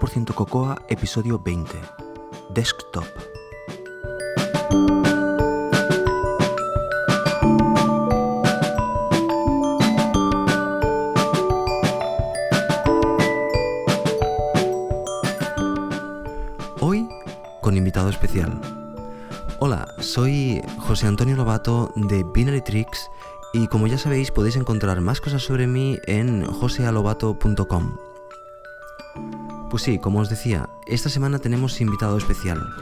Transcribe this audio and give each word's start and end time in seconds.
100% 0.00 0.32
Cocoa, 0.34 0.80
episodio 0.88 1.38
20. 1.38 1.78
Desktop. 2.54 3.04
Hoy 16.80 17.06
con 17.60 17.76
invitado 17.76 18.08
especial. 18.08 18.58
Hola, 19.58 19.86
soy 19.98 20.62
José 20.78 21.08
Antonio 21.08 21.36
Lobato 21.36 21.92
de 21.94 22.24
Binary 22.24 22.62
Tricks 22.62 23.10
y 23.52 23.66
como 23.68 23.86
ya 23.86 23.98
sabéis 23.98 24.30
podéis 24.30 24.56
encontrar 24.56 24.98
más 25.02 25.20
cosas 25.20 25.42
sobre 25.42 25.66
mí 25.66 25.98
en 26.06 26.46
josealobato.com. 26.46 28.09
Pues 29.70 29.84
sí, 29.84 30.00
como 30.00 30.18
os 30.18 30.28
decía, 30.28 30.68
esta 30.88 31.08
semana 31.08 31.38
tenemos 31.38 31.80
invitado 31.80 32.18
especial. 32.18 32.74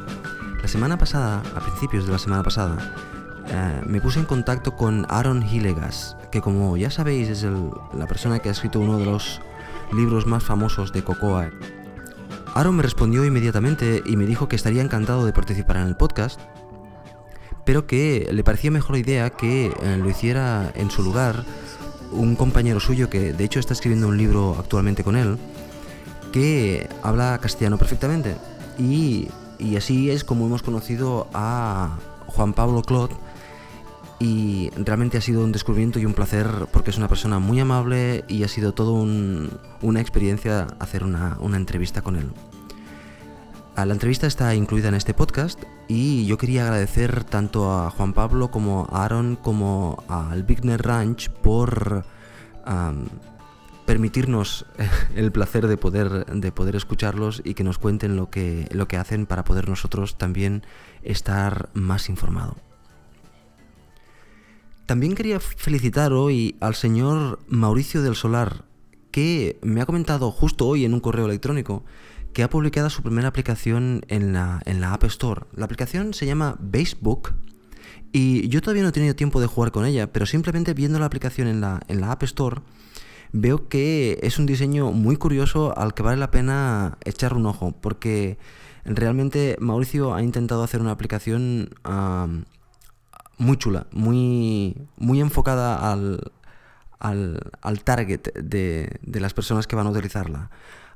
La 0.63 0.69
semana 0.69 0.97
pasada, 0.97 1.43
a 1.55 1.61
principios 1.61 2.07
de 2.07 2.13
la 2.13 2.19
semana 2.19 2.43
pasada, 2.43 2.95
eh, 3.47 3.83
me 3.87 4.01
puse 4.01 4.21
en 4.21 4.25
contacto 4.25 4.75
con 4.75 5.05
Aaron 5.11 5.43
Hillegas, 5.43 6.17
que 6.33 6.41
como 6.41 6.79
ya 6.79 6.91
sabéis 6.91 7.29
es 7.29 7.47
la 7.93 8.07
persona 8.07 8.39
que 8.39 8.49
ha 8.49 8.53
escrito 8.53 8.81
uno 8.81 8.99
de 8.99 9.05
los 9.05 9.43
libros 9.93 10.27
más 10.27 10.43
famosos 10.43 10.91
de 10.95 11.05
Cocoa. 11.05 11.51
Aaron 12.55 12.77
me 12.77 12.83
respondió 12.83 13.23
inmediatamente 13.27 14.03
y 14.07 14.17
me 14.17 14.25
dijo 14.25 14.49
que 14.49 14.57
estaría 14.57 14.81
encantado 14.81 15.27
de 15.27 15.35
participar 15.35 15.77
en 15.77 15.89
el 15.89 15.97
podcast, 15.97 16.41
pero 17.67 17.87
que 17.87 18.31
le 18.33 18.45
parecía 18.45 18.71
mejor 18.71 18.97
idea 18.97 19.29
que 19.29 19.67
eh, 19.67 19.97
lo 19.99 20.09
hiciera 20.09 20.73
en 20.75 20.91
su 20.91 21.03
lugar 21.03 21.45
un 22.13 22.35
compañero 22.35 22.81
suyo 22.81 23.11
que 23.11 23.35
de 23.35 23.45
hecho 23.45 23.61
está 23.61 23.75
escribiendo 23.75 24.09
un 24.09 24.17
libro 24.17 24.57
actualmente 24.59 25.05
con 25.05 25.17
él, 25.17 25.37
que 26.33 26.89
habla 27.03 27.39
castellano 27.39 27.79
perfectamente. 27.79 28.37
Y, 28.79 29.29
así 29.77 30.11
es 30.11 30.25
como 30.25 30.47
hemos 30.47 30.63
conocido 30.63 31.29
a 31.35 31.99
Juan 32.27 32.53
Pablo 32.53 32.83
Clot. 32.83 33.13
Y 34.21 34.71
realmente 34.77 35.17
ha 35.19 35.21
sido 35.21 35.45
un 35.45 35.53
descubrimiento 35.53 36.01
y 36.01 36.05
un 36.05 36.13
placer 36.13 36.49
porque 36.73 36.91
es 36.91 36.97
una 36.97 37.07
persona 37.07 37.39
muy 37.39 37.61
amable 37.61 38.25
y 38.27 38.43
ha 38.43 38.49
sido 38.49 38.73
todo 38.75 38.93
una 38.95 40.01
experiencia 40.01 40.67
hacer 40.81 41.05
una, 41.05 41.37
una 41.41 41.57
entrevista 41.57 42.03
con 42.03 42.17
él. 42.17 42.33
La 43.77 43.93
entrevista 43.93 44.27
está 44.27 44.57
incluida 44.57 44.89
en 44.89 44.95
este 44.95 45.15
podcast 45.15 45.63
y 45.87 46.27
yo 46.27 46.37
quería 46.37 46.65
agradecer 46.65 47.23
tanto 47.23 47.73
a 47.73 47.91
Juan 47.91 48.13
Pablo 48.13 48.51
como 48.51 48.89
a 48.91 49.05
Aaron 49.05 49.37
como 49.37 50.03
al 50.09 50.43
Bigner 50.43 50.83
Ranch 50.83 51.31
por 51.31 52.05
permitirnos 53.89 54.67
el 55.17 55.33
placer 55.33 55.67
de 55.67 55.79
poder, 55.79 56.27
de 56.27 56.53
poder 56.53 56.77
escucharlos 56.77 57.41
y 57.43 57.55
que 57.55 57.65
nos 57.65 57.79
cuenten 57.79 58.17
lo 58.17 58.29
que, 58.29 58.69
lo 58.71 58.87
que 58.87 58.99
hacen 58.99 59.25
para 59.25 59.45
poder 59.45 59.67
nosotros 59.71 60.19
también 60.19 60.63
estar 61.03 61.71
más 61.73 62.11
informado. 62.11 62.59
También 64.85 65.15
quería 65.15 65.41
felicitar 65.41 66.13
hoy 66.13 66.57
al 66.61 66.75
señor 66.75 67.39
Mauricio 67.49 68.03
del 68.03 68.15
Solar, 68.15 68.67
que 69.11 69.59
me 69.63 69.81
ha 69.81 69.87
comentado 69.87 70.31
justo 70.33 70.67
hoy 70.67 70.85
en 70.85 70.93
un 70.93 71.01
correo 71.01 71.25
electrónico 71.25 71.83
que 72.35 72.43
ha 72.43 72.51
publicado 72.51 72.91
su 72.91 73.03
primera 73.03 73.29
aplicación 73.29 74.03
en 74.09 74.35
la, 74.35 74.61
en 74.67 74.83
la 74.83 74.93
App 74.93 75.05
Store. 75.05 75.47
La 75.55 75.65
aplicación 75.65 76.13
se 76.13 76.27
llama 76.27 76.59
Basebook 76.61 77.33
y 78.13 78.49
yo 78.49 78.61
todavía 78.61 78.83
no 78.83 78.91
he 78.91 78.93
tenido 78.93 79.17
tiempo 79.17 79.41
de 79.41 79.47
jugar 79.47 79.73
con 79.73 79.87
ella, 79.87 80.13
pero 80.13 80.27
simplemente 80.27 80.75
viendo 80.75 80.99
la 80.99 81.07
aplicación 81.07 81.49
en 81.49 81.63
la, 81.63 81.81
en 81.89 82.03
la 82.03 82.13
App 82.13 82.23
Store 82.25 82.61
veo 83.33 83.69
que 83.69 84.19
es 84.23 84.39
un 84.39 84.47
diseño 84.47 84.93
muy 84.93 85.17
curioso 85.17 85.77
al 85.77 85.95
que 85.95 86.03
vale 86.03 86.17
la 86.19 86.31
pena 86.31 86.99
echar 87.05 87.35
un 87.35 87.47
ojo, 87.47 87.75
porque 87.81 88.39
realmente 88.85 89.57
Mauricio 89.61 90.15
ha 90.15 90.23
intentado 90.23 90.63
hacer 90.63 90.81
una 90.81 90.93
aplicación 90.93 91.71
muy 93.39 93.57
chula, 93.57 93.87
muy, 93.93 94.77
muy 94.97 95.21
enfocada 95.21 95.93
al, 95.93 96.33
al, 96.99 97.85
target 97.85 98.33
de, 98.35 98.99
de, 99.03 99.21
las 99.21 99.35
personas 99.35 99.67
que 99.67 99.77
van 99.77 99.87
a 99.87 99.91
utilizarla. 99.91 100.51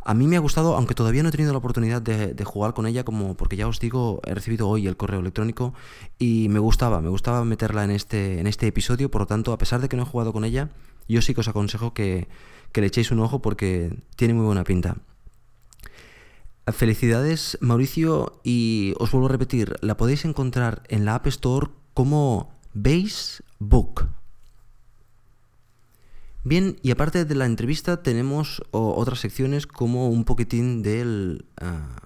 A 0.05 0.15
mí 0.15 0.27
me 0.27 0.37
ha 0.37 0.41
gustado, 0.41 0.75
aunque 0.75 0.97
todavía 0.97 1.23
no 1.23 1.29
he 1.29 1.33
tenido 1.33 1.53
la 1.53 1.59
oportunidad 1.59 2.03
de, 2.03 2.35
de, 2.35 2.45
jugar 2.45 2.75
con 2.75 2.87
ella, 2.87 3.05
como 3.05 3.37
porque 3.37 3.57
ya 3.57 3.69
os 3.69 3.79
digo, 3.79 4.21
he 4.27 4.35
recibido 4.35 4.69
hoy 4.69 4.89
el 4.89 4.97
correo 4.97 5.21
electrónico 5.21 5.75
y 6.19 6.49
me 6.49 6.59
gustaba, 6.59 7.01
me 7.01 7.09
gustaba 7.09 7.45
meterla 7.45 7.85
en 7.85 7.93
este, 7.93 8.41
en 8.41 8.49
este 8.49 8.67
episodio, 8.67 9.13
por 9.13 9.23
lo 9.23 9.27
tanto, 9.27 9.53
a 9.53 9.59
pesar 9.59 9.81
de 9.81 9.89
que 9.89 9.97
no 9.97 10.03
he 10.03 10.07
jugado 10.07 10.33
con 10.33 10.45
ella, 10.45 10.71
yo 11.09 11.23
sí 11.23 11.35
que 11.35 11.41
os 11.41 11.49
aconsejo 11.49 11.95
que, 11.95 12.29
le 12.75 12.87
echéis 12.87 13.11
un 13.11 13.21
ojo 13.21 13.43
porque 13.43 13.97
tiene 14.17 14.35
muy 14.35 14.45
buena 14.45 14.65
pinta. 14.65 14.97
Felicidades 16.67 17.59
Mauricio 17.61 18.41
y 18.45 18.95
os 18.99 19.11
vuelvo 19.11 19.27
a 19.27 19.33
repetir, 19.33 19.77
la 19.81 19.97
podéis 19.97 20.25
encontrar 20.25 20.83
en 20.89 21.05
la 21.05 21.17
App 21.17 21.27
Store 21.27 21.69
como 21.93 22.53
Base 22.73 23.43
Book. 23.59 24.09
Bien, 26.45 26.77
y 26.83 26.91
aparte 26.91 27.25
de 27.25 27.35
la 27.35 27.47
entrevista 27.47 28.03
tenemos 28.03 28.63
otras 28.73 29.21
secciones 29.21 29.67
como 29.67 30.09
un 30.09 30.25
poquitín 30.25 30.83
del, 30.83 31.45
ah, 31.61 31.97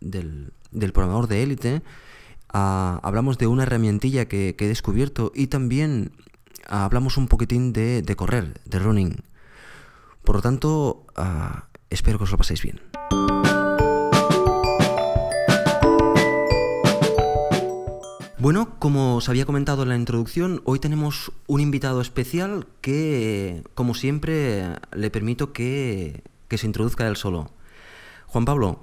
del, 0.00 0.52
programador 0.92 1.26
de 1.26 1.42
élite. 1.42 1.82
Ah, 2.52 3.00
hablamos 3.02 3.38
de 3.38 3.48
una 3.48 3.64
herramientilla 3.64 4.26
que, 4.26 4.54
que, 4.56 4.66
he 4.66 4.68
descubierto 4.68 5.32
y 5.34 5.48
también 5.48 6.12
hablamos 6.66 7.16
un 7.16 7.28
poquitín 7.28 7.72
de, 7.72 8.14
correr, 8.16 8.60
de 8.64 8.78
running. 8.78 9.22
Por 10.24 10.36
lo 10.36 10.42
tanto, 10.42 11.06
ah, 11.16 11.66
espero 11.88 12.18
que 12.18 12.24
os 12.24 12.30
lo 12.30 12.38
paséis 12.38 12.62
bien. 12.62 12.80
Bueno, 18.38 18.76
como 18.78 19.16
os 19.16 19.28
había 19.28 19.44
comentado 19.44 19.82
en 19.82 19.90
la 19.90 19.96
introducción, 19.96 20.62
hoy 20.64 20.78
tenemos 20.78 21.30
un 21.46 21.60
invitado 21.60 22.00
especial 22.00 22.66
que, 22.80 23.62
como 23.74 23.94
siempre, 23.94 24.64
le 24.92 25.10
permito 25.10 25.52
que, 25.52 26.22
que 26.48 26.56
se 26.56 26.66
introduzca 26.66 27.06
él 27.06 27.16
solo. 27.16 27.50
Juan 28.26 28.46
Pablo. 28.46 28.80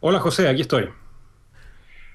Hola 0.00 0.20
José, 0.20 0.48
aquí 0.48 0.62
estoy. 0.62 0.88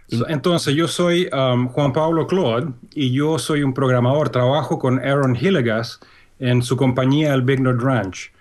Entonces, 0.09 0.75
yo 0.75 0.87
soy 0.87 1.29
um, 1.33 1.67
Juan 1.67 1.91
Pablo 1.91 2.27
Claude 2.27 2.73
y 2.93 3.11
yo 3.11 3.39
soy 3.39 3.63
un 3.63 3.73
programador. 3.73 4.29
Trabajo 4.29 4.77
con 4.77 4.99
Aaron 4.99 5.35
Hillegas 5.35 5.99
en 6.39 6.61
su 6.61 6.77
compañía, 6.77 7.33
el 7.33 7.41
Big 7.41 7.61
Nerd 7.61 7.81
Ranch. 7.81 8.31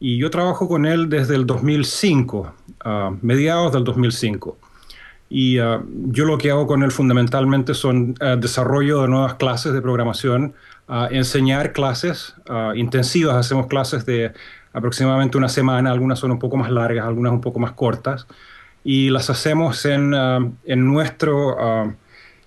Y 0.00 0.16
yo 0.16 0.30
trabajo 0.30 0.68
con 0.68 0.86
él 0.86 1.08
desde 1.08 1.36
el 1.36 1.46
2005, 1.46 2.54
uh, 2.84 2.88
mediados 3.20 3.72
del 3.72 3.84
2005. 3.84 4.56
Y 5.28 5.60
uh, 5.60 5.84
yo 6.08 6.24
lo 6.24 6.38
que 6.38 6.50
hago 6.50 6.66
con 6.66 6.82
él 6.82 6.90
fundamentalmente 6.90 7.74
son 7.74 8.14
uh, 8.20 8.36
desarrollo 8.36 9.02
de 9.02 9.08
nuevas 9.08 9.34
clases 9.34 9.72
de 9.72 9.82
programación, 9.82 10.54
enseñar 11.10 11.72
clases 11.72 12.34
intensivas. 12.74 13.36
Hacemos 13.36 13.66
clases 13.66 14.04
de 14.04 14.32
aproximadamente 14.74 15.38
una 15.38 15.48
semana, 15.48 15.90
algunas 15.90 16.18
son 16.18 16.32
un 16.32 16.38
poco 16.38 16.58
más 16.58 16.70
largas, 16.70 17.06
algunas 17.06 17.32
un 17.32 17.40
poco 17.40 17.60
más 17.60 17.72
cortas 17.72 18.26
y 18.84 19.10
las 19.10 19.30
hacemos 19.30 19.84
en, 19.84 20.14
uh, 20.14 20.52
en 20.64 20.86
nuestro, 20.86 21.56
uh, 21.56 21.92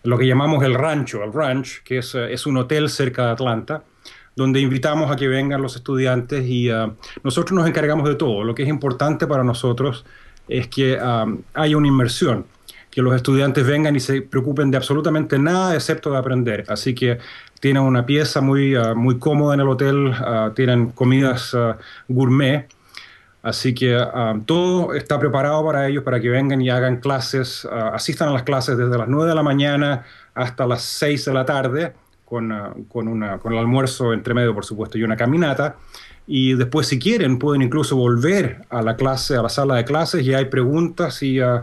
lo 0.04 0.18
que 0.18 0.28
llamamos 0.28 0.64
el 0.64 0.74
rancho, 0.74 1.24
el 1.24 1.32
ranch, 1.32 1.82
que 1.84 2.00
es, 2.00 2.14
uh, 2.16 2.26
es, 2.26 2.46
un 2.46 2.58
hotel 2.58 2.90
cerca 2.90 3.28
de 3.28 3.32
Atlanta, 3.32 3.84
donde 4.36 4.60
invitamos 4.60 5.12
a 5.12 5.16
que 5.16 5.28
vengan 5.28 5.62
los 5.62 5.76
estudiantes 5.78 6.46
y 6.46 6.70
nosotros 7.24 7.54
nos 7.54 7.70
encargamos 7.70 8.06
de 8.10 8.16
todo. 8.16 8.44
Lo 8.44 8.54
que 8.54 8.64
es 8.64 8.70
importante 8.70 9.28
para 9.28 9.46
nosotros 9.46 10.06
es 10.50 10.68
que 10.68 11.00
haya 11.54 11.78
una 11.78 11.88
inmersión, 11.88 12.46
que 12.92 13.02
los 13.02 13.16
estudiantes 13.16 13.66
vengan 13.66 13.96
y 13.96 14.02
se 14.02 14.22
preocupen 14.24 14.72
de 14.72 14.76
absolutamente 14.76 15.40
nada 15.40 15.74
excepto 15.74 16.12
de 16.12 16.18
aprender. 16.18 16.66
Así 16.68 16.94
que 16.94 17.18
tienen 17.62 17.84
una 17.84 18.06
pieza 18.06 18.42
muy, 18.42 18.76
muy 18.94 19.20
cómoda 19.20 19.54
en 19.54 19.62
el 19.62 19.70
hotel, 19.70 20.14
tienen 20.54 20.90
comidas 20.90 21.56
gourmet 22.10 22.68
Así 23.46 23.76
que 23.76 23.96
um, 23.96 24.44
todo 24.44 24.96
está 24.96 25.20
preparado 25.20 25.64
para 25.64 25.88
ellos, 25.88 26.04
para 26.04 26.20
que 26.20 26.30
vengan 26.30 26.60
y 26.62 26.72
hagan 26.72 26.98
clases, 26.98 27.64
uh, 27.66 27.94
asistan 27.94 28.30
a 28.30 28.34
las 28.34 28.42
clases 28.42 28.76
desde 28.76 28.98
las 28.98 29.08
9 29.08 29.30
de 29.30 29.36
la 29.36 29.44
mañana 29.44 30.04
hasta 30.34 30.66
las 30.66 30.82
6 30.82 31.26
de 31.26 31.34
la 31.34 31.46
tarde, 31.46 31.94
con, 32.26 32.52
uh, 32.52 32.88
con, 32.88 33.08
una, 33.08 33.38
con 33.38 33.54
el 33.54 33.60
almuerzo 33.60 34.14
entre 34.14 34.34
medio, 34.34 34.56
por 34.56 34.66
supuesto, 34.66 34.98
y 34.98 35.04
una 35.04 35.16
caminata. 35.16 35.76
Y 36.26 36.56
después, 36.56 36.88
si 36.88 36.98
quieren, 36.98 37.38
pueden 37.38 37.62
incluso 37.62 37.96
volver 37.96 38.66
a 38.72 38.82
la 38.82 38.96
clase, 38.96 39.36
a 39.36 39.44
la 39.44 39.50
sala 39.50 39.76
de 39.76 39.86
clases, 39.86 40.26
y 40.26 40.34
hay 40.34 40.46
preguntas 40.46 41.22
y, 41.22 41.40
uh, 41.40 41.62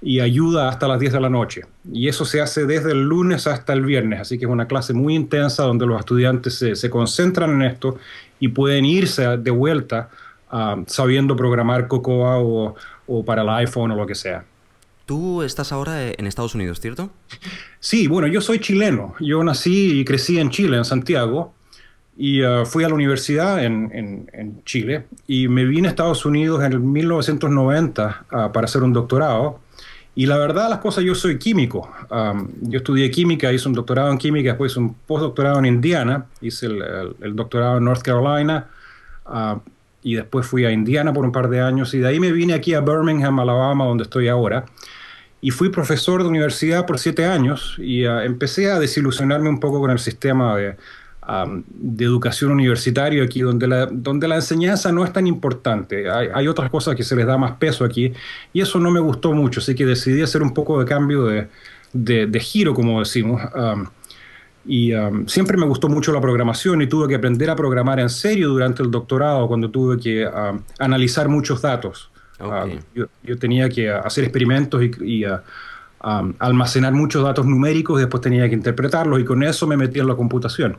y 0.00 0.20
ayuda 0.20 0.68
hasta 0.68 0.86
las 0.86 1.00
10 1.00 1.14
de 1.14 1.20
la 1.20 1.28
noche. 1.28 1.62
Y 1.92 2.06
eso 2.06 2.24
se 2.24 2.40
hace 2.40 2.66
desde 2.66 2.92
el 2.92 3.02
lunes 3.02 3.48
hasta 3.48 3.72
el 3.72 3.84
viernes, 3.84 4.20
así 4.20 4.38
que 4.38 4.44
es 4.44 4.50
una 4.50 4.68
clase 4.68 4.94
muy 4.94 5.16
intensa 5.16 5.64
donde 5.64 5.86
los 5.86 5.98
estudiantes 5.98 6.54
se, 6.54 6.76
se 6.76 6.88
concentran 6.88 7.50
en 7.50 7.62
esto 7.62 7.98
y 8.38 8.46
pueden 8.46 8.84
irse 8.84 9.38
de 9.38 9.50
vuelta 9.50 10.08
Um, 10.52 10.84
sabiendo 10.86 11.34
programar 11.34 11.88
Cocoa 11.88 12.38
o, 12.38 12.76
o, 13.08 13.24
para 13.24 13.42
el 13.42 13.48
iPhone 13.48 13.90
o 13.90 13.96
lo 13.96 14.06
que 14.06 14.14
sea. 14.14 14.44
Tú 15.04 15.42
estás 15.42 15.72
ahora 15.72 16.10
en 16.10 16.24
Estados 16.24 16.54
Unidos, 16.54 16.80
¿cierto? 16.80 17.10
Sí, 17.80 18.06
bueno, 18.06 18.28
yo 18.28 18.40
soy 18.40 18.60
chileno. 18.60 19.16
Yo 19.18 19.42
nací 19.42 20.00
y 20.00 20.04
crecí 20.04 20.38
en 20.38 20.50
Chile, 20.50 20.76
en 20.76 20.84
Santiago. 20.84 21.52
y 22.16 22.44
uh, 22.44 22.64
fui 22.64 22.84
a 22.84 22.88
la 22.88 22.94
universidad 22.94 23.62
en, 23.64 23.90
en, 23.92 24.62
Chile 24.64 25.06
y 25.26 25.48
me 25.48 25.64
vine 25.64 25.88
a 25.88 25.90
Estados 25.90 26.24
Unidos 26.24 26.62
en 26.62 26.72
el 26.72 26.80
1990 26.80 28.26
uh, 28.30 28.52
para 28.52 28.66
hacer 28.66 28.84
un 28.84 28.92
doctorado. 28.92 29.58
Y 30.14 30.26
la 30.26 30.38
verdad, 30.38 30.70
las 30.70 30.78
cosas, 30.78 31.02
yo 31.02 31.16
soy 31.16 31.38
químico. 31.38 31.90
Um, 32.08 32.48
yo 32.62 32.78
estudié 32.78 33.10
química, 33.10 33.52
hice 33.52 33.66
un 33.68 33.74
doctorado 33.74 34.12
en 34.12 34.18
química, 34.18 34.50
después 34.50 34.72
hice 34.72 34.78
un 34.78 34.94
postdoctorado 34.94 35.58
en 35.58 35.66
Indiana, 35.66 36.26
hice 36.40 36.66
el, 36.66 36.82
el, 37.20 37.34
doctorado 37.36 37.78
en 37.78 37.84
North 37.84 38.02
Carolina 38.02 38.68
uh, 39.26 39.58
y 40.06 40.14
después 40.14 40.46
fui 40.46 40.64
a 40.64 40.70
Indiana 40.70 41.12
por 41.12 41.24
un 41.24 41.32
par 41.32 41.48
de 41.48 41.60
años 41.60 41.92
y 41.92 41.98
de 41.98 42.06
ahí 42.06 42.20
me 42.20 42.30
vine 42.30 42.54
aquí 42.54 42.74
a 42.74 42.80
Birmingham, 42.80 43.40
Alabama, 43.40 43.86
donde 43.86 44.04
estoy 44.04 44.28
ahora. 44.28 44.64
Y 45.40 45.50
fui 45.50 45.68
profesor 45.68 46.22
de 46.22 46.28
universidad 46.28 46.86
por 46.86 47.00
siete 47.00 47.24
años 47.24 47.74
y 47.78 48.06
uh, 48.06 48.20
empecé 48.20 48.70
a 48.70 48.78
desilusionarme 48.78 49.48
un 49.48 49.58
poco 49.58 49.80
con 49.80 49.90
el 49.90 49.98
sistema 49.98 50.56
de, 50.56 50.76
de 51.68 52.04
educación 52.04 52.52
universitaria 52.52 53.24
aquí, 53.24 53.40
donde 53.40 53.66
la, 53.66 53.86
donde 53.86 54.28
la 54.28 54.36
enseñanza 54.36 54.92
no 54.92 55.04
es 55.04 55.12
tan 55.12 55.26
importante. 55.26 56.08
Hay, 56.08 56.46
otras 56.46 56.70
cosas 56.70 56.94
que 56.94 57.02
se 57.02 57.16
les 57.16 57.26
da 57.26 57.36
más 57.36 57.56
peso 57.56 57.84
aquí 57.84 58.12
y 58.52 58.60
eso 58.60 58.78
no 58.78 58.92
me 58.92 59.00
gustó 59.00 59.32
mucho, 59.32 59.58
así 59.58 59.74
que 59.74 59.86
decidí 59.86 60.22
hacer 60.22 60.40
un 60.40 60.54
poco 60.54 60.78
de 60.78 60.84
cambio 60.84 61.24
de, 61.24 61.48
de, 61.92 62.40
giro, 62.40 62.74
como 62.74 63.00
decimos. 63.00 63.42
Y 64.66 64.92
siempre 65.26 65.56
me 65.56 65.66
gustó 65.66 65.88
mucho 65.88 66.12
la 66.12 66.20
programación 66.20 66.82
y 66.82 66.86
tuve 66.86 67.08
que 67.08 67.14
aprender 67.14 67.50
a 67.50 67.56
programar 67.56 68.00
en 68.00 68.08
serio 68.08 68.48
durante 68.48 68.82
el 68.82 68.90
doctorado 68.90 69.46
cuando 69.48 69.70
tuve 69.70 69.98
que 69.98 70.28
analizar 70.78 71.28
muchos 71.28 71.62
datos. 71.62 72.10
yo, 72.94 73.38
tenía 73.38 73.68
que 73.68 73.90
hacer 73.90 74.24
experimentos 74.24 74.82
y, 74.82 75.24
almacenar 76.00 76.92
muchos 76.92 77.24
datos 77.24 77.46
numéricos 77.46 77.98
y 77.98 78.02
después 78.02 78.20
tenía 78.20 78.48
que 78.48 78.54
interpretarlos 78.54 79.20
y 79.20 79.24
con 79.24 79.42
eso 79.42 79.66
me 79.66 79.76
metí 79.76 79.98
en 79.98 80.06
la 80.06 80.14
computación. 80.14 80.76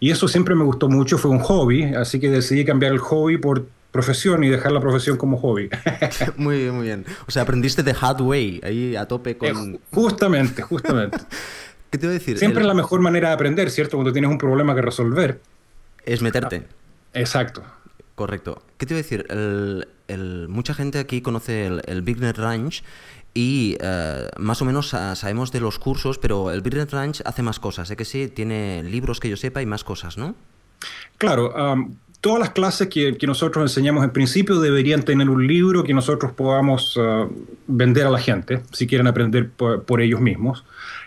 Y 0.00 0.10
eso 0.10 0.26
siempre 0.26 0.54
me 0.54 0.64
gustó 0.64 0.88
mucho, 0.88 1.16
fue 1.16 1.30
un 1.30 1.38
hobby, 1.38 1.84
así 1.94 2.18
que 2.18 2.28
decidí 2.28 2.64
cambiar 2.64 2.92
el 2.92 2.98
hobby 2.98 3.38
por 3.38 3.66
profesión 3.92 4.42
y 4.42 4.48
dejar 4.48 4.72
la 4.72 4.80
profesión 4.80 5.16
como 5.16 5.36
hobby. 5.36 5.70
muy 6.36 6.58
bien, 6.58 6.74
muy 6.74 6.86
bien. 6.86 7.04
O 7.28 7.30
sea, 7.30 7.42
aprendiste 7.42 7.84
de 7.84 7.94
hard 7.98 8.20
way, 8.22 8.60
ahí 8.64 8.96
a 8.96 9.06
tope 9.06 9.36
con... 9.36 9.74
Eh, 9.74 9.78
justamente, 9.92 10.62
justamente. 10.62 11.18
¿Qué 11.92 11.98
te 11.98 12.06
voy 12.06 12.16
a 12.16 12.18
decir? 12.18 12.38
Siempre 12.38 12.62
es 12.62 12.66
la 12.66 12.74
mejor 12.74 13.00
manera 13.00 13.28
de 13.28 13.34
aprender, 13.34 13.70
¿cierto? 13.70 13.96
Cuando 13.96 14.12
tienes 14.12 14.30
un 14.30 14.38
problema 14.38 14.74
que 14.74 14.82
resolver. 14.82 15.40
Es 16.04 16.22
meterte. 16.22 16.64
Exacto. 17.14 17.62
Correcto. 18.16 18.62
¿Qué 18.78 18.86
te 18.86 18.94
voy 18.94 19.00
a 19.00 19.02
decir? 19.02 19.26
El, 19.28 20.48
mucha 20.48 20.74
gente 20.74 20.98
aquí 20.98 21.22
conoce 21.22 21.66
el, 21.66 21.82
el 21.86 22.02
Big 22.02 22.18
Net 22.18 22.38
Ranch 22.38 22.82
y 23.34 23.76
eh, 23.80 24.28
más 24.38 24.60
o 24.60 24.64
menos 24.64 24.88
sabemos 24.88 25.52
de 25.52 25.60
los 25.60 25.78
cursos, 25.78 26.18
pero 26.18 26.50
el 26.50 26.60
Brilliant 26.60 26.92
Ranch 26.92 27.22
hace 27.24 27.42
más 27.42 27.58
cosas, 27.58 27.90
¿eh 27.90 27.96
que 27.96 28.04
sí? 28.04 28.28
Tiene 28.28 28.82
libros 28.82 29.20
que 29.20 29.30
yo 29.30 29.36
sepa 29.36 29.62
y 29.62 29.66
más 29.66 29.84
cosas, 29.84 30.18
¿no? 30.18 30.34
Claro, 31.16 31.54
todas 32.20 32.38
las 32.38 32.50
clases 32.50 32.88
que, 32.88 33.16
nosotros 33.26 33.62
enseñamos 33.62 34.04
en 34.04 34.10
principio 34.10 34.60
deberían 34.60 35.02
tener 35.02 35.30
un 35.30 35.46
libro 35.46 35.82
que 35.82 35.94
nosotros 35.94 36.32
podamos 36.32 36.96
uh, 36.96 37.28
vender 37.66 38.06
a 38.06 38.10
la 38.10 38.18
gente, 38.18 38.62
si 38.72 38.86
quieren 38.86 39.06
aprender 39.06 39.50
por, 39.50 40.00
ellos 40.00 40.20
mismos. 40.20 40.64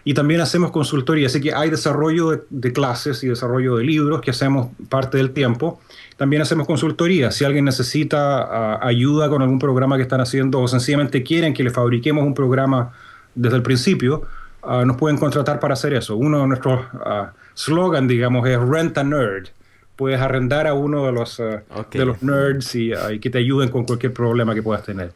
Y 0.08 0.14
también 0.14 0.40
hacemos 0.40 0.70
consultoría, 0.70 1.26
así 1.26 1.42
que 1.42 1.56
hay 1.56 1.72
desarrollo 1.72 2.46
de 2.52 2.74
clases 2.74 3.24
y 3.24 3.28
desarrollo 3.28 3.78
de 3.78 3.84
libros 3.84 4.22
que 4.22 4.30
hacemos 4.30 4.68
parte 4.88 5.18
del 5.18 5.32
tiempo. 5.32 5.82
También 6.16 6.44
hacemos 6.44 6.68
consultoría. 6.68 7.32
Si 7.32 7.44
alguien 7.44 7.66
necesita 7.66 8.44
ah, 8.44 8.80
ayuda 8.84 9.30
con 9.30 9.42
algún 9.42 9.58
programa 9.58 9.98
que 9.98 10.04
están 10.04 10.22
haciendo 10.22 10.62
o 10.62 10.68
sencillamente 10.68 11.24
quieren 11.24 11.56
que 11.56 11.64
le 11.64 11.72
fabriquemos 11.72 12.24
un 12.24 12.36
programa 12.36 12.94
desde 13.34 13.58
el 13.58 13.64
principio, 13.64 14.22
ah, 14.62 14.86
nos 14.86 14.96
pueden 14.96 15.18
contratar 15.18 15.60
para 15.60 15.74
hacer 15.74 15.96
eso. 15.96 16.16
Uno 16.16 16.40
de 16.42 16.48
nuestros 16.50 16.82
uh, 16.94 17.26
slogan, 17.56 18.08
digamos, 18.08 18.48
es 18.48 18.60
Rent 18.60 18.96
a 19.00 19.04
Nerd. 19.04 19.48
Puedes 19.96 20.22
arrendar 20.22 20.68
a 20.68 20.76
uno 20.76 21.04
de 21.08 21.14
los, 21.14 21.38
de 21.38 22.06
los 22.06 22.22
nerds 22.22 22.76
y, 22.76 22.92
que 23.22 23.30
te 23.30 23.40
ayuden 23.40 23.70
con 23.70 23.86
cualquier 23.86 24.14
problema 24.14 24.54
que 24.54 24.62
puedas 24.62 24.84
tener. 24.84 25.14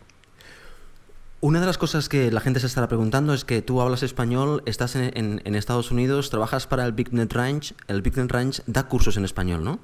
Una 1.41 1.61
de 1.61 1.65
las 1.65 1.77
cosas 1.77 2.09
que 2.09 2.31
la 2.31 2.41
gente 2.41 2.59
se 2.59 2.67
estará 2.67 2.89
preguntando 2.89 3.33
es 3.33 3.45
que 3.45 3.61
tú 3.61 3.79
hablas 3.79 4.03
español, 4.03 4.61
estás 4.65 4.97
en, 4.97 5.41
Estados 5.55 5.89
Unidos, 5.89 6.29
trabajas 6.29 6.67
para 6.67 6.85
el 6.85 6.91
Big 6.91 7.13
Net 7.13 7.31
Ranch. 7.31 7.73
El 7.87 8.01
Big 8.01 8.17
Net 8.17 8.29
Ranch 8.29 8.61
da 8.67 8.89
cursos 8.89 9.15
en 9.15 9.23
español, 9.23 9.63
¿no? 9.63 9.79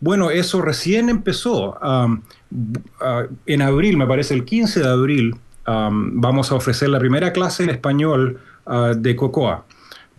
Bueno, 0.00 0.30
eso 0.30 0.60
recién 0.62 1.08
empezó. 1.08 1.78
Um, 1.80 2.22
uh, 2.50 3.32
en 3.46 3.62
abril, 3.62 3.96
me 3.96 4.06
parece 4.08 4.34
el 4.34 4.44
15 4.44 4.80
de 4.80 4.88
abril, 4.88 5.36
um, 5.68 6.20
vamos 6.20 6.50
a 6.50 6.56
ofrecer 6.56 6.88
la 6.88 6.98
primera 6.98 7.32
clase 7.32 7.62
en 7.62 7.70
español 7.70 8.40
uh, 8.66 8.94
de 8.96 9.14
Cocoa. 9.14 9.64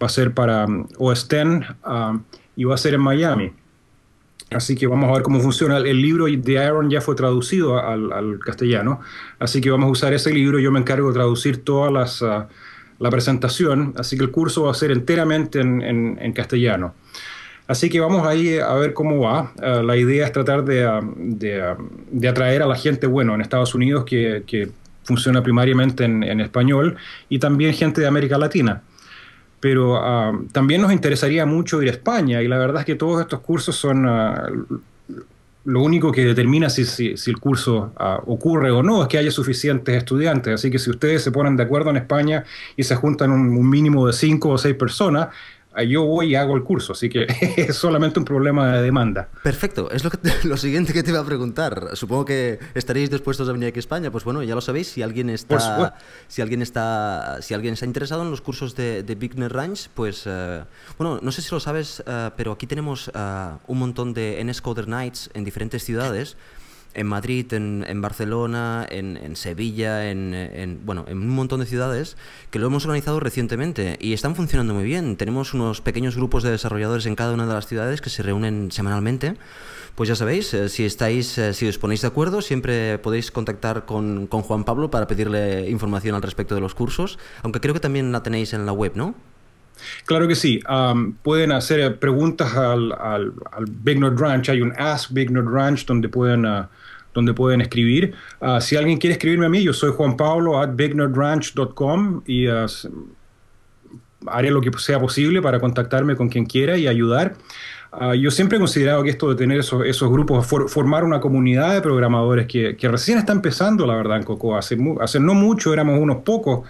Va 0.02 0.08
a 0.08 0.10
ser 0.10 0.34
para 0.34 0.66
um, 0.68 0.88
Oesten 1.00 1.66
y 2.56 2.64
va 2.64 2.76
a 2.76 2.78
ser 2.78 2.94
en 2.94 3.02
Miami. 3.02 3.52
Así 4.56 4.76
que 4.76 4.88
vamos 4.88 5.10
a 5.10 5.14
ver 5.14 5.24
cómo 5.24 5.40
funciona. 5.40 5.78
El 5.78 6.02
libro 6.02 6.26
de 6.26 6.60
Aaron 6.60 6.90
ya 6.90 7.02
fue 7.02 7.16
traducido 7.16 7.78
al, 7.78 8.40
castellano, 8.40 9.02
así 9.40 9.62
que 9.62 9.70
vamos 9.70 9.88
a 9.88 9.92
usar 9.92 10.14
ese 10.14 10.34
libro. 10.34 10.60
Yo 10.60 10.72
me 10.72 10.80
encargo 10.80 11.10
de 11.10 11.14
traducir 11.14 11.64
toda 11.64 11.90
uh, 11.92 12.46
la 13.00 13.10
presentación, 13.10 13.94
así 13.98 14.18
que 14.18 14.24
el 14.24 14.32
curso 14.32 14.64
va 14.64 14.72
a 14.72 14.74
ser 14.74 14.92
enteramente 14.92 15.60
en 15.60 16.34
castellano. 16.34 16.94
Así 17.68 17.90
que 17.90 18.00
vamos 18.00 18.28
ahí 18.28 18.60
a 18.60 18.74
ver 18.76 18.94
cómo 18.94 19.20
va. 19.20 19.52
Eh, 19.62 19.82
la 19.84 19.98
idea 19.98 20.26
es 20.26 20.32
tratar 20.32 20.64
de, 20.64 20.86
ah, 20.86 21.00
ah, 21.02 21.78
de, 22.12 22.28
atraer 22.28 22.62
a 22.62 22.68
la 22.68 22.76
gente, 22.76 23.08
bueno, 23.08 23.34
en 23.34 23.42
Estados 23.42 23.74
Unidos 23.74 24.06
que, 24.06 24.44
que 24.46 24.70
funciona 25.04 25.42
primariamente 25.42 26.04
en, 26.04 26.24
en, 26.24 26.42
español 26.42 26.96
y 27.28 27.40
también 27.40 27.74
gente 27.74 28.02
de 28.02 28.08
América 28.08 28.38
Latina. 28.38 28.84
Pero 29.60 29.98
ah, 29.98 30.38
también 30.52 30.82
nos 30.82 30.92
interesaría 30.92 31.46
mucho 31.46 31.82
ir 31.82 31.90
a 31.90 31.92
España 31.92 32.42
y 32.42 32.48
la 32.48 32.58
verdad 32.58 32.82
es 32.82 32.86
que 32.86 32.96
todos 32.96 33.22
estos 33.22 33.40
cursos 33.40 33.76
son 33.76 34.06
lo 35.66 35.82
único 35.82 36.12
que 36.12 36.24
determina 36.24 36.70
si, 36.70 36.86
si, 36.86 37.16
el 37.30 37.40
curso 37.40 37.92
ocurre 38.28 38.70
o 38.70 38.84
no 38.84 39.02
es 39.02 39.08
que 39.08 39.18
haya 39.18 39.32
suficientes 39.32 39.98
estudiantes. 39.98 40.54
Así 40.54 40.70
que 40.70 40.78
si 40.78 40.92
ustedes 40.92 41.24
se 41.24 41.32
ponen 41.32 41.58
de 41.58 41.64
acuerdo 41.64 41.90
en 41.90 41.98
España 41.98 42.44
y 42.78 42.84
se 42.84 42.96
juntan 42.96 43.32
un, 43.32 43.58
un 43.58 43.70
mínimo 43.70 44.06
de 44.06 44.14
cinco 44.14 44.50
o 44.50 44.58
seis 44.60 44.76
personas, 44.76 45.30
yo 45.84 46.04
voy 46.04 46.32
y 46.32 46.36
hago 46.36 46.56
el 46.56 46.64
curso, 46.64 46.94
así 46.94 47.10
que 47.10 47.28
es 47.58 47.76
solamente 47.76 48.20
un 48.20 48.26
problema 48.26 48.72
de 48.72 48.82
demanda. 48.82 49.28
Perfecto, 49.44 49.92
es 49.92 50.04
lo, 50.04 50.10
que 50.10 50.18
lo 50.44 50.58
siguiente 50.58 50.94
que 50.94 51.04
te 51.04 51.12
iba 51.12 51.20
a 51.20 51.26
preguntar. 51.26 51.90
Supongo 51.94 52.26
que 52.26 52.60
estaréis 52.74 53.10
dispuestos 53.10 53.48
a 53.50 53.52
venir 53.52 53.70
aquí 53.70 53.80
a 53.80 53.82
España. 53.82 54.12
Pues 54.12 54.24
bueno, 54.24 54.44
ya 54.44 54.56
lo 54.56 54.62
sabéis, 54.62 54.88
si 54.88 55.02
alguien 55.02 55.30
está, 55.30 55.98
si 56.28 56.42
alguien 56.42 56.62
está, 56.62 57.42
si 57.42 57.54
alguien 57.54 57.74
está 57.74 57.86
interesado 57.86 58.24
en 58.24 58.32
los 58.32 58.42
cursos 58.42 58.76
de, 58.76 59.04
de 59.04 59.16
Big 59.16 59.38
Net 59.38 59.52
Ranch, 59.52 59.90
pues 59.94 60.24
eh, 60.26 60.64
bueno, 60.98 61.20
no 61.22 61.32
sé 61.32 61.42
si 61.42 61.52
lo 61.52 61.60
sabes, 61.60 62.04
eh, 62.06 62.32
pero 62.38 62.52
aquí 62.52 62.68
tenemos 62.68 63.12
eh, 63.14 63.50
un 63.68 63.80
montón 63.80 64.14
de 64.14 64.44
NS 64.44 64.62
Coder 64.62 64.88
Nights 64.88 65.30
en 65.34 65.44
diferentes 65.44 65.84
ciudades 65.84 66.38
en 66.96 67.08
Madrid, 67.08 67.54
en, 67.54 68.02
Barcelona, 68.02 68.86
en, 68.90 69.36
Sevilla, 69.36 70.10
en, 70.10 70.80
bueno, 70.86 71.06
en 71.08 71.18
un 71.18 71.30
montón 71.30 71.60
de 71.60 71.66
ciudades 71.66 72.18
que 72.52 72.60
lo 72.60 72.68
hemos 72.68 72.86
organizado 72.86 73.20
recientemente 73.20 73.98
y 74.00 74.14
están 74.14 74.36
funcionando 74.36 74.74
muy 74.74 74.84
bien. 74.84 75.18
Tenemos 75.18 75.54
unos 75.54 75.82
pequeños 75.82 76.16
grupos 76.16 76.44
de 76.44 76.52
desarrolladores 76.52 77.06
en 77.06 77.16
cada 77.16 77.34
una 77.34 77.46
de 77.46 77.54
las 77.54 77.68
ciudades 77.68 78.02
que 78.02 78.10
se 78.10 78.24
reúnen 78.24 78.72
semanalmente. 78.72 79.36
Pues 79.96 80.10
ya 80.10 80.16
sabéis, 80.16 80.54
eh, 80.54 80.68
si 80.68 80.84
estáis, 80.84 81.38
eh, 81.38 81.54
si 81.54 81.68
os 81.68 81.78
ponéis 81.78 82.02
de 82.02 82.08
acuerdo, 82.08 82.42
siempre 82.42 82.98
podéis 82.98 83.32
contactar 83.32 83.86
con, 83.86 84.28
Juan 84.28 84.66
Pablo 84.66 84.92
para 84.92 85.08
pedirle 85.08 85.70
información 85.70 86.16
al 86.16 86.22
respecto 86.22 86.54
de 86.54 86.60
los 86.60 86.76
cursos, 86.76 87.18
aunque 87.44 87.62
creo 87.62 87.74
que 87.74 87.80
también 87.80 88.12
la 88.12 88.22
tenéis 88.22 88.54
en 88.54 88.66
la 88.66 88.74
web, 88.74 88.92
¿no? 88.96 89.16
Claro 90.06 90.28
que 90.28 90.36
sí. 90.36 90.62
pueden 91.24 91.52
hacer 91.52 92.00
preguntas 92.00 92.56
al, 92.56 92.92
al, 92.92 93.34
Big 93.70 94.00
Nord 94.00 94.20
Ranch. 94.20 94.50
Hay 94.50 94.62
un 94.62 94.74
Ask 94.78 95.12
Big 95.12 95.32
Nord 95.32 95.54
Ranch 95.54 95.86
donde 95.86 96.10
pueden 96.10 96.46
ah, 96.46 96.70
donde 97.16 97.34
pueden 97.34 97.62
escribir. 97.62 98.14
Ah, 98.42 98.62
si 98.62 98.76
alguien 98.76 99.00
quiere 99.00 99.14
escribirme 99.14 99.48
a 99.48 99.50
mí, 99.50 99.64
yo 99.64 99.74
soy 99.74 99.92
Juan 99.92 100.18
Pablo 100.18 100.60
at 100.60 100.76
bignerdrantch.com 100.76 102.22
y 102.28 102.48
ah, 102.48 102.68
haré 104.28 104.52
lo 104.52 104.62
que 104.62 104.70
sea 104.78 105.00
posible 105.00 105.42
para 105.42 105.60
contactarme 105.60 106.16
con 106.16 106.30
quien 106.30 106.46
quiera 106.46 106.78
y 106.78 106.88
ayudar. 106.88 107.36
Ah, 107.92 108.14
yo 108.14 108.30
siempre 108.30 108.58
he 108.58 108.60
considerado 108.60 109.02
que 109.02 109.10
esto 109.10 109.30
de 109.30 109.36
tener 109.36 109.60
esos, 109.60 110.12
grupos, 110.12 110.46
formar 110.46 111.06
una 111.06 111.22
comunidad 111.22 111.74
de 111.74 111.82
programadores 111.82 112.46
que, 112.48 112.78
recién 112.82 113.18
está 113.18 113.32
empezando, 113.32 113.88
la 113.88 113.96
verdad, 113.96 114.18
en 114.18 114.24
Cocoa. 114.24 114.60
Hace, 114.60 114.76
no 114.76 115.34
mucho 115.34 115.74
éramos 115.74 115.98
unos 115.98 116.18
pocos 116.18 116.68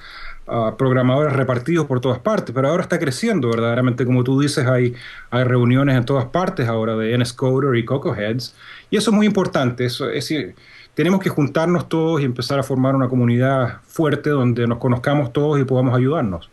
programadores 0.77 1.33
repartidos 1.33 1.87
por 1.87 1.99
todas 1.99 2.19
partes, 2.19 2.53
pero 2.53 2.67
ahora 2.67 2.83
está 2.83 2.99
creciendo 2.99 3.49
verdaderamente, 3.49 4.05
como 4.05 4.23
tú 4.23 4.39
dices, 4.39 4.67
hay, 4.67 4.93
hay 5.31 5.43
reuniones 5.43 5.97
en 5.97 6.05
todas 6.05 6.25
partes 6.25 6.67
ahora 6.67 6.95
de 6.95 7.17
NSCoder 7.17 7.75
y 7.75 7.83
Coco 7.83 8.15
Heads, 8.15 8.53
y 8.89 8.97
eso 8.97 9.11
es 9.11 9.15
muy 9.15 9.25
importante, 9.25 9.85
eso, 9.85 10.07
es 10.07 10.27
decir, 10.27 10.55
tenemos 10.93 11.19
que 11.19 11.29
juntarnos 11.29 11.89
todos 11.89 12.21
y 12.21 12.25
empezar 12.25 12.59
a 12.59 12.63
formar 12.63 12.95
una 12.95 13.09
comunidad 13.09 13.81
fuerte 13.87 14.29
donde 14.29 14.67
nos 14.67 14.79
conozcamos 14.79 15.33
todos 15.33 15.59
y 15.59 15.63
podamos 15.65 15.95
ayudarnos. 15.95 16.49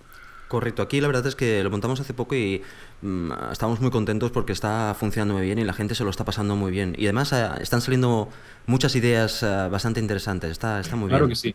Correcto, 0.53 0.83
aquí 0.83 1.01
la 1.01 1.07
verdad 1.07 1.27
es 1.27 1.35
que 1.35 1.63
lo 1.63 1.71
montamos 1.71 1.99
hace 2.01 2.13
poco 2.13 2.35
y 2.35 2.61
mm, 3.01 3.33
estamos 3.53 3.81
muy 3.81 3.91
contentos 3.91 4.31
porque 4.33 4.53
está 4.53 4.95
funcionando 4.99 5.33
muy 5.33 5.45
bien 5.47 5.59
y 5.59 5.65
la 5.65 5.73
gente 5.73 5.95
se 5.95 6.05
lo 6.05 6.11
está 6.11 6.27
pasando 6.27 6.57
muy 6.57 6.71
bien. 6.71 6.95
Y 6.99 7.05
además 7.05 7.33
eh, 7.33 7.49
están 7.61 7.81
saliendo 7.81 8.29
muchas 8.67 8.95
ideas 8.95 9.43
eh, 9.43 9.69
bastante 9.71 10.01
interesantes, 10.01 10.51
está, 10.51 10.79
está 10.81 10.95
muy 10.95 11.09
bien. 11.09 11.21
Claro 11.21 11.29
que 11.29 11.37
sí. 11.37 11.55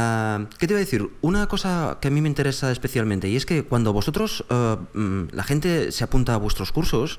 Ah, 0.00 0.46
¿Qué 0.60 0.68
te 0.68 0.74
iba 0.74 0.78
a 0.78 0.86
decir? 0.86 1.10
Una 1.22 1.48
cosa 1.48 1.98
que 2.00 2.06
a 2.06 2.10
mí 2.12 2.20
me 2.20 2.28
interesa 2.28 2.70
especialmente, 2.70 3.28
y 3.28 3.34
es 3.34 3.44
que 3.44 3.64
cuando 3.64 3.92
vosotros, 3.92 4.44
mm, 4.48 5.22
la 5.32 5.42
gente 5.42 5.90
se 5.90 6.04
apunta 6.04 6.34
a 6.34 6.36
vuestros 6.36 6.70
cursos, 6.70 7.18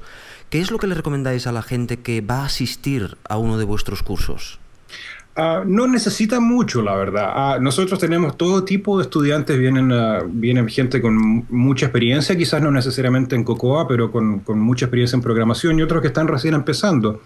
¿qué 0.50 0.62
es 0.62 0.72
lo 0.72 0.78
que 0.78 0.88
le 0.88 0.96
recomendáis 0.96 1.46
a 1.46 1.52
la 1.52 1.62
gente 1.62 2.00
que 2.00 2.22
va 2.22 2.44
a 2.44 2.46
asistir 2.46 3.18
a 3.28 3.38
uno 3.38 3.58
de 3.58 3.66
vuestros 3.66 4.02
cursos? 4.02 4.60
Ah, 5.36 5.64
no 5.66 5.88
necesita 5.88 6.40
mucho, 6.40 6.82
la 6.82 6.96
verdad. 6.96 7.60
nosotros 7.60 8.00
tenemos 8.00 8.38
todo 8.38 8.64
tipo 8.64 8.98
de 8.98 9.04
estudiantes, 9.04 9.60
vienen, 9.60 9.92
vienen 10.40 10.70
gente 10.70 11.02
con 11.02 11.46
mucha 11.50 11.88
experiencia, 11.88 12.38
quizás 12.38 12.62
no 12.62 12.72
necesariamente 12.72 13.36
en 13.36 13.44
Cocoa, 13.44 13.90
pero 13.90 14.10
con, 14.10 14.40
con, 14.40 14.58
mucha 14.58 14.86
experiencia 14.86 15.18
en 15.18 15.22
programación 15.22 15.78
y 15.80 15.82
otros 15.82 16.02
que 16.02 16.08
están 16.08 16.30
recién 16.30 16.54
empezando. 16.54 17.22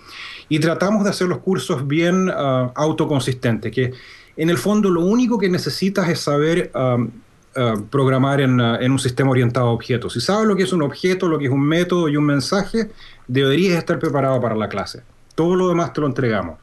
Y 0.50 0.58
tratamos 0.58 1.04
de 1.04 1.12
hacer 1.12 1.28
los 1.28 1.40
cursos 1.40 1.88
bien 1.88 2.32
autoconsistentes, 2.32 3.72
que 3.72 3.94
en 4.38 4.50
el 4.50 4.58
fondo 4.58 4.90
lo 4.90 5.02
único 5.02 5.38
que 5.38 5.50
necesitas 5.50 6.10
es 6.10 6.20
saber 6.20 6.72
um, 6.76 7.10
uh, 7.56 7.82
programar 7.90 8.40
uh, 8.40 8.44
en, 8.44 8.92
un 8.92 9.00
sistema 9.00 9.32
orientado 9.32 9.68
a 9.68 9.72
objetos. 9.72 10.14
Si 10.14 10.22
sabes 10.22 10.48
lo 10.48 10.56
que 10.56 10.64
es 10.64 10.74
un 10.74 10.82
objeto, 10.82 11.28
lo 11.28 11.38
que 11.38 11.46
es 11.46 11.52
un 11.52 11.66
método 11.66 12.10
y 12.10 12.18
un 12.18 12.26
mensaje, 12.26 12.92
deberías 13.28 13.78
estar 13.78 14.00
preparado 14.00 14.42
para 14.42 14.56
la 14.56 14.70
clase. 14.70 15.04
Todo 15.36 15.56
lo 15.56 15.70
demás 15.70 15.94
te 15.94 16.02
lo 16.02 16.08
entregamos. 16.08 16.58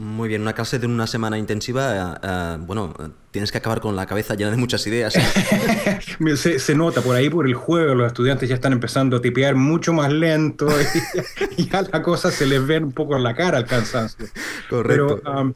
Muy 0.00 0.30
bien, 0.30 0.40
una 0.40 0.54
clase 0.54 0.78
de 0.78 0.86
una 0.86 1.06
semana 1.06 1.36
intensiva, 1.36 2.18
uh, 2.22 2.64
bueno, 2.64 2.94
tienes 3.32 3.52
que 3.52 3.58
acabar 3.58 3.82
con 3.82 3.96
la 3.96 4.06
cabeza 4.06 4.34
llena 4.34 4.50
de 4.50 4.56
muchas 4.56 4.86
ideas. 4.86 5.12
se, 6.36 6.74
nota 6.74 7.02
por 7.02 7.16
ahí, 7.16 7.28
por 7.28 7.46
el 7.46 7.52
juego, 7.52 7.94
los 7.94 8.06
estudiantes 8.06 8.48
ya 8.48 8.54
están 8.54 8.72
empezando 8.72 9.18
a 9.18 9.20
tipear 9.20 9.56
mucho 9.56 9.92
más 9.92 10.10
lento 10.10 10.68
y, 11.58 11.68
ya 11.68 11.82
la 11.82 12.02
cosa 12.02 12.30
se 12.30 12.46
les 12.46 12.66
ve 12.66 12.78
un 12.78 12.92
poco 12.92 13.14
en 13.16 13.24
la 13.24 13.34
cara 13.34 13.58
al 13.58 13.66
cansancio. 13.66 14.26
Correcto. 14.70 15.20
Pero, 15.22 15.38
um, 15.38 15.52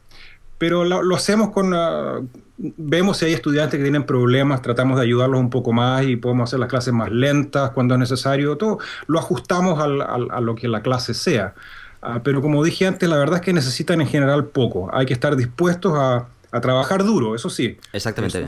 pero 0.57 0.85
lo, 0.85 1.15
hacemos 1.15 1.51
con... 1.51 1.73
Ah, 1.73 2.21
vemos 2.57 3.17
si 3.17 3.25
hay 3.25 3.33
estudiantes 3.33 3.77
que 3.77 3.83
tienen 3.83 4.05
problemas, 4.05 4.61
tratamos 4.61 4.97
de 4.97 5.03
ayudarlos 5.03 5.39
un 5.39 5.49
poco 5.49 5.73
más 5.73 6.05
y 6.05 6.15
podemos 6.15 6.49
hacer 6.49 6.59
las 6.59 6.69
clases 6.69 6.93
más 6.93 7.11
lentas 7.11 7.71
cuando 7.71 7.95
es 7.95 7.99
necesario, 7.99 8.55
todo 8.55 8.79
lo 9.07 9.19
ajustamos 9.19 9.77
a 9.81 10.39
lo 10.39 10.55
que 10.55 10.69
la 10.69 10.81
clase 10.81 11.13
sea. 11.13 11.53
Ah, 12.01 12.21
pero 12.23 12.41
como 12.41 12.63
dije 12.63 12.85
antes, 12.85 13.09
la 13.09 13.17
verdad 13.17 13.37
es 13.37 13.41
que 13.41 13.51
necesitan 13.51 13.99
en 13.99 14.07
general 14.07 14.45
poco, 14.45 14.89
hay 14.93 15.05
que 15.05 15.13
estar 15.13 15.35
dispuestos 15.35 15.93
a, 15.95 16.27
trabajar 16.61 17.03
duro, 17.03 17.35
eso 17.35 17.49
sí. 17.49 17.77
Exactamente. 17.91 18.47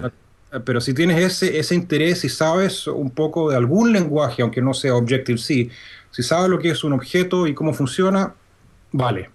pero 0.64 0.80
si 0.80 0.94
tienes 0.94 1.22
ese, 1.22 1.60
ese 1.60 1.76
interés 1.76 2.24
y 2.24 2.30
sabes 2.30 2.88
un 2.88 3.10
poco 3.10 3.50
de 3.50 3.58
algún 3.58 3.92
lenguaje, 3.92 4.42
aunque 4.42 4.62
no 4.62 4.74
sea 4.74 4.96
Objective-C, 4.96 5.70
si 6.12 6.24
sabes 6.24 6.50
lo 6.50 6.58
que 6.58 6.70
es 6.70 6.86
un 6.86 6.94
objeto 6.94 7.48
y 7.48 7.54
cómo 7.54 7.74
funciona, 7.74 8.34
vale. 8.94 9.30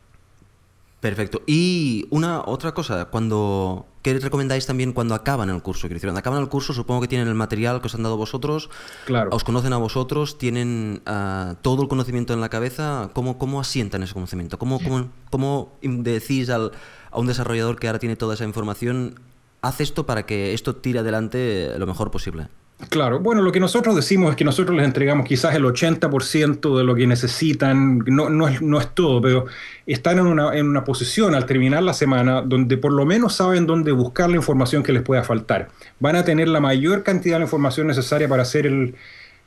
Perfecto. 1.03 1.43
Y 1.49 2.07
una 2.11 2.43
otra 2.47 2.75
cosa, 2.75 3.07
cuando 3.07 3.87
¿qué 4.03 4.17
recomendáis 4.21 4.67
también 4.67 4.93
cuando 4.93 5.17
acaban 5.17 5.51
el 5.51 5.61
curso? 5.61 5.89
Cuando 5.89 6.21
acaban 6.21 6.41
el 6.41 6.49
curso, 6.49 6.73
supongo 6.73 7.01
que 7.01 7.09
tienen 7.09 7.27
el 7.27 7.35
material 7.35 7.81
que 7.81 7.89
os 7.89 7.95
han 7.97 8.05
dado 8.05 8.17
vosotros, 8.17 8.71
claro. 9.05 9.31
os 9.33 9.43
conocen 9.43 9.73
a 9.73 9.79
vosotros, 9.79 10.39
tienen 10.39 11.03
ah, 11.07 11.57
todo 11.61 11.83
el 11.83 11.89
conocimiento 11.89 12.35
en 12.35 12.41
la 12.41 12.51
cabeza. 12.51 13.11
¿Cómo, 13.15 13.37
cómo 13.37 13.59
asientan 13.59 14.05
ese 14.05 14.15
conocimiento? 14.15 14.61
¿Cómo, 14.61 14.79
cómo, 14.79 15.09
cómo 15.29 15.73
decís 15.83 16.49
al, 16.51 16.71
a 17.11 17.19
un 17.19 17.27
desarrollador 17.27 17.81
que 17.81 17.89
ahora 17.89 17.99
tiene 17.99 18.15
toda 18.15 18.35
esa 18.35 18.45
información, 18.45 19.19
haz 19.61 19.81
esto 19.81 20.07
para 20.07 20.25
que 20.25 20.55
esto 20.55 20.77
tire 20.77 21.01
adelante 21.01 21.77
lo 21.79 21.87
mejor 21.89 22.13
posible? 22.13 22.47
Claro, 22.89 23.21
bueno, 23.21 23.43
lo 23.43 23.53
que 23.53 23.61
nosotros 23.61 23.95
decimos 23.95 24.31
es 24.31 24.37
que 24.37 24.45
nosotros 24.45 24.77
les 24.77 24.85
entregamos 24.85 25.25
quizás 25.27 25.55
el 25.55 25.65
80% 25.65 26.77
de 26.77 26.85
lo 26.85 26.95
que 26.95 27.07
necesitan, 27.07 27.99
no, 28.07 28.29
no, 28.29 28.49
es, 28.49 28.61
no, 28.61 28.81
es, 28.81 28.89
todo, 28.93 29.21
pero 29.23 29.47
están 29.87 30.19
en 30.19 30.27
una, 30.27 30.57
en 30.57 30.67
una, 30.67 30.83
posición 30.83 31.35
al 31.35 31.47
terminar 31.47 31.85
la 31.85 31.95
semana 31.95 32.43
donde 32.43 32.77
por 32.77 32.93
lo 32.93 33.07
menos 33.07 33.35
saben 33.37 33.67
dónde 33.67 33.93
buscar 33.93 34.29
la 34.31 34.37
información 34.37 34.83
que 34.83 34.93
les 34.93 35.03
pueda 35.03 35.23
faltar. 35.23 35.69
Van 36.01 36.17
a 36.17 36.25
tener 36.25 36.49
la 36.49 36.61
mayor 36.61 37.05
cantidad 37.05 37.39
de 37.39 37.45
información 37.45 37.87
necesaria 37.87 38.29
para 38.29 38.43
hacer 38.43 38.67
el, 38.67 38.97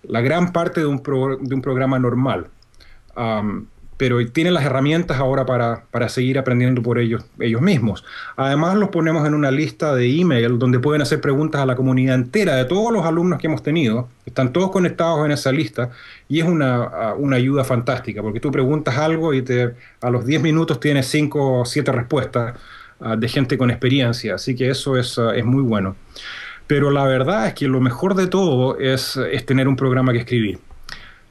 la 0.03 0.22
gran 0.22 0.53
parte 0.53 0.79
de 0.79 0.88
un, 0.88 1.03
de 1.03 1.55
un 1.55 1.62
programa 1.62 2.00
normal 2.00 2.48
pero 3.97 4.25
tienen 4.27 4.53
las 4.53 4.65
herramientas 4.65 5.17
ahora 5.17 5.45
para, 5.45 5.85
para, 5.91 6.09
seguir 6.09 6.37
aprendiendo 6.37 6.81
por 6.81 6.99
ellos, 6.99 7.25
ellos 7.39 7.61
mismos. 7.61 8.03
Además, 8.35 8.75
los 8.75 8.89
ponemos 8.89 9.25
en 9.25 9.33
una 9.33 9.51
lista 9.51 9.95
de 9.95 10.19
email 10.19 10.59
donde 10.59 10.79
pueden 10.79 11.01
hacer 11.01 11.21
preguntas 11.21 11.61
a 11.61 11.65
la 11.65 11.75
comunidad 11.75 12.15
entera 12.15 12.55
de 12.55 12.65
todos 12.65 12.91
los 12.91 13.05
alumnos 13.05 13.39
que 13.39 13.47
hemos 13.47 13.63
tenido. 13.63 14.09
Están 14.25 14.51
todos 14.51 14.71
conectados 14.71 15.25
en 15.25 15.31
esa 15.31 15.51
lista 15.51 15.91
y 16.27 16.39
es 16.39 16.45
una, 16.45 17.13
una 17.17 17.37
ayuda 17.37 17.63
fantástica 17.63 18.21
porque 18.21 18.39
tú 18.39 18.51
preguntas 18.51 18.97
algo 18.97 19.33
y 19.33 19.41
te, 19.41 19.75
a 20.01 20.09
los 20.09 20.25
10 20.25 20.41
minutos 20.41 20.79
tienes 20.79 21.07
5 21.07 21.59
o 21.61 21.65
7 21.65 21.91
respuestas 21.91 22.59
uh, 22.99 23.15
de 23.15 23.29
gente 23.29 23.57
con 23.57 23.71
experiencia. 23.71 24.35
Así 24.35 24.55
que 24.55 24.69
eso 24.69 24.97
es, 24.97 25.17
uh, 25.17 25.29
es 25.29 25.45
muy 25.45 25.61
bueno. 25.61 25.95
Pero 26.67 26.91
la 26.91 27.05
verdad 27.05 27.47
es 27.47 27.53
que 27.53 27.67
lo 27.67 27.79
mejor 27.79 28.15
de 28.15 28.27
todo 28.27 28.77
es, 28.77 29.17
es 29.17 29.45
tener 29.45 29.67
un 29.67 29.75
programa 29.75 30.11
que 30.11 30.19
escribir. 30.19 30.59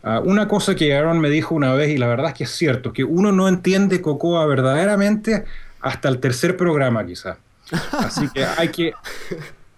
Ah, 0.06 0.20
una 0.20 0.46
cosa 0.46 0.75
que 0.75 0.94
Aaron 0.94 1.18
me 1.18 1.30
dijo 1.30 1.54
una 1.54 1.73
vez, 1.73 1.88
y 1.88 1.96
la 1.96 2.06
verdad 2.06 2.28
es 2.28 2.34
que 2.34 2.44
es 2.44 2.50
cierto, 2.50 2.92
que 2.92 3.04
uno 3.04 3.32
no 3.32 3.49
entiende 3.49 4.02
Cocoa 4.02 4.44
verdaderamente 4.44 5.46
hasta 5.80 6.11
el 6.11 6.18
tercer 6.18 6.58
programa 6.58 7.06
quizás. 7.06 7.38
Así 7.92 8.28
que 8.28 8.44
hay 8.44 8.68
que, 8.68 8.92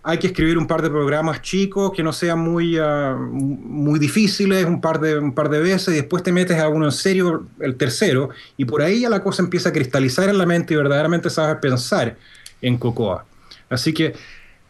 hay 0.02 0.18
que 0.18 0.26
escribir 0.26 0.58
un 0.58 0.66
par 0.66 0.82
de 0.82 0.90
programas 0.90 1.42
chicos 1.42 1.92
que 1.94 2.02
no 2.02 2.12
sean 2.12 2.40
muy, 2.40 2.76
uh, 2.76 3.16
muy 3.16 4.00
difíciles, 4.00 4.64
un 4.64 4.80
par, 4.80 4.98
de, 4.98 5.16
un 5.16 5.32
par 5.32 5.48
de 5.48 5.60
veces, 5.60 5.94
y 5.94 5.98
después 5.98 6.24
te 6.24 6.32
metes 6.32 6.58
a 6.58 6.68
uno 6.68 6.86
en 6.86 6.92
serio, 6.92 7.46
el 7.60 7.76
tercero, 7.76 8.30
y 8.56 8.64
por 8.64 8.82
ahí 8.82 9.02
ya 9.02 9.08
la 9.08 9.22
cosa 9.22 9.44
empieza 9.44 9.68
a 9.68 9.72
cristalizar 9.72 10.28
en 10.28 10.38
la 10.38 10.46
mente 10.46 10.74
y 10.74 10.76
verdaderamente 10.76 11.30
sabes 11.30 11.58
pensar 11.58 12.16
en 12.62 12.78
Cocoa. 12.78 13.24
Así 13.70 13.92
que 13.92 14.14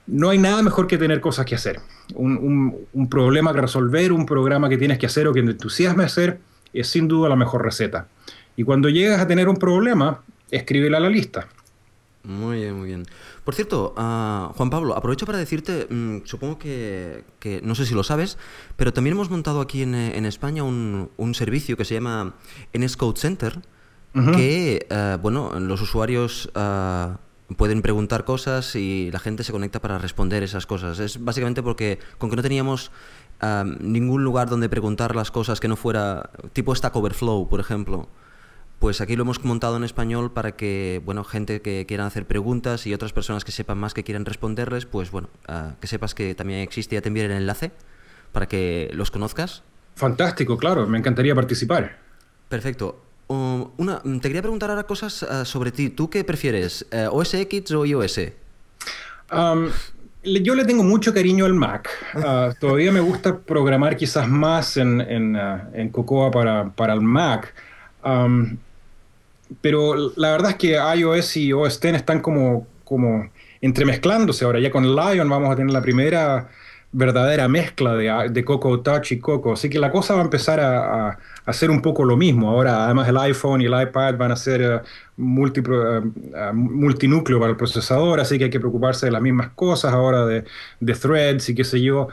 no 0.06 0.30
hay 0.30 0.38
nada 0.38 0.62
mejor 0.62 0.86
que 0.86 0.98
tener 0.98 1.20
cosas 1.20 1.46
que 1.46 1.54
hacer. 1.54 1.80
Un, 2.14 3.08
problema 3.10 3.52
que 3.52 3.60
resolver, 3.60 4.12
un 4.12 4.26
programa 4.26 4.68
que 4.68 4.78
tienes 4.78 4.98
que 4.98 5.06
hacer 5.06 5.26
o 5.26 5.32
que 5.32 5.42
te 5.42 5.50
entusiasme 5.50 6.04
hacer, 6.04 6.38
es 6.72 6.88
sin 6.88 7.08
duda 7.08 7.28
la 7.28 7.36
mejor 7.36 7.64
receta. 7.64 8.08
Y 8.56 8.64
cuando 8.64 8.88
llegas 8.88 9.20
a 9.20 9.26
tener 9.26 9.48
un 9.48 9.56
problema, 9.56 10.22
escríbela 10.50 10.98
a 10.98 11.00
la 11.00 11.10
lista. 11.10 11.48
Muy 12.22 12.58
bien, 12.58 12.76
muy 12.76 12.88
bien. 12.88 13.06
Por 13.44 13.54
cierto, 13.54 13.94
ah, 13.96 14.52
Juan 14.56 14.70
Pablo, 14.70 14.96
aprovecho 14.96 15.26
para 15.26 15.38
decirte, 15.38 15.86
mm, 15.88 16.24
supongo 16.24 16.58
que, 16.58 17.22
no 17.62 17.74
sé 17.74 17.86
si 17.86 17.94
lo 17.94 18.02
sabes, 18.02 18.38
pero 18.76 18.92
también 18.92 19.14
hemos 19.14 19.30
montado 19.30 19.60
aquí 19.60 19.82
en, 19.82 19.94
España 19.94 20.64
un, 20.64 21.34
servicio 21.34 21.76
que 21.76 21.84
se 21.84 21.94
llama 21.94 22.34
NS 22.72 22.96
Code 22.96 23.20
Center, 23.20 23.60
que, 24.34 24.86
eh, 24.88 25.18
bueno, 25.20 25.60
los 25.60 25.82
usuarios 25.82 26.50
ah, 26.54 27.18
pueden 27.54 27.82
preguntar 27.82 28.24
cosas 28.24 28.74
y 28.74 29.10
la 29.12 29.18
gente 29.18 29.44
se 29.44 29.52
conecta 29.52 29.80
para 29.80 29.98
responder 29.98 30.42
esas 30.42 30.66
cosas. 30.66 30.98
Es 30.98 31.22
básicamente 31.22 31.62
porque 31.62 31.98
con 32.18 32.30
que 32.30 32.36
no 32.36 32.42
teníamos 32.42 32.90
ningún 33.80 34.24
lugar 34.24 34.48
donde 34.48 34.68
preguntar 34.68 35.14
las 35.14 35.30
cosas 35.30 35.60
que 35.60 35.68
no 35.68 35.76
fuera 35.76 36.30
tipo 36.52 36.74
Stack 36.74 36.96
Overflow, 36.96 37.48
por 37.48 37.60
ejemplo. 37.60 38.08
Pues 38.78 39.00
aquí 39.00 39.16
lo 39.16 39.22
hemos 39.22 39.42
montado 39.42 39.76
en 39.76 39.84
español 39.84 40.32
para 40.32 40.52
que, 40.52 41.00
bueno, 41.04 41.24
gente 41.24 41.62
que 41.62 41.86
quieran 41.86 42.06
hacer 42.06 42.26
preguntas 42.26 42.86
y 42.86 42.92
otras 42.92 43.12
personas 43.12 43.44
que 43.44 43.52
sepan 43.52 43.78
más 43.78 43.94
que 43.94 44.04
quieran 44.04 44.26
responderles, 44.26 44.84
pues 44.84 45.10
bueno, 45.10 45.28
ah, 45.48 45.76
que 45.80 45.86
sepas 45.86 46.14
que 46.14 46.34
también 46.34 46.60
existe, 46.60 46.94
ya 46.94 47.00
te 47.00 47.08
enviaré 47.08 47.32
el 47.32 47.40
enlace 47.40 47.72
para 48.32 48.46
que 48.46 48.90
los 48.92 49.10
conozcas. 49.10 49.62
Fantástico, 49.94 50.58
claro, 50.58 50.86
me 50.86 50.98
encantaría 50.98 51.34
participar. 51.34 51.98
Perfecto 52.50 53.05
una, 53.28 54.00
te 54.02 54.28
quería 54.28 54.42
preguntar 54.42 54.70
ahora 54.70 54.84
cosas 54.84 55.22
eh, 55.22 55.44
sobre 55.44 55.72
ti. 55.72 55.90
¿Tú 55.90 56.08
qué 56.08 56.24
prefieres, 56.24 56.86
eh, 56.90 57.08
OS 57.10 57.34
X 57.34 57.70
o 57.72 57.84
iOS? 57.84 58.20
yo 60.22 60.54
le 60.54 60.64
tengo 60.64 60.82
mucho 60.82 61.12
cariño 61.12 61.44
al 61.44 61.54
Mac. 61.54 61.88
Ah, 62.14 62.52
todavía 62.58 62.92
me 62.92 63.00
gusta 63.00 63.38
programar 63.38 63.96
quizás 63.96 64.28
más 64.28 64.76
en, 64.76 65.00
en, 65.00 65.36
ah, 65.36 65.68
en 65.74 65.90
Cocoa 65.90 66.30
para, 66.30 66.70
para, 66.70 66.94
el 66.94 67.00
Mac. 67.00 67.52
pero 69.60 70.12
la 70.16 70.30
verdad 70.30 70.52
es 70.52 70.56
que 70.56 70.78
iOS 70.96 71.36
y 71.36 71.52
OS 71.52 71.76
X 71.76 71.94
están 71.94 72.20
como, 72.20 72.66
como 72.84 73.28
entremezclándose 73.60 74.44
ahora. 74.44 74.60
Ya 74.60 74.70
con 74.70 74.94
Lion 74.94 75.28
vamos 75.28 75.50
a 75.50 75.56
tener 75.56 75.72
la 75.72 75.82
primera 75.82 76.48
verdadera 76.92 77.48
mezcla 77.48 77.94
de, 77.94 78.28
de 78.30 78.44
Coco 78.44 78.80
Touch 78.80 79.12
y 79.12 79.18
Coco. 79.18 79.52
Así 79.52 79.68
que 79.68 79.78
la 79.78 79.90
cosa 79.90 80.14
va 80.14 80.20
a 80.20 80.24
empezar 80.24 80.60
a, 80.60 81.18
hacer 81.46 81.70
un 81.70 81.80
poco 81.80 82.04
lo 82.04 82.16
mismo. 82.16 82.50
Ahora, 82.50 82.84
además, 82.84 83.08
el 83.08 83.16
iPhone 83.16 83.62
y 83.62 83.66
el 83.66 83.80
iPad 83.80 84.16
van 84.16 84.32
a 84.32 84.36
ser 84.36 84.82
uh, 85.16 85.22
multinúcleo 86.52 87.38
para 87.38 87.50
el 87.50 87.56
procesador, 87.56 88.20
así 88.20 88.36
que 88.36 88.44
hay 88.44 88.50
que 88.50 88.60
preocuparse 88.60 89.06
de 89.06 89.12
las 89.12 89.22
mismas 89.22 89.50
cosas 89.54 89.94
ahora, 89.94 90.26
de, 90.26 90.44
threads 90.80 91.48
y 91.48 91.54
qué 91.54 91.64
sé 91.64 91.80
yo. 91.80 92.08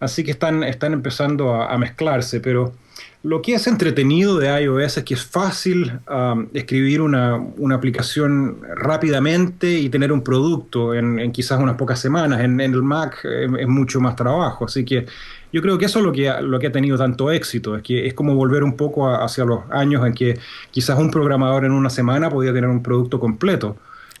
Así 0.00 0.22
que 0.22 0.32
están, 0.32 0.62
están 0.64 0.92
empezando 0.92 1.54
a, 1.54 1.76
mezclarse, 1.78 2.40
pero 2.40 2.74
lo 3.22 3.40
que 3.40 3.54
es 3.54 3.66
entretenido 3.66 4.38
de 4.38 4.48
iOS 4.62 4.98
es 4.98 5.04
que 5.04 5.14
es 5.14 5.24
fácil 5.24 5.98
um, 6.10 6.48
escribir 6.52 7.00
una, 7.00 7.36
una, 7.36 7.76
aplicación 7.76 8.58
rápidamente 8.74 9.78
y 9.78 9.88
tener 9.88 10.12
un 10.12 10.22
producto 10.22 10.92
en, 10.92 11.32
quizás 11.32 11.58
unas 11.58 11.76
pocas 11.76 11.98
semanas. 11.98 12.40
En, 12.40 12.60
el 12.60 12.82
Mac 12.82 13.24
es, 13.24 13.66
mucho 13.66 13.98
más 13.98 14.14
trabajo, 14.14 14.66
así 14.66 14.84
que 14.84 15.06
yo 15.54 15.62
creo 15.62 15.78
que 15.78 15.84
eso 15.84 16.00
es 16.00 16.04
lo 16.04 16.10
que, 16.10 16.28
ha, 16.28 16.40
lo 16.40 16.58
que 16.58 16.66
ha 16.66 16.72
tenido 16.72 16.98
tanto 16.98 17.30
éxito, 17.30 17.76
es 17.76 17.82
que 17.84 18.08
es 18.08 18.14
como 18.14 18.34
volver 18.34 18.64
un 18.64 18.76
poco 18.76 19.08
hacia 19.08 19.44
los 19.44 19.60
años 19.70 20.04
en 20.04 20.12
que 20.12 20.36
quizás 20.72 20.98
un 20.98 21.12
programador 21.12 21.64
en 21.64 21.70
una 21.70 21.90
semana 21.90 22.28
podía 22.28 22.52
tener 22.52 22.68
un 22.68 22.82
producto 22.82 23.20
completo. 23.20 23.76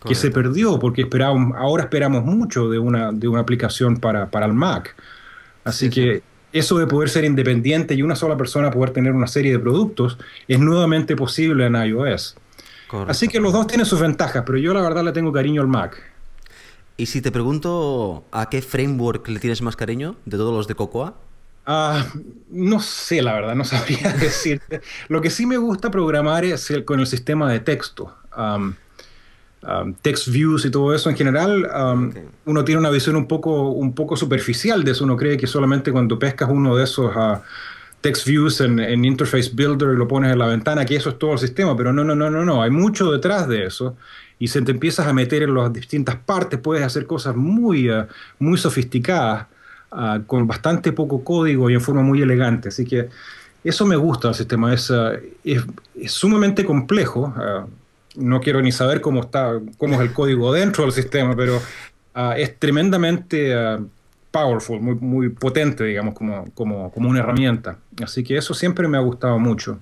que 0.06 0.14
se 0.14 0.30
perdió 0.30 0.78
porque 0.78 1.02
esperábamos, 1.02 1.56
ahora 1.58 1.84
esperamos 1.84 2.24
mucho 2.24 2.68
de 2.68 2.78
una, 2.78 3.10
de 3.10 3.26
una 3.26 3.40
aplicación 3.40 3.96
para, 3.96 4.30
para 4.30 4.46
el 4.46 4.52
Mac. 4.52 4.94
Así 5.64 5.90
que 5.90 6.22
eso 6.52 6.78
de 6.78 6.86
poder 6.86 7.08
ser 7.08 7.24
independiente 7.24 7.94
y 7.94 8.02
una 8.02 8.14
sola 8.14 8.36
persona 8.36 8.70
poder 8.70 8.90
tener 8.90 9.12
una 9.12 9.26
serie 9.26 9.50
de 9.50 9.58
productos 9.58 10.18
es 10.46 10.60
nuevamente 10.60 11.16
posible 11.16 11.66
en 11.66 11.74
iOS. 11.74 12.36
Así 13.08 13.26
que 13.26 13.40
los 13.40 13.52
dos 13.52 13.66
tienen 13.66 13.86
sus 13.86 13.98
ventajas, 13.98 14.44
pero 14.46 14.58
yo 14.58 14.72
la 14.72 14.82
verdad 14.82 15.02
le 15.02 15.10
tengo 15.10 15.32
cariño 15.32 15.62
al 15.62 15.68
Mac. 15.68 16.13
Y 16.96 17.06
si 17.06 17.20
te 17.20 17.32
pregunto 17.32 18.24
a 18.30 18.48
qué 18.48 18.62
framework 18.62 19.26
le 19.28 19.40
tienes 19.40 19.62
más 19.62 19.74
cariño 19.74 20.16
de 20.24 20.36
todos 20.36 20.54
los 20.54 20.68
de 20.68 20.74
Cocoa? 20.74 21.14
Ah, 21.66 22.06
no 22.50 22.78
sé, 22.80 23.22
la 23.22 23.32
verdad, 23.34 23.54
no 23.54 23.64
sabría 23.64 24.12
decirte. 24.12 24.80
Lo 25.08 25.20
que 25.20 25.30
sí 25.30 25.46
me 25.46 25.56
gusta 25.56 25.90
programar 25.90 26.44
es 26.44 26.70
el, 26.70 26.84
con 26.84 27.00
el 27.00 27.06
sistema 27.06 27.50
de 27.50 27.60
texto. 27.60 28.14
text 30.02 30.28
views 30.28 30.64
y 30.66 30.70
todo 30.70 30.94
eso 30.94 31.08
en 31.08 31.16
general, 31.16 31.68
uno 32.44 32.64
tiene 32.64 32.78
una 32.78 32.90
visión 32.90 33.16
un 33.16 33.26
poco, 33.26 33.70
un 33.70 33.94
poco 33.94 34.16
superficial 34.16 34.84
de 34.84 34.92
eso. 34.92 35.04
Uno 35.04 35.16
cree 35.16 35.36
que 35.36 35.46
solamente 35.46 35.90
cuando 35.90 36.18
pescas 36.18 36.48
uno 36.50 36.76
de 36.76 36.84
esos 36.84 37.14
uh, 37.16 37.38
text 38.02 38.26
views 38.26 38.60
en, 38.60 38.78
en, 38.78 39.04
Interface 39.04 39.50
Builder 39.54 39.94
y 39.94 39.96
lo 39.96 40.06
pones 40.06 40.30
en 40.32 40.38
la 40.38 40.46
ventana, 40.46 40.84
que 40.84 40.96
eso 40.96 41.10
es 41.10 41.18
todo 41.18 41.32
el 41.32 41.38
sistema. 41.38 41.76
Pero 41.76 41.92
no, 41.92 42.04
no, 42.04 42.14
no, 42.14 42.30
no, 42.30 42.44
no. 42.44 42.62
Hay 42.62 42.70
mucho 42.70 43.10
detrás 43.10 43.48
de 43.48 43.64
eso. 43.64 43.96
Y 44.38 44.48
si 44.48 44.62
te 44.62 44.72
empiezas 44.72 45.06
a 45.06 45.12
meter 45.12 45.42
en 45.42 45.54
las 45.54 45.72
distintas 45.72 46.16
partes, 46.16 46.58
puedes 46.58 46.84
hacer 46.84 47.06
cosas 47.06 47.36
muy, 47.36 47.90
uh, 47.90 48.06
muy 48.38 48.58
sofisticadas. 48.58 49.46
Ah, 49.96 50.20
con 50.26 50.44
bastante 50.48 50.90
poco 50.90 51.22
código 51.22 51.70
y 51.70 51.74
en 51.74 51.80
forma 51.80 52.02
muy 52.02 52.20
elegante. 52.20 52.68
Así 52.70 52.84
que 52.84 53.10
eso 53.62 53.86
me 53.86 53.94
gusta 53.94 54.26
del 54.26 54.34
sistema, 54.34 54.74
es, 54.74 54.90
ah, 54.90 55.12
es, 55.44 55.62
sumamente 56.06 56.64
complejo. 56.64 57.32
Ah, 57.36 57.66
no 58.16 58.40
quiero 58.40 58.60
ni 58.60 58.72
saber 58.72 59.00
cómo, 59.00 59.20
está, 59.20 59.60
cómo 59.78 59.94
es 59.94 60.00
el 60.00 60.12
código 60.12 60.52
dentro 60.52 60.82
del 60.82 60.92
sistema, 60.92 61.34
pero 61.36 61.60
es 62.36 62.58
tremendamente 62.60 63.52
powerful, 64.30 64.80
muy, 64.80 64.94
muy 64.94 65.28
potente, 65.30 65.82
digamos, 65.82 66.14
como, 66.14 66.44
como, 66.54 66.92
como 66.92 67.08
una 67.08 67.20
herramienta. 67.20 67.76
Así 68.02 68.22
que 68.22 68.36
eso 68.36 68.54
siempre 68.54 68.86
me 68.86 68.96
ha 68.98 69.00
gustado 69.00 69.38
mucho. 69.40 69.80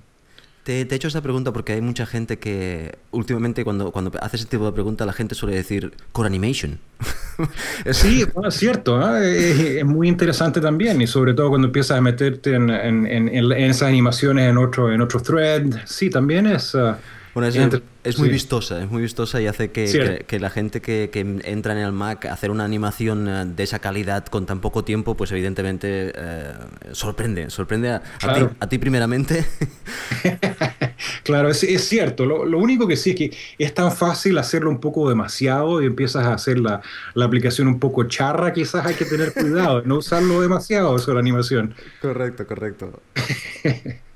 Te, 0.63 0.81
he 0.81 0.95
hecho 0.95 1.09
esta 1.09 1.21
pregunta 1.21 1.51
porque 1.51 1.73
hay 1.73 1.81
mucha 1.81 2.05
gente 2.05 2.39
que 2.39 2.97
últimamente 3.11 3.65
cuando, 3.65 3.91
cuando 3.91 4.11
hace 4.21 4.37
ese 4.37 4.45
tipo 4.45 4.65
de 4.65 4.71
pregunta 4.71 5.05
la 5.05 5.11
gente 5.11 5.35
suele 5.35 5.55
decir 5.55 5.93
Core 6.13 6.27
Animation. 6.27 6.79
sí, 7.91 8.23
es 8.45 8.53
cierto, 8.55 9.17
es, 9.17 9.83
muy 9.83 10.07
interesante 10.07 10.61
también 10.61 11.01
y 11.01 11.07
sobre 11.07 11.33
todo 11.33 11.49
cuando 11.49 11.67
empiezas 11.67 11.97
a 11.97 12.01
meterte 12.01 12.55
en, 12.55 12.69
en, 12.69 13.05
en, 13.05 13.51
esas 13.51 13.89
animaciones 13.89 14.49
en 14.49 14.57
otro, 14.57 14.91
en 14.91 15.01
otro 15.01 15.19
thread, 15.19 15.65
sí, 15.85 16.09
también 16.09 16.47
es... 16.47 16.73
Uh, 16.73 16.95
bueno, 17.33 17.49
es, 18.03 18.19
muy 18.19 18.29
vistosa, 18.29 18.83
es 18.83 18.91
muy 18.91 19.01
vistosa 19.01 19.41
y 19.41 19.47
hace 19.47 19.71
que, 19.71 20.23
que, 20.27 20.39
la 20.39 20.51
gente 20.51 20.81
que, 20.81 21.09
que, 21.11 21.21
entra 21.21 21.73
en 21.73 21.79
el 21.79 21.91
Mac 21.91 22.25
hacer 22.25 22.51
una 22.51 22.63
animación 22.63 23.27
eh, 23.27 23.45
de 23.45 23.63
esa 23.63 23.79
calidad 23.79 24.27
con 24.27 24.45
tan 24.45 24.61
poco 24.61 24.83
tiempo, 24.83 25.17
pues 25.17 25.31
evidentemente 25.31 26.13
eh, 26.15 26.53
sorprende, 26.91 27.49
sorprende 27.49 27.89
a, 27.89 28.01
ti, 28.01 28.45
a, 28.59 28.69
ti, 28.69 28.77
primeramente. 28.77 29.47
claro, 31.23 31.49
es, 31.49 31.63
es 31.63 31.87
cierto. 31.87 32.27
Lo, 32.27 32.45
lo, 32.45 32.59
único 32.59 32.87
que 32.87 32.97
sí 32.97 33.11
es 33.11 33.15
que 33.15 33.37
es 33.57 33.73
tan 33.73 33.91
fácil 33.91 34.37
hacerlo 34.37 34.69
un 34.69 34.79
poco 34.79 35.09
demasiado 35.09 35.81
y 35.81 35.87
empiezas 35.87 36.27
a 36.27 36.33
hacer 36.35 36.59
la, 36.59 36.81
la 37.15 37.25
aplicación 37.25 37.67
un 37.67 37.79
poco 37.79 38.03
charra, 38.03 38.53
quizás 38.53 38.85
hay 38.85 38.93
que 38.93 39.05
tener 39.05 39.33
cuidado, 39.33 39.81
no 39.85 39.97
usarlo 39.97 40.39
demasiado 40.39 40.95
eso 40.95 41.11
la 41.15 41.19
animación. 41.19 41.73
Correcto, 41.99 42.45
correcto. 42.45 43.01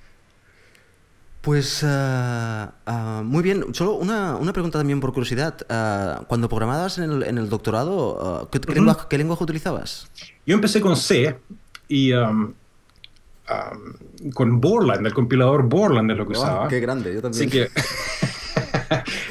Pues 1.47 1.81
ah, 1.87 3.21
muy 3.23 3.41
bien, 3.41 3.73
solo 3.73 3.93
una, 3.93 4.35
una, 4.35 4.51
pregunta 4.51 4.79
también 4.79 4.99
por 4.99 5.13
curiosidad. 5.13 5.55
Uh, 5.69 6.25
cuando 6.25 6.49
programabas 6.49 6.97
en 6.97 7.09
el, 7.09 7.23
en 7.23 7.37
el 7.37 7.47
doctorado, 7.47 8.49
¿qué, 8.51 8.59
lenguaje, 8.73 9.05
¿qué, 9.09 9.17
lenguaje, 9.17 9.45
utilizabas? 9.45 10.11
Yo 10.45 10.55
empecé 10.55 10.81
con 10.81 10.97
C 10.97 11.37
y 11.87 12.11
um, 12.11 12.53
um, 13.49 14.31
con 14.33 14.59
Borland, 14.59 15.07
el 15.07 15.13
compilador 15.13 15.63
Borland 15.63 16.11
es 16.11 16.17
lo 16.17 16.27
que 16.27 16.33
usaba. 16.33 16.67
Qué 16.67 16.81
grande, 16.81 17.13
yo 17.13 17.21
también. 17.21 17.47
Así 17.47 17.49
que, 17.49 17.69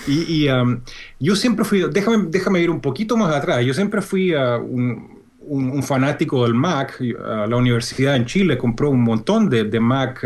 y, 0.11 0.45
y 0.45 0.49
um, 0.49 0.81
yo 1.21 1.37
siempre 1.37 1.67
fui, 1.67 1.85
déjame, 1.93 2.29
déjame 2.31 2.63
ir 2.63 2.71
un 2.71 2.81
poquito 2.81 3.19
más 3.19 3.35
atrás, 3.35 3.63
yo 3.63 3.75
siempre 3.75 4.01
fui 4.01 4.33
un, 4.33 5.23
un, 5.41 5.71
un, 5.71 5.83
fanático 5.83 6.45
del 6.45 6.55
Mac. 6.55 6.99
la 6.99 7.57
universidad 7.59 8.17
en 8.17 8.25
Chile 8.25 8.57
compró 8.57 8.89
un 8.89 9.03
montón 9.03 9.51
de, 9.51 9.65
de 9.65 9.81
Mac 9.81 10.25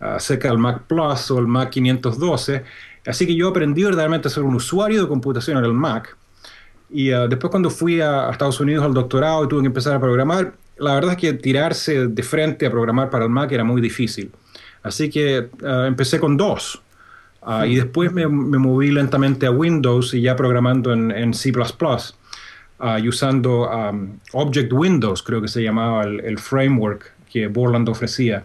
acerca 0.00 0.48
del 0.48 0.58
Mac 0.58 0.82
Plus 0.86 1.30
o 1.30 1.38
el 1.38 1.46
Mac 1.46 1.70
512. 1.70 2.64
Así 3.06 3.26
que 3.26 3.34
yo 3.34 3.48
aprendí 3.48 3.84
verdaderamente 3.84 4.28
a 4.28 4.30
ser 4.30 4.42
un 4.42 4.54
usuario 4.54 5.02
de 5.02 5.08
computación 5.08 5.58
en 5.58 5.64
el 5.64 5.72
Mac. 5.72 6.16
Y 6.90 7.12
uh, 7.12 7.28
después 7.28 7.50
cuando 7.50 7.70
fui 7.70 8.00
a, 8.00 8.30
Estados 8.30 8.60
Unidos 8.60 8.84
al 8.84 8.94
doctorado 8.94 9.44
y 9.44 9.48
tuve 9.48 9.62
que 9.62 9.68
empezar 9.68 9.94
a 9.94 10.00
programar, 10.00 10.54
la 10.78 10.94
verdad 10.94 11.12
es 11.12 11.16
que 11.16 11.32
tirarse 11.32 12.08
de 12.08 12.22
frente 12.22 12.66
a 12.66 12.70
programar 12.70 13.10
para 13.10 13.24
el 13.24 13.30
Mac 13.30 13.50
era 13.52 13.64
muy 13.64 13.80
difícil. 13.80 14.30
Así 14.82 15.10
que 15.10 15.48
uh, 15.62 15.84
empecé 15.84 16.20
con 16.20 16.36
dos. 16.36 16.82
Uh, 17.42 17.64
y 17.64 17.76
después 17.76 18.12
me, 18.12 18.26
me, 18.26 18.58
moví 18.58 18.90
lentamente 18.90 19.46
a 19.46 19.52
Windows 19.52 20.14
y 20.14 20.22
ya 20.22 20.34
programando 20.34 20.92
en, 20.92 21.12
en 21.12 21.32
C⁇ 21.32 21.52
y 23.02 23.08
usando 23.08 23.70
um, 23.70 24.18
Object 24.32 24.70
Windows, 24.70 25.22
creo 25.22 25.40
que 25.40 25.48
se 25.48 25.62
llamaba 25.62 26.02
el, 26.02 26.20
el 26.20 26.38
framework 26.38 27.10
que 27.30 27.46
Borland 27.46 27.88
ofrecía. 27.88 28.44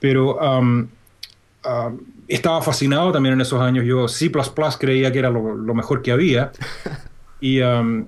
Pero 0.00 0.36
um, 0.36 0.86
um, 1.64 1.98
estaba 2.28 2.62
fascinado 2.62 3.12
también 3.12 3.34
en 3.34 3.40
esos 3.40 3.60
años. 3.60 3.84
Yo 3.84 4.08
C 4.08 4.30
creía 4.78 5.12
que 5.12 5.18
era 5.18 5.30
lo, 5.30 5.74
mejor 5.74 6.02
que 6.02 6.12
había. 6.12 6.52
Y, 7.40 7.60
um, 7.60 8.06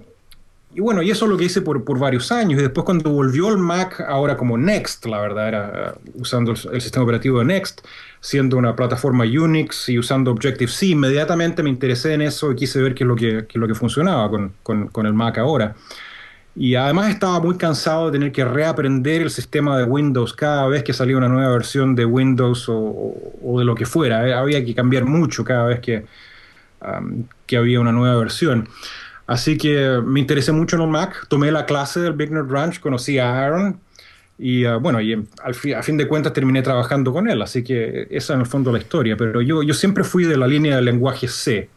y, 0.75 0.81
bueno, 0.81 1.03
y 1.03 1.11
eso 1.11 1.27
es 1.27 1.31
lo 1.31 1.37
que 1.37 1.45
hice 1.45 1.61
por, 1.61 1.85
por, 1.85 1.99
varios 1.99 2.33
años. 2.33 2.59
Y 2.59 2.63
después 2.63 2.87
cuando 2.87 3.11
volvió 3.11 3.51
el 3.51 3.59
Mac, 3.59 4.01
ahora 4.09 4.39
como 4.39 4.57
Next, 4.57 5.05
la 5.05 5.21
verdad, 5.21 5.49
era 5.49 5.95
uh, 5.95 6.23
usando 6.23 6.53
el, 6.53 6.81
sistema 6.81 7.05
operativo 7.05 7.41
de 7.41 7.45
Next, 7.45 7.83
siendo 8.21 8.57
una 8.57 8.75
plataforma 8.75 9.25
Unix 9.25 9.91
y 9.91 9.99
usando 9.99 10.31
Objective-C, 10.31 10.87
inmediatamente 10.87 11.63
me 11.63 11.69
interesé 11.69 12.15
en 12.15 12.23
eso 12.23 12.51
y 12.51 12.57
quise 12.57 12.81
ver 12.81 12.95
qué 12.95 13.05
es 13.05 13.09
lo 13.09 13.17
que, 13.17 13.45
qué 13.47 13.53
es 13.53 13.57
lo 13.57 13.69
que 13.69 13.75
funcionaba 13.75 14.31
con, 14.31 14.55
con, 14.63 14.87
con 14.89 15.05
el 15.05 15.13
Mac 15.13 15.37
ahora. 15.37 15.77
Y 16.59 16.75
además 16.75 17.11
estaba 17.11 17.39
muy 17.39 17.59
cansado 17.59 18.07
de 18.07 18.13
tener 18.13 18.33
que 18.33 18.45
reaprender 18.45 19.21
el 19.21 19.31
sistema 19.31 19.77
de 19.77 19.85
Windows 19.85 20.33
cada 20.33 20.67
vez 20.67 20.83
que 20.83 20.95
salía 20.95 21.19
una 21.19 21.29
nueva 21.29 21.53
versión 21.53 21.95
de 21.95 22.07
Windows 22.07 22.67
o, 22.69 23.59
de 23.59 23.65
lo 23.65 23.75
que 23.75 23.85
fuera. 23.85 24.27
Eh, 24.27 24.33
había 24.33 24.65
que 24.65 24.75
cambiar 24.75 25.05
mucho 25.05 25.45
cada 25.45 25.67
vez 25.67 25.81
que, 25.81 26.07
que 27.47 27.57
había 27.59 27.79
una 27.79 27.93
nueva 27.93 28.17
versión. 28.17 28.69
Así 29.27 29.59
que 29.59 30.01
me 30.05 30.21
interesé 30.21 30.53
mucho 30.53 30.77
en 30.77 30.83
el 30.83 30.89
Mac, 30.89 31.27
tomé 31.29 31.51
la 31.51 31.67
clase 31.67 32.01
del 32.01 32.15
Big 32.15 32.31
Nerd 32.31 32.51
Ranch, 32.51 32.81
conocí 32.81 33.19
a 33.19 33.45
Aaron 33.45 33.79
y 34.39 34.65
ah, 34.65 34.77
bueno, 34.77 35.01
y 35.01 35.13
al 35.13 35.75
a 35.77 35.83
fin 35.83 35.97
de 35.97 36.07
cuentas 36.07 36.33
terminé 36.33 36.63
trabajando 36.63 37.13
con 37.13 37.29
él, 37.29 37.41
así 37.43 37.65
que 37.65 38.07
esa 38.11 38.35
en 38.35 38.41
el 38.41 38.47
fondo 38.47 38.71
la 38.73 38.79
historia. 38.79 39.17
Pero 39.17 39.41
yo, 39.41 39.63
yo 39.63 39.75
siempre 39.75 40.05
fui 40.05 40.25
de 40.25 40.37
la 40.37 40.47
línea 40.47 40.77
del 40.77 40.85
lenguaje 40.85 41.29
C. 41.29 41.69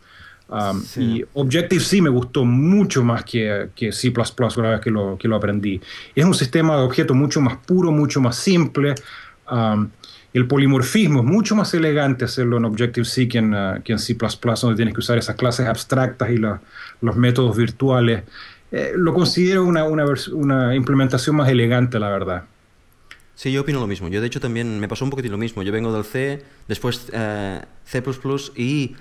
Um, 0.49 0.83
y 0.97 1.23
Objective-C 1.33 2.01
me 2.01 2.09
gustó 2.09 2.43
mucho 2.43 3.03
más 3.03 3.23
que, 3.23 3.69
que 3.75 3.91
C 3.91 4.11
una 4.57 4.69
vez 4.71 4.81
que 4.81 4.89
lo, 4.89 5.17
que 5.17 5.27
lo 5.27 5.35
aprendí. 5.35 5.79
Es 6.15 6.25
un 6.25 6.33
sistema 6.33 6.75
de 6.75 6.83
objetos 6.83 7.15
mucho 7.15 7.39
más 7.39 7.57
puro, 7.57 7.91
mucho 7.91 8.19
más 8.19 8.35
simple. 8.35 8.95
Um, 9.51 9.89
el 10.33 10.47
polimorfismo 10.47 11.19
es 11.19 11.25
mucho 11.25 11.55
más 11.55 11.73
elegante 11.73 12.25
hacerlo 12.25 12.57
en 12.57 12.65
Objective-C 12.65 13.27
que, 13.27 13.37
en, 13.37 13.53
uh, 13.53 13.81
que 13.83 13.93
en 13.93 13.99
C, 13.99 14.15
donde 14.15 14.75
tienes 14.75 14.93
que 14.93 14.99
usar 14.99 15.17
esas 15.17 15.35
clases 15.35 15.67
abstractas 15.67 16.29
y 16.31 16.37
los 16.37 17.15
métodos 17.15 17.55
virtuales. 17.55 18.23
Eh, 18.71 18.93
lo 18.95 19.13
considero 19.13 19.65
una, 19.65 19.83
una, 19.83 20.05
una, 20.33 20.75
implementación 20.75 21.35
más 21.35 21.49
elegante, 21.49 21.99
la 21.99 22.09
verdad. 22.09 22.43
Sí, 23.35 23.51
yo 23.51 23.61
opino 23.61 23.79
lo 23.79 23.87
mismo. 23.87 24.09
Yo, 24.09 24.21
de 24.21 24.27
hecho, 24.27 24.39
también 24.39 24.79
me 24.79 24.87
pasó 24.87 25.05
un 25.05 25.11
poquito 25.11 25.29
lo 25.29 25.37
mismo. 25.37 25.63
Yo 25.63 25.71
vengo 25.71 25.93
del 25.93 26.03
C, 26.03 26.43
después 26.67 27.07
eh, 27.11 27.61
C 27.85 28.03
y 28.55 28.95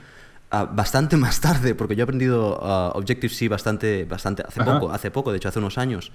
Ah, 0.50 0.64
bastante 0.64 1.16
más 1.24 1.40
tarde, 1.40 1.74
porque 1.74 1.94
yo 1.94 2.02
he 2.02 2.04
aprendido 2.04 2.58
uh, 2.58 2.96
Objective-C 2.98 3.48
bastante, 3.48 4.04
bastante 4.04 4.42
hace 4.46 4.62
poco, 4.62 4.90
hace 4.90 5.10
poco, 5.10 5.30
de 5.30 5.38
hecho 5.38 5.48
hace 5.48 5.58
unos 5.58 5.78
años. 5.78 6.10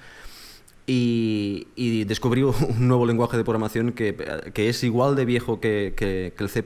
Y, 0.86 1.67
y 1.78 2.04
descubrí 2.04 2.43
un 2.43 2.88
nuevo 2.88 3.06
lenguaje 3.06 3.38
de 3.38 3.43
programación 3.43 3.93
que, 3.93 4.15
que 4.54 4.67
es 4.67 4.84
igual 4.84 5.15
de 5.15 5.24
viejo 5.24 5.62
que, 5.62 5.93
que, 5.96 6.34
el 6.38 6.50
C++. 6.50 6.63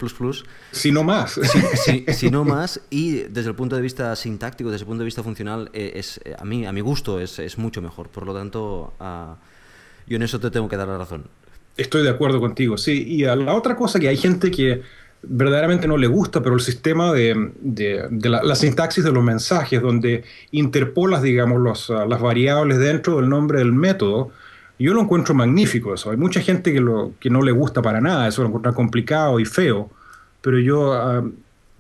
Si 0.72 0.92
no 0.92 1.04
más. 1.04 1.40
Si, 2.14 2.32
no 2.32 2.44
más, 2.44 2.82
y 2.90 3.24
desde 3.24 3.50
el 3.50 3.56
punto 3.56 3.76
de 3.76 3.82
vista 3.82 4.16
sintáctico, 4.16 4.72
desde 4.72 4.84
el 4.84 4.88
punto 4.88 5.02
de 5.02 5.06
vista 5.06 5.24
funcional, 5.24 5.70
eh, 5.74 5.94
es, 5.96 6.20
a, 6.38 6.46
mí, 6.46 6.66
a 6.66 6.72
mi 6.72 6.82
gusto 6.82 7.20
es, 7.20 7.38
es 7.40 7.58
mucho 7.58 7.82
mejor. 7.82 8.10
Por 8.10 8.26
lo 8.26 8.34
tanto, 8.34 8.94
uh, 9.00 9.36
yo 10.08 10.16
en 10.16 10.24
eso 10.24 10.40
te 10.40 10.50
tengo 10.50 10.68
que 10.68 10.78
dar 10.78 10.88
la 10.88 10.98
razón. 10.98 11.26
Estoy 11.76 12.02
de 12.02 12.10
acuerdo 12.10 12.40
contigo, 12.40 12.78
sí. 12.78 13.06
Y 13.08 13.22
la 13.24 13.54
otra 13.54 13.76
cosa 13.76 14.00
que 14.00 14.08
hay 14.08 14.18
gente 14.18 14.50
que 14.50 14.82
verdaderamente 15.30 15.88
no 15.88 15.98
le 15.98 16.08
gusta, 16.08 16.42
pero 16.42 16.56
el 16.56 16.62
sistema 16.62 17.12
de, 17.12 17.52
la, 18.24 18.56
sintaxis 18.56 19.04
de 19.04 19.12
los 19.12 19.24
mensajes, 19.24 19.82
donde 19.82 20.24
interpolas, 20.52 21.22
digamos, 21.22 21.90
ah, 21.90 22.06
las 22.06 22.22
variables 22.22 22.80
dentro 22.80 23.18
del 23.18 23.30
nombre 23.30 23.60
del 23.60 23.74
método, 23.74 24.32
yo 24.80 24.94
lo 24.94 25.02
encuentro 25.02 25.34
magnífico 25.34 25.94
eso. 25.94 26.12
Hay 26.12 26.18
mucha 26.18 26.42
gente 26.42 26.72
que, 26.72 26.80
lo, 26.80 27.14
que 27.20 27.30
no 27.30 27.42
le 27.42 27.52
gusta 27.52 27.82
para 27.82 28.00
nada, 28.00 28.28
eso 28.28 28.42
lo 28.42 28.50
encuentra 28.50 28.74
complicado 28.74 29.40
y 29.40 29.46
feo, 29.46 29.90
pero 30.42 30.60
yo, 30.60 31.24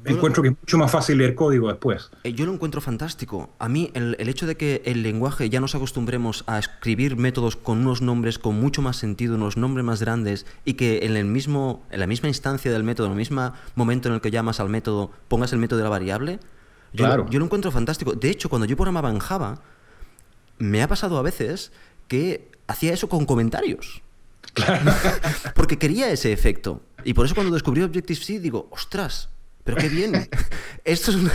encuentro 0.10 0.43
que 0.43 0.50
es 0.50 0.56
mucho 0.62 0.78
más 0.78 0.91
fácil 0.91 1.17
leer 1.17 1.36
código 1.36 1.67
después. 1.67 2.12
Eh, 2.24 2.34
yo 2.34 2.46
lo 2.46 2.54
encuentro 2.54 2.82
fantástico. 2.82 3.50
A 3.60 3.70
mí 3.70 3.91
el, 3.93 4.15
el, 4.20 4.30
hecho 4.30 4.48
de 4.48 4.56
que 4.56 4.82
el 4.86 5.04
lenguaje 5.04 5.50
ya 5.50 5.60
nos 5.60 5.76
acostumbremos 5.76 6.43
a 6.48 6.60
escribir 6.60 7.17
métodos 7.17 7.56
con 7.56 7.80
unos 7.80 8.02
nombres 8.02 8.39
con 8.39 8.60
mucho 8.60 8.82
más 8.82 8.98
sentido, 8.98 9.36
unos 9.36 9.58
nombres 9.58 9.86
más 9.86 10.02
grandes 10.02 10.46
y 10.65 10.74
que 10.74 11.00
en, 11.04 11.15
el 11.15 11.26
mismo, 11.26 11.86
en 11.91 12.00
la 12.00 12.08
misma 12.08 12.28
instancia 12.30 12.72
del 12.72 12.84
método, 12.84 13.08
en 13.08 13.13
el 13.13 13.17
mismo 13.17 13.54
momento 13.76 14.10
en 14.10 14.15
el 14.15 14.22
que 14.22 14.32
llamas 14.32 14.60
al 14.60 14.70
método, 14.70 15.12
pongas 15.28 15.54
el 15.54 15.60
método 15.60 15.78
de 15.78 15.84
la 15.84 15.89
variable, 15.89 16.39
yo, 16.93 17.06
Claro. 17.06 17.28
yo 17.30 17.39
lo 17.39 17.46
encuentro 17.46 17.72
fantástico. 17.72 18.13
De 18.13 18.30
hecho, 18.30 18.50
cuando 18.50 18.65
yo 18.65 18.76
programaba 18.76 19.10
en 19.10 19.20
Java, 19.20 19.62
me 20.58 20.82
ha 20.82 20.88
pasado 20.88 21.17
a 21.17 21.22
veces 21.22 21.72
que 22.08 22.52
hacía 22.67 22.93
eso 22.93 23.10
con 23.10 23.26
comentarios. 23.26 24.02
Porque 25.56 25.78
quería 25.78 26.10
ese 26.10 26.32
efecto. 26.32 26.82
Y 27.04 27.13
por 27.13 27.26
eso 27.26 27.36
cuando 27.36 27.54
descubrí 27.54 27.82
Objective-C 27.84 28.39
digo, 28.39 28.67
ostras, 28.72 29.30
pero 29.67 29.77
qué 29.77 29.89
bien. 29.89 30.13
Esto 30.86 31.12
es 31.12 31.17
una... 31.17 31.34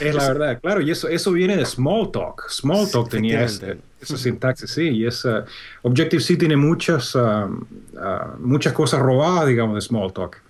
Es 0.00 0.14
la 0.14 0.28
verdad, 0.28 0.60
claro, 0.60 0.80
y 0.80 0.90
eso, 0.90 1.08
eso 1.08 1.30
viene 1.30 1.56
de 1.56 1.64
Smalltalk. 1.64 2.50
Smalltalk 2.50 3.08
tenía 3.08 3.44
Efectivamente. 3.44 3.84
esa 4.00 4.18
sintaxis, 4.18 4.70
sí, 4.70 4.88
y 4.88 5.06
esa, 5.06 5.44
Objective-C 5.82 6.36
tiene 6.36 6.56
muchas, 6.56 7.14
ah, 7.14 7.48
ah, 7.96 8.34
muchas 8.40 8.72
cosas 8.72 9.00
robadas, 9.00 9.46
digamos, 9.46 9.76
de 9.76 9.80
Smalltalk. 9.82 10.42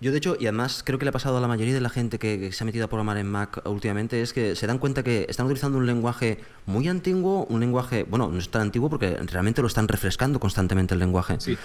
Yo, 0.00 0.12
de 0.12 0.18
hecho, 0.18 0.36
y 0.38 0.46
además 0.46 0.82
creo 0.84 1.00
que 1.00 1.04
le 1.04 1.08
ha 1.08 1.12
pasado 1.12 1.38
a 1.38 1.40
la 1.40 1.48
mayoría 1.48 1.74
de 1.74 1.80
la 1.80 1.88
gente 1.88 2.20
que, 2.20 2.38
que 2.38 2.52
se 2.52 2.62
ha 2.62 2.66
metido 2.66 2.84
a 2.84 2.88
programar 2.88 3.16
en 3.16 3.28
Mac 3.28 3.62
últimamente, 3.64 4.22
es 4.22 4.32
que 4.32 4.54
se 4.54 4.66
dan 4.68 4.78
cuenta 4.78 5.02
que 5.02 5.26
están 5.28 5.46
utilizando 5.46 5.78
un 5.78 5.86
lenguaje 5.86 6.38
muy 6.66 6.86
antiguo, 6.86 7.46
un 7.46 7.58
lenguaje, 7.58 8.04
bueno, 8.08 8.28
no 8.28 8.38
es 8.38 8.48
tan 8.50 8.62
antiguo 8.62 8.88
porque 8.88 9.16
realmente 9.26 9.62
lo 9.62 9.66
están 9.66 9.88
refrescando 9.88 10.38
constantemente 10.38 10.94
el 10.94 11.00
lenguaje. 11.00 11.40
Sí. 11.40 11.58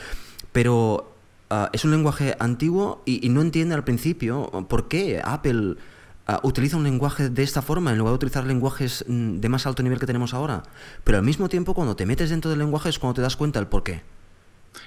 Pero 0.52 1.14
ah, 1.52 1.70
es 1.74 1.86
un 1.86 1.92
lenguaje 1.92 2.36
antiguo 2.40 3.04
y, 3.06 3.26
y 3.26 3.30
no 3.30 3.42
entiende 3.42 3.76
al 3.76 3.84
principio 3.84 4.50
por 4.68 4.88
qué 4.88 5.22
Apple 5.24 5.76
ah, 6.26 6.40
utiliza 6.44 6.78
un 6.78 6.84
lenguaje 6.84 7.30
de 7.30 7.44
esta 7.44 7.62
forma 7.62 7.92
en 7.92 7.98
lugar 8.00 8.14
de 8.14 8.16
utilizar 8.16 8.46
lenguajes 8.46 9.06
mm, 9.08 9.40
de 9.40 9.50
más 9.50 9.68
alto 9.68 9.84
nivel 9.84 10.00
que 10.00 10.08
tenemos 10.08 10.34
ahora. 10.34 10.64
Pero 11.04 11.20
al 11.20 11.24
mismo 11.24 11.50
tiempo, 11.50 11.74
cuando 11.74 11.96
te 11.96 12.06
metes 12.06 12.30
dentro 12.32 12.50
del 12.50 12.60
lenguaje 12.60 12.90
es 12.90 12.98
cuando 12.98 13.16
te 13.16 13.22
das 13.22 13.36
cuenta 13.36 13.60
el 13.60 13.68
por 13.68 13.84
qué. 13.84 14.02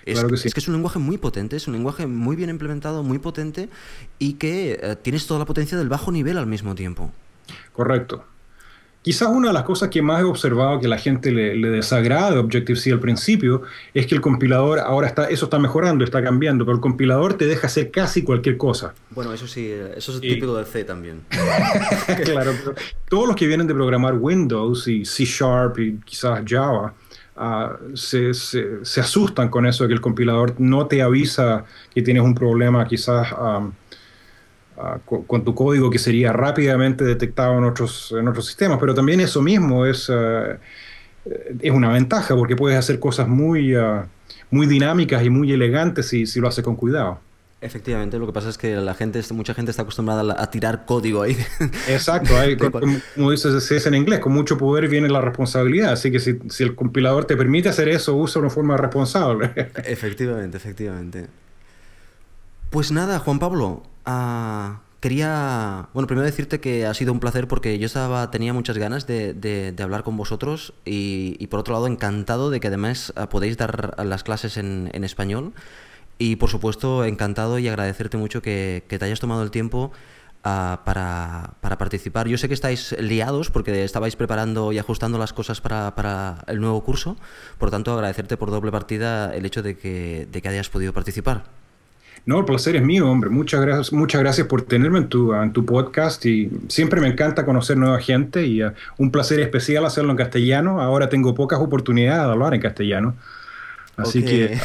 Es, 0.07 0.15
Claro 0.15 0.31
que 0.31 0.39
sí. 0.39 0.49
es 0.49 0.55
que 0.55 0.61
es 0.61 0.69
un 0.69 0.75
lenguaje 0.75 0.99
muy 0.99 1.19
potente, 1.19 1.57
es 1.57 1.67
un 1.69 1.75
lenguaje 1.75 2.07
muy 2.07 2.37
bien 2.37 2.51
implementado, 2.51 3.03
muy 3.03 3.19
potente 3.19 3.69
y 4.19 4.35
que 4.35 4.81
eh, 4.83 4.97
tienes 4.97 5.27
toda 5.27 5.39
la 5.39 5.47
potencia 5.47 5.77
del 5.77 5.89
bajo 5.89 6.11
nivel 6.11 6.39
al 6.39 6.47
mismo 6.47 6.75
tiempo. 6.75 7.13
Correcto. 7.73 8.25
Quizás 9.05 9.29
una 9.29 9.49
de 9.49 9.53
las 9.55 9.65
cosas 9.65 9.91
que 9.91 10.01
más 10.01 10.23
he 10.23 10.25
observado 10.25 10.81
que 10.81 10.89
la 10.89 10.97
gente 10.97 11.31
le, 11.31 11.55
le 11.57 11.69
desagrada 11.69 12.31
de 12.31 12.39
Objective-C 12.39 12.91
al 12.91 13.01
principio 13.01 13.61
es 13.93 14.07
que 14.07 14.15
el 14.15 14.23
compilador 14.23 14.79
ahora 14.79 15.07
está, 15.07 15.29
eso 15.29 15.45
está 15.45 15.59
mejorando, 15.59 16.05
está 16.05 16.23
cambiando, 16.25 16.65
pero 16.65 16.77
el 16.77 16.81
compilador 16.81 17.35
te 17.35 17.47
deja 17.47 17.67
hacer 17.67 17.91
casi 17.91 18.23
cualquier 18.25 18.57
cosa. 18.57 18.95
Bueno, 19.11 19.35
eso 19.35 19.47
sí, 19.47 19.71
eso 19.95 20.13
es 20.13 20.19
Y- 20.23 20.29
típico 20.31 20.57
del 20.57 20.65
C 20.65 20.85
también. 20.85 21.21
claro, 22.25 22.53
pero 22.65 22.75
todos 23.09 23.27
los 23.29 23.37
que 23.37 23.47
vienen 23.47 23.67
de 23.67 23.75
programar 23.75 24.15
Windows 24.15 24.89
y 24.89 25.05
C 25.05 25.25
Sharp 25.27 25.79
y 25.81 25.99
quizás 26.05 26.41
Java 26.47 26.95
ah, 27.37 27.77
se, 27.93 28.33
se- 28.33 28.85
se 28.87 29.01
asustan 29.03 29.51
con 29.51 29.67
eso 29.67 29.85
de 29.85 29.89
que 29.89 29.95
el 29.95 30.01
compilador 30.01 30.55
no 30.59 30.87
te 30.87 31.03
avisa 31.03 31.65
que 31.95 32.01
tienes 32.01 32.23
un 32.23 32.35
problema 32.35 32.87
quizás 32.89 33.29
ah, 33.33 33.69
ah, 34.79 34.99
con, 35.05 35.25
con 35.25 35.45
tu 35.45 35.55
código 35.55 35.91
que 35.91 35.99
sería 35.99 36.33
rápidamente 36.33 37.05
detectado 37.05 37.59
en 37.59 37.65
otros, 37.65 38.15
en 38.19 38.29
otros 38.29 38.47
sistemas, 38.47 38.79
pero 38.81 38.95
también 38.95 39.21
eso 39.21 39.43
mismo 39.43 39.87
es, 39.87 40.11
ah, 40.11 40.59
es 41.61 41.71
una 41.71 41.91
ventaja 41.91 42.37
porque 42.37 42.57
puedes 42.57 42.79
hacer 42.79 42.99
cosas 42.99 43.29
muy, 43.29 43.75
ah, 43.75 44.07
muy 44.51 44.67
dinámicas 44.67 45.25
y 45.25 45.31
muy 45.31 45.53
elegantes 45.53 46.09
si, 46.09 46.27
si 46.27 46.41
lo 46.41 46.49
haces 46.49 46.65
con 46.65 46.77
cuidado. 46.77 47.21
Efectivamente, 47.65 48.19
lo 48.19 48.27
que 48.27 48.33
pasa 48.35 48.51
es 48.51 48.59
que 48.59 48.77
la 48.77 48.93
gente, 48.93 49.23
mucha 49.33 49.55
gente 49.55 49.71
está 49.71 49.83
acostumbrada 49.83 50.37
a, 50.39 50.51
tirar 50.51 50.85
código 50.85 51.23
ahí. 51.23 51.35
Exacto, 51.89 52.37
hay, 52.37 52.59
como 52.59 53.31
dices, 53.31 53.67
dice 53.71 53.89
en 53.89 53.95
inglés, 53.95 54.21
con 54.21 54.33
mucho 54.35 54.59
poder 54.59 54.87
viene 54.87 55.09
la 55.09 55.23
responsabilidad. 55.23 55.93
Así 55.93 56.13
que 56.13 56.21
si, 56.21 56.39
si 56.51 56.63
el 56.63 56.75
compilador 56.75 57.25
te 57.25 57.39
permite 57.39 57.71
hacer 57.71 57.89
eso, 57.89 58.15
usa 58.17 58.41
una 58.41 58.51
forma 58.51 58.77
responsable. 58.77 59.51
efectivamente, 59.87 60.59
efectivamente. 60.59 61.27
Pues 62.71 62.91
nada, 62.91 63.19
Juan 63.21 63.39
Pablo, 63.39 63.83
ah, 64.05 64.81
quería, 65.01 65.89
bueno, 65.95 66.07
primero 66.09 66.25
decirte 66.27 66.61
que 66.61 66.87
ha 66.87 66.95
sido 66.95 67.13
un 67.13 67.21
placer 67.21 67.47
porque 67.47 67.79
yo 67.79 67.87
estaba, 67.87 68.31
tenía 68.31 68.53
muchas 68.53 68.79
ganas 68.79 69.07
de, 69.07 69.33
de- 69.33 69.83
hablar 69.83 70.03
con 70.03 70.17
vosotros 70.17 70.75
y, 70.85 71.47
por 71.49 71.61
otro 71.61 71.75
lado 71.75 71.87
encantado 71.87 72.51
de 72.51 72.59
que 72.61 72.69
además 72.69 73.13
ah, 73.17 73.29
podéis 73.29 73.57
dar 73.57 73.95
las 74.05 74.25
clases 74.25 74.57
en, 74.57 74.91
en 74.93 75.05
español 75.05 75.53
y 76.19 76.37
por 76.37 76.51
supuesto 76.51 77.05
encantado 77.05 77.59
y 77.59 77.69
agradecerte 77.69 78.17
mucho 78.17 78.43
que, 78.43 78.85
que 78.89 78.99
te 78.99 79.05
hayas 79.05 79.21
tomado 79.21 79.43
el 79.45 79.51
tiempo 79.53 79.93
ah, 80.43 80.83
para, 80.85 81.55
para 81.61 81.79
participar. 81.79 82.27
Yo 82.29 82.39
sé 82.39 82.49
que 82.49 82.55
estáis 82.55 82.97
liados 82.99 83.51
porque 83.51 83.85
estabais 83.85 84.17
preparando 84.17 84.73
y 84.73 84.79
ajustando 84.79 85.17
las 85.19 85.33
cosas 85.33 85.61
para, 85.61 85.95
para 85.95 86.39
el 86.49 86.61
nuevo 86.61 86.83
curso, 86.83 87.17
por 87.59 87.71
tanto 87.71 87.93
agradecerte 87.93 88.37
por 88.37 88.51
doble 88.51 88.73
partida 88.73 89.33
el 89.35 89.47
hecho 89.47 89.63
de 89.63 89.77
que, 89.79 90.27
de 90.31 90.43
que 90.43 90.49
hayas 90.49 90.71
podido 90.71 90.93
participar. 90.93 91.45
No, 92.27 92.39
el 92.39 92.47
placer 92.47 92.75
es 92.77 92.83
mío, 92.83 93.11
hombre. 93.11 93.29
Muchas 93.29 93.61
gracias, 93.61 93.93
muchas 93.93 94.21
gracias 94.23 94.47
por 94.47 94.63
tenerme 94.63 94.99
en 94.99 95.09
tu, 95.09 95.35
en 95.35 95.53
tu 95.53 95.67
podcast 95.67 96.25
y 96.25 96.51
siempre 96.69 97.01
me 97.01 97.09
encanta 97.09 97.45
conocer 97.45 97.77
nueva 97.77 98.01
gente 98.01 98.47
y 98.47 98.63
uh, 98.65 98.73
un 98.97 99.11
placer 99.11 99.41
especial 99.41 99.85
hacerlo 99.85 100.11
en 100.11 100.17
castellano. 100.17 100.81
Ahora 100.81 101.11
tengo 101.11 101.35
pocas 101.35 101.61
oportunidades 101.61 102.25
de 102.25 102.33
hablar 102.33 102.55
en 102.55 102.61
castellano. 102.63 103.15
Así 103.97 104.25
que 104.25 104.59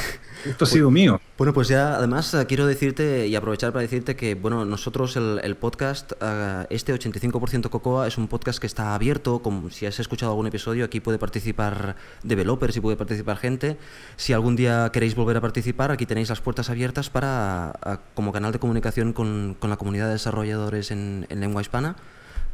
esto 0.45 0.65
ha 0.65 0.67
sido 0.67 0.91
mío. 0.91 1.19
Bueno, 1.37 1.53
pues 1.53 1.67
ya 1.67 1.95
además 1.95 2.33
eh, 2.33 2.45
quiero 2.47 2.65
decirte 2.67 3.27
y 3.27 3.35
aprovechar 3.35 3.71
para 3.71 3.81
decirte 3.81 4.15
que, 4.15 4.35
bueno, 4.35 4.65
nosotros 4.65 5.15
el, 5.15 5.39
el 5.43 5.55
podcast, 5.55 6.11
eh, 6.21 6.65
este 6.69 6.93
85% 6.93 7.69
Cocoa, 7.69 8.07
es 8.07 8.17
un 8.17 8.27
podcast 8.27 8.59
que 8.59 8.67
está 8.67 8.93
abierto, 8.95 9.39
como 9.41 9.69
si 9.69 9.85
has 9.85 9.99
escuchado 9.99 10.31
algún 10.31 10.47
episodio, 10.47 10.85
aquí 10.85 10.99
puede 10.99 11.17
participar 11.17 11.95
developers 12.23 12.75
y 12.77 12.81
puede 12.81 12.97
participar 12.97 13.37
gente. 13.37 13.77
Si 14.17 14.33
algún 14.33 14.55
día 14.55 14.89
queréis 14.93 15.15
volver 15.15 15.37
a 15.37 15.41
participar, 15.41 15.91
aquí 15.91 16.05
tenéis 16.05 16.29
las 16.29 16.41
puertas 16.41 16.69
abiertas 16.69 17.09
para, 17.09 17.73
eh, 17.85 17.97
como 18.13 18.31
canal 18.31 18.51
de 18.51 18.59
comunicación 18.59 19.13
con, 19.13 19.55
con 19.59 19.69
la 19.69 19.77
comunidad 19.77 20.07
de 20.07 20.13
desarrolladores 20.13 20.91
en, 20.91 21.25
en 21.29 21.39
lengua 21.39 21.61
hispana. 21.61 21.95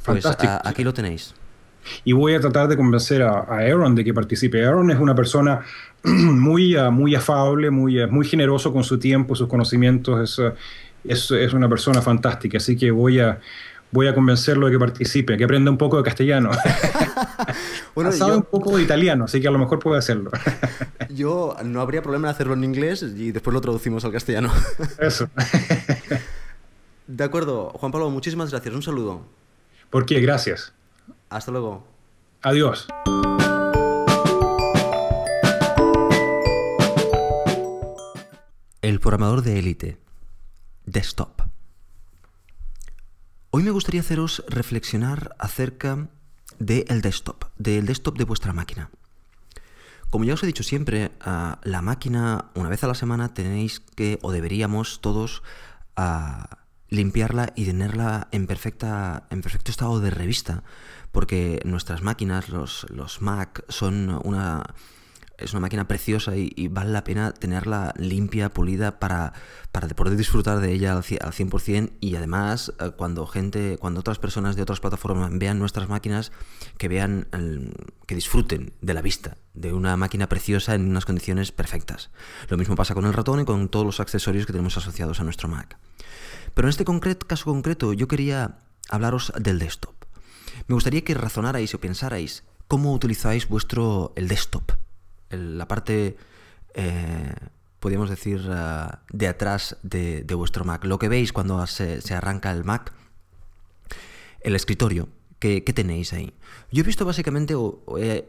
Pues 0.05 0.25
a- 0.47 0.61
aquí 0.69 0.83
lo 0.83 0.93
tenéis. 0.93 1.33
Y 2.03 2.13
voy 2.13 2.33
a 2.33 2.39
tratar 2.39 2.67
de 2.67 2.77
convencer 2.77 3.21
a, 3.21 3.39
a 3.39 3.57
Aaron 3.59 3.95
de 3.95 4.03
que 4.03 4.13
participe. 4.13 4.65
Aaron 4.65 4.91
es 4.91 4.99
una 4.99 5.15
persona 5.15 5.61
muy, 6.03 6.75
uh, 6.77 6.91
muy 6.91 7.15
afable, 7.15 7.69
muy, 7.69 8.01
uh, 8.03 8.07
muy 8.09 8.25
generoso 8.25 8.71
con 8.73 8.83
su 8.83 8.97
tiempo, 8.99 9.35
sus 9.35 9.47
conocimientos. 9.47 10.21
Es, 10.31 10.39
uh, 10.39 10.51
es, 11.03 11.29
es 11.31 11.53
una 11.53 11.69
persona 11.69 12.01
fantástica, 12.01 12.57
así 12.57 12.75
que 12.75 12.91
voy 12.91 13.19
a, 13.19 13.39
voy 13.91 14.07
a 14.07 14.13
convencerlo 14.15 14.65
de 14.67 14.73
que 14.73 14.79
participe, 14.79 15.37
que 15.37 15.43
aprenda 15.43 15.69
un 15.71 15.77
poco 15.77 15.97
de 15.97 16.03
castellano. 16.03 16.51
Bueno, 17.95 18.11
Sabe 18.11 18.31
yo- 18.31 18.37
un 18.39 18.43
poco 18.43 18.75
de 18.75 18.83
italiano, 18.83 19.23
así 19.23 19.39
que 19.39 19.47
a 19.47 19.51
lo 19.51 19.57
mejor 19.57 19.79
puede 19.79 19.97
hacerlo. 19.97 20.29
Yo 21.09 21.55
no 21.63 21.79
habría 21.79 22.01
problema 22.01 22.27
en 22.27 22.33
hacerlo 22.33 22.53
en 22.53 22.65
inglés 22.65 23.03
y 23.03 23.31
después 23.31 23.53
lo 23.53 23.61
traducimos 23.61 24.03
al 24.03 24.11
castellano. 24.11 24.51
Eso. 24.99 25.29
De 27.07 27.23
acuerdo, 27.23 27.69
Juan 27.69 27.93
Pablo, 27.93 28.09
muchísimas 28.09 28.51
gracias. 28.51 28.75
Un 28.75 28.81
saludo. 28.83 29.21
¿Por 29.89 30.05
qué? 30.05 30.19
Gracias. 30.19 30.73
Hasta 31.35 31.51
luego. 31.51 31.85
Adiós. 32.43 32.87
El 38.81 39.01
programador 39.01 39.41
de 39.41 39.59
élite. 39.59 39.97
Desktop. 40.85 41.41
Hoy 43.49 43.63
me 43.63 43.71
gustaría 43.71 43.99
haceros 43.99 44.45
reflexionar 44.47 45.35
acerca 45.37 46.07
del 46.59 47.01
desktop, 47.01 47.43
del 47.57 47.85
desktop 47.85 48.17
de 48.17 48.23
vuestra 48.23 48.53
máquina. 48.53 48.89
Como 50.09 50.23
ya 50.23 50.35
os 50.35 50.43
he 50.43 50.47
dicho 50.47 50.63
siempre, 50.63 51.11
ah, 51.19 51.59
la 51.63 51.81
máquina, 51.81 52.45
una 52.55 52.69
vez 52.69 52.81
a 52.85 52.87
la 52.87 52.95
semana, 52.95 53.33
tenéis 53.33 53.81
que, 53.81 54.19
o 54.21 54.31
deberíamos 54.31 55.01
todos, 55.01 55.43
ah, 55.97 56.59
limpiarla 56.89 57.51
y 57.55 57.65
tenerla 57.65 58.29
en, 58.31 58.47
perfecta, 58.47 59.27
en 59.29 59.41
perfecto 59.41 59.71
estado 59.71 59.99
de 59.99 60.11
revista, 60.11 60.63
porque 61.15 61.61
nuestras 61.65 62.03
máquinas, 62.03 62.49
los, 62.49 62.85
los 62.89 63.21
Mac, 63.21 63.63
son 63.69 64.19
una, 64.23 64.63
es 65.37 65.53
una 65.53 65.61
máquina 65.61 65.87
preciosa 65.87 66.35
y, 66.35 66.67
vale 66.67 66.91
la 66.91 67.03
pena 67.03 67.31
tenerla 67.33 67.93
limpia, 67.97 68.53
pulida, 68.53 68.99
para, 68.99 69.33
para 69.71 69.87
poder 69.87 70.15
disfrutar 70.17 70.59
de 70.59 70.73
ella 70.73 70.91
al, 70.93 71.03
ci- 71.03 71.17
al 71.21 71.31
100% 71.31 71.91
y 72.01 72.15
además 72.17 72.73
eh, 72.79 72.91
cuando 72.95 73.25
gente, 73.25 73.77
cuando 73.79 74.01
otras 74.01 74.19
personas 74.19 74.55
de 74.55 74.61
otras 74.61 74.79
plataformas 74.81 75.31
vean 75.33 75.57
nuestras 75.57 75.87
máquinas, 75.89 76.31
que 76.77 76.87
vean, 76.89 77.27
que 78.05 78.15
disfruten 78.15 78.73
de 78.81 78.93
la 78.93 79.01
vista 79.01 79.37
de 79.53 79.71
una 79.73 79.95
máquina 79.97 80.27
preciosa 80.29 80.75
en 80.75 80.89
unas 80.89 81.05
condiciones 81.05 81.51
perfectas. 81.53 82.11
Lo 82.49 82.57
mismo 82.57 82.75
pasa 82.75 82.93
con 82.93 83.05
el 83.05 83.13
ratón 83.13 83.39
y 83.39 83.45
con 83.45 83.69
todos 83.69 83.85
los 83.85 83.99
accesorios 84.01 84.45
que 84.45 84.51
tenemos 84.53 84.75
asociados 84.77 85.19
a 85.21 85.23
nuestro 85.23 85.47
Mac. 85.47 85.77
Pero 86.53 86.67
en 86.67 86.71
este 86.71 86.83
concret- 86.85 87.25
caso 87.25 87.45
concreto 87.45 87.93
yo 87.93 88.07
quería 88.09 88.59
hablaros 88.89 89.31
del 89.39 89.59
desktop. 89.59 89.94
Me 90.67 90.73
gustaría 90.73 91.03
que 91.03 91.13
razonarais 91.13 91.73
o 91.75 91.79
pensarais 91.79 92.43
cómo 92.67 92.93
utilizáis 92.93 93.47
vuestro 93.47 94.13
el 94.15 94.27
desktop, 94.27 94.71
la 95.29 95.67
parte, 95.67 96.17
eh, 96.73 97.33
podríamos 97.79 98.09
decir, 98.09 98.41
de 98.41 99.27
atrás 99.27 99.77
de, 99.83 100.25
vuestro 100.33 100.65
Mac. 100.65 100.83
Lo 100.85 100.97
que 100.97 101.09
veis 101.09 101.33
cuando 101.33 101.65
se, 101.67 102.01
arranca 102.13 102.51
el 102.51 102.63
Mac, 102.63 102.93
el 104.41 104.55
escritorio, 104.55 105.07
¿qué, 105.39 105.61
tenéis 105.61 106.13
ahí? 106.13 106.33
Yo 106.71 106.81
he 106.81 106.85
visto 106.85 107.05
básicamente, 107.05 107.53
o, 107.53 107.83
he, 107.99 108.27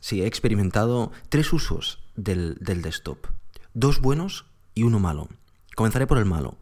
sí, 0.00 0.22
he 0.22 0.26
experimentado 0.26 1.12
tres 1.28 1.52
usos 1.52 2.02
del 2.16 2.56
desktop. 2.58 3.26
Dos 3.74 4.00
buenos 4.00 4.46
y 4.74 4.84
uno 4.84 4.98
malo. 4.98 5.28
Comenzaré 5.76 6.06
por 6.06 6.18
el 6.18 6.24
malo. 6.24 6.56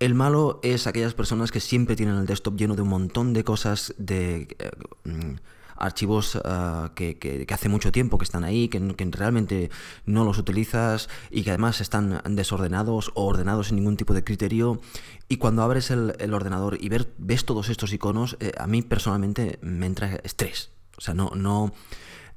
El 0.00 0.14
malo 0.14 0.60
es 0.62 0.86
aquellas 0.86 1.14
personas 1.14 1.50
que 1.50 1.60
siempre 1.60 1.96
tienen 1.96 2.16
el 2.16 2.26
desktop 2.26 2.56
lleno 2.56 2.76
de 2.76 2.82
un 2.82 2.88
montón 2.88 3.32
de 3.32 3.42
cosas, 3.42 3.94
de 3.98 4.46
eh, 4.60 4.70
mm, 5.04 5.34
archivos 5.76 6.36
eh, 6.36 6.88
que, 6.94 7.46
hace 7.52 7.68
mucho 7.68 7.90
tiempo 7.90 8.16
que 8.16 8.24
están 8.24 8.44
ahí, 8.44 8.68
que, 8.68 8.78
realmente 9.10 9.70
no 10.06 10.24
los 10.24 10.38
utilizas 10.38 11.08
y 11.30 11.42
que 11.42 11.50
además 11.50 11.80
están 11.80 12.22
desordenados 12.28 13.10
o 13.14 13.26
ordenados 13.26 13.68
sin 13.68 13.76
ningún 13.76 13.96
tipo 13.96 14.14
de 14.14 14.22
criterio. 14.22 14.80
Y 15.28 15.38
cuando 15.38 15.62
abres 15.62 15.90
el, 15.90 16.32
ordenador 16.32 16.78
y 16.80 16.88
ver, 16.88 17.12
ves 17.18 17.44
todos 17.44 17.68
estos 17.68 17.92
iconos, 17.92 18.36
eh, 18.38 18.52
a 18.56 18.68
mí 18.68 18.82
personalmente 18.82 19.58
me 19.62 19.86
entra 19.86 20.20
estrés. 20.22 20.70
O 20.96 21.00
sea, 21.00 21.14
no, 21.14 21.32
no, 21.34 21.72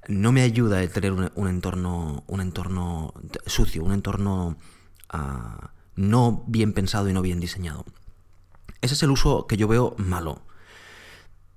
no 0.07 0.31
me 0.31 0.41
ayuda 0.41 0.81
el 0.81 0.91
tener 0.91 1.11
un, 1.13 1.47
entorno, 1.47 2.23
un 2.25 2.41
entorno 2.41 3.13
sucio, 3.45 3.83
un 3.83 3.93
entorno... 3.93 4.57
Ah, 5.09 5.73
no 6.01 6.43
bien 6.47 6.73
pensado 6.73 7.09
y 7.09 7.13
no 7.13 7.21
bien 7.21 7.39
diseñado. 7.39 7.85
Ese 8.81 8.95
es 8.95 9.03
el 9.03 9.11
uso 9.11 9.47
que 9.47 9.57
yo 9.57 9.67
veo 9.67 9.95
malo. 9.97 10.41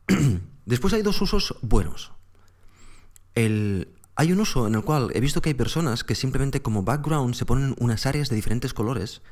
Después 0.66 0.94
hay 0.94 1.02
dos 1.02 1.20
usos 1.22 1.56
buenos. 1.62 2.12
hay 3.34 4.32
un 4.32 4.40
uso 4.40 4.66
en 4.66 4.74
el 4.74 4.82
cual 4.82 5.10
he 5.14 5.20
visto 5.20 5.42
que 5.42 5.50
hay 5.50 5.54
personas 5.54 6.04
que 6.04 6.14
simplemente 6.14 6.62
como 6.62 6.82
background 6.82 7.34
se 7.34 7.46
ponen 7.46 7.74
unas 7.78 8.06
áreas 8.06 8.28
de 8.28 8.36
diferentes 8.36 8.72
colores 8.72 9.22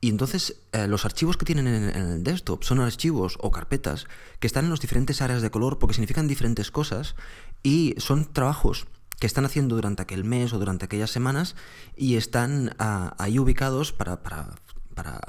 y 0.00 0.10
entonces 0.10 0.60
eh, 0.72 0.86
los 0.88 1.04
archivos 1.04 1.36
que 1.36 1.46
tienen 1.46 1.66
en, 1.66 1.84
el 1.96 2.22
desktop 2.22 2.64
son 2.64 2.80
archivos 2.80 3.38
o 3.40 3.50
carpetas 3.50 4.06
que 4.40 4.46
están 4.46 4.64
en 4.64 4.70
las 4.70 4.80
diferentes 4.80 5.22
áreas 5.22 5.42
de 5.42 5.50
color 5.50 5.78
porque 5.78 5.94
significan 5.94 6.28
diferentes 6.28 6.70
cosas 6.70 7.14
y 7.62 7.94
son 7.98 8.32
trabajos 8.32 8.86
que 9.18 9.26
están 9.26 9.44
haciendo 9.44 9.76
durante 9.76 10.02
aquel 10.02 10.24
mes 10.24 10.52
o 10.52 10.58
durante 10.58 10.84
aquellas 10.84 11.10
semanas 11.10 11.56
y 11.96 12.16
están 12.16 12.74
ah, 12.78 13.14
ahí 13.18 13.38
ubicados 13.38 13.92
para, 13.92 14.22
para, 14.22 14.54
para 14.94 15.20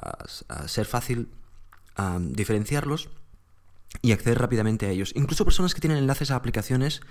ser 0.67 0.86
fácil 0.86 1.30
ah, 1.95 2.19
diferenciarlos 2.21 3.10
y 4.02 4.12
acceder 4.12 4.39
rápidamente 4.39 4.86
a 4.86 4.89
ellos. 4.89 5.13
Incluso 5.15 5.45
personas 5.45 5.73
que 5.73 5.82
tienen 5.82 6.00
enlaces 6.00 6.32
a 6.32 6.36
aplicaciones 6.36 7.02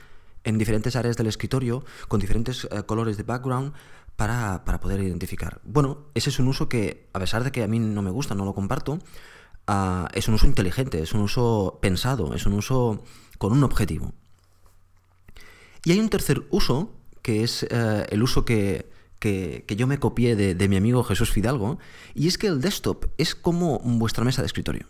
en 0.44 0.58
diferentes 0.58 0.96
áreas 0.96 1.16
del 1.16 1.26
escritorio 1.26 1.84
con 2.08 2.20
diferentes 2.20 2.68
eh, 2.70 2.82
colores 2.84 3.16
de 3.16 3.24
background 3.24 3.72
para, 4.16 4.64
para, 4.64 4.80
poder 4.80 5.00
identificar. 5.00 5.60
Bueno, 5.64 6.06
ese 6.14 6.30
es 6.30 6.38
un 6.38 6.48
uso 6.48 6.68
que, 6.68 7.08
a 7.12 7.18
pesar 7.18 7.44
de 7.44 7.52
que 7.52 7.62
a 7.62 7.66
mí 7.66 7.78
no 7.78 8.00
me 8.00 8.10
gusta, 8.10 8.34
no 8.34 8.44
lo 8.44 8.54
comparto, 8.54 8.98
ah, 9.66 10.08
es 10.14 10.28
un 10.28 10.34
uso 10.34 10.46
inteligente, 10.46 11.02
es 11.02 11.12
un 11.12 11.20
uso 11.20 11.78
pensado, 11.82 12.34
es 12.34 12.46
un 12.46 12.54
uso 12.54 13.02
con 13.38 13.52
un 13.52 13.64
objetivo. 13.64 14.14
Y 15.87 15.92
hay 15.92 16.01
un 16.01 16.09
tercer 16.09 16.42
uso, 16.51 16.90
que 17.22 17.44
es 17.44 17.62
eh, 17.62 18.07
el 18.11 18.20
uso 18.20 18.44
que, 18.44 18.90
yo 19.68 19.87
me 19.87 20.01
copié 20.01 20.35
de, 20.35 20.68
mi 20.68 20.77
amigo 20.77 21.05
Jesús 21.05 21.31
Fidalgo, 21.31 21.79
y 22.12 22.27
es 22.27 22.38
que 22.38 22.49
el 22.49 22.61
desktop 22.61 23.05
es 23.18 23.37
como 23.37 23.79
vuestra 23.79 24.25
mesa 24.25 24.42
de 24.42 24.46
escritorio. 24.46 24.85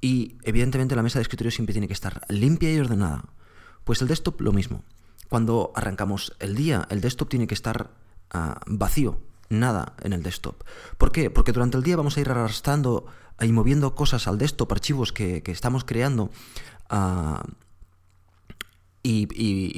Y 0.00 0.36
evidentemente 0.42 0.96
la 0.96 1.04
mesa 1.04 1.20
de 1.20 1.22
escritorio 1.22 1.52
siempre 1.52 1.72
tiene 1.72 1.86
que 1.86 1.92
estar 1.92 2.22
limpia 2.28 2.72
y 2.72 2.80
ordenada. 2.80 3.26
Pues 3.84 4.02
el 4.02 4.08
desktop 4.08 4.40
lo 4.40 4.52
mismo. 4.52 4.82
Cuando 5.28 5.70
arrancamos 5.76 6.34
el 6.40 6.56
día, 6.56 6.88
el 6.90 7.00
desktop 7.00 7.28
tiene 7.28 7.46
que 7.46 7.54
estar 7.54 7.92
ah, 8.30 8.60
vacío, 8.66 9.20
nada 9.50 9.94
en 10.02 10.14
el 10.14 10.24
desktop. 10.24 10.64
¿Por 10.98 11.12
qué? 11.12 11.30
Porque 11.30 11.52
durante 11.52 11.76
el 11.76 11.84
día 11.84 11.96
vamos 11.96 12.16
a 12.16 12.20
ir 12.20 12.28
arrastrando 12.28 13.06
y 13.40 13.52
moviendo 13.52 13.94
cosas 13.94 14.26
al 14.26 14.38
desktop, 14.38 14.72
archivos 14.72 15.12
que, 15.12 15.44
estamos 15.46 15.84
creando. 15.84 16.32
Uh, 16.90 17.38
y, 19.06 19.28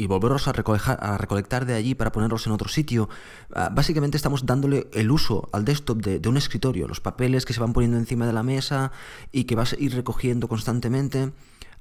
y, 0.00 0.06
volverlos 0.06 0.46
a, 0.46 0.52
a, 0.52 1.18
recolectar 1.18 1.66
de 1.66 1.74
allí 1.74 1.96
para 1.96 2.12
ponerlos 2.12 2.46
en 2.46 2.52
otro 2.52 2.68
sitio. 2.68 3.08
Ah, 3.52 3.70
básicamente 3.74 4.16
estamos 4.16 4.46
dándole 4.46 4.86
el 4.92 5.10
uso 5.10 5.48
al 5.52 5.64
desktop 5.64 5.98
de, 5.98 6.28
un 6.28 6.36
escritorio, 6.36 6.86
los 6.86 7.00
papeles 7.00 7.44
que 7.44 7.52
se 7.52 7.58
van 7.58 7.72
poniendo 7.72 7.98
encima 7.98 8.24
de 8.24 8.32
la 8.32 8.44
mesa 8.44 8.92
y 9.32 9.44
que 9.44 9.56
vas 9.56 9.72
a 9.72 9.80
ir 9.80 9.96
recogiendo 9.96 10.46
constantemente, 10.46 11.32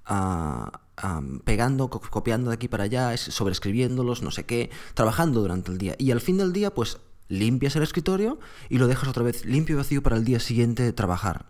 ah, 0.07 0.81
ah, 0.97 1.21
pegando, 1.43 1.91
copiando 1.91 2.49
de 2.49 2.55
aquí 2.55 2.67
para 2.67 2.85
allá, 2.85 3.15
sobreescribiéndolos, 3.15 4.23
no 4.23 4.31
sé 4.31 4.45
qué, 4.45 4.71
trabajando 4.95 5.41
durante 5.41 5.71
el 5.71 5.77
día. 5.77 5.93
Y 5.99 6.09
al 6.09 6.21
fin 6.21 6.39
del 6.39 6.51
día, 6.51 6.73
pues 6.73 6.97
limpias 7.27 7.75
el 7.75 7.83
escritorio 7.83 8.39
y 8.69 8.79
lo 8.79 8.87
dejas 8.87 9.07
otra 9.07 9.23
vez 9.23 9.45
limpio 9.45 9.75
y 9.75 9.77
vacío 9.77 10.01
para 10.01 10.15
el 10.15 10.25
día 10.25 10.39
siguiente 10.39 10.91
trabajar 10.93 11.45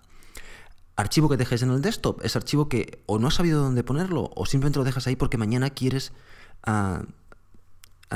archivo 0.96 1.30
que 1.30 1.38
dejes 1.38 1.62
en 1.62 1.72
el 1.72 1.82
desktop 1.82 2.24
es 2.24 2.36
archivo 2.36 2.70
que 2.70 3.04
o 3.06 3.20
no 3.20 3.28
has 3.28 3.36
sabido 3.36 3.62
dónde 3.62 3.84
ponerlo 3.84 4.32
o 4.36 4.46
simplemente 4.46 4.80
lo 4.80 4.86
dejas 4.86 5.08
ahí 5.08 5.16
porque 5.16 5.38
mañana 5.38 5.70
quieres 5.70 6.14
ah, 6.64 7.04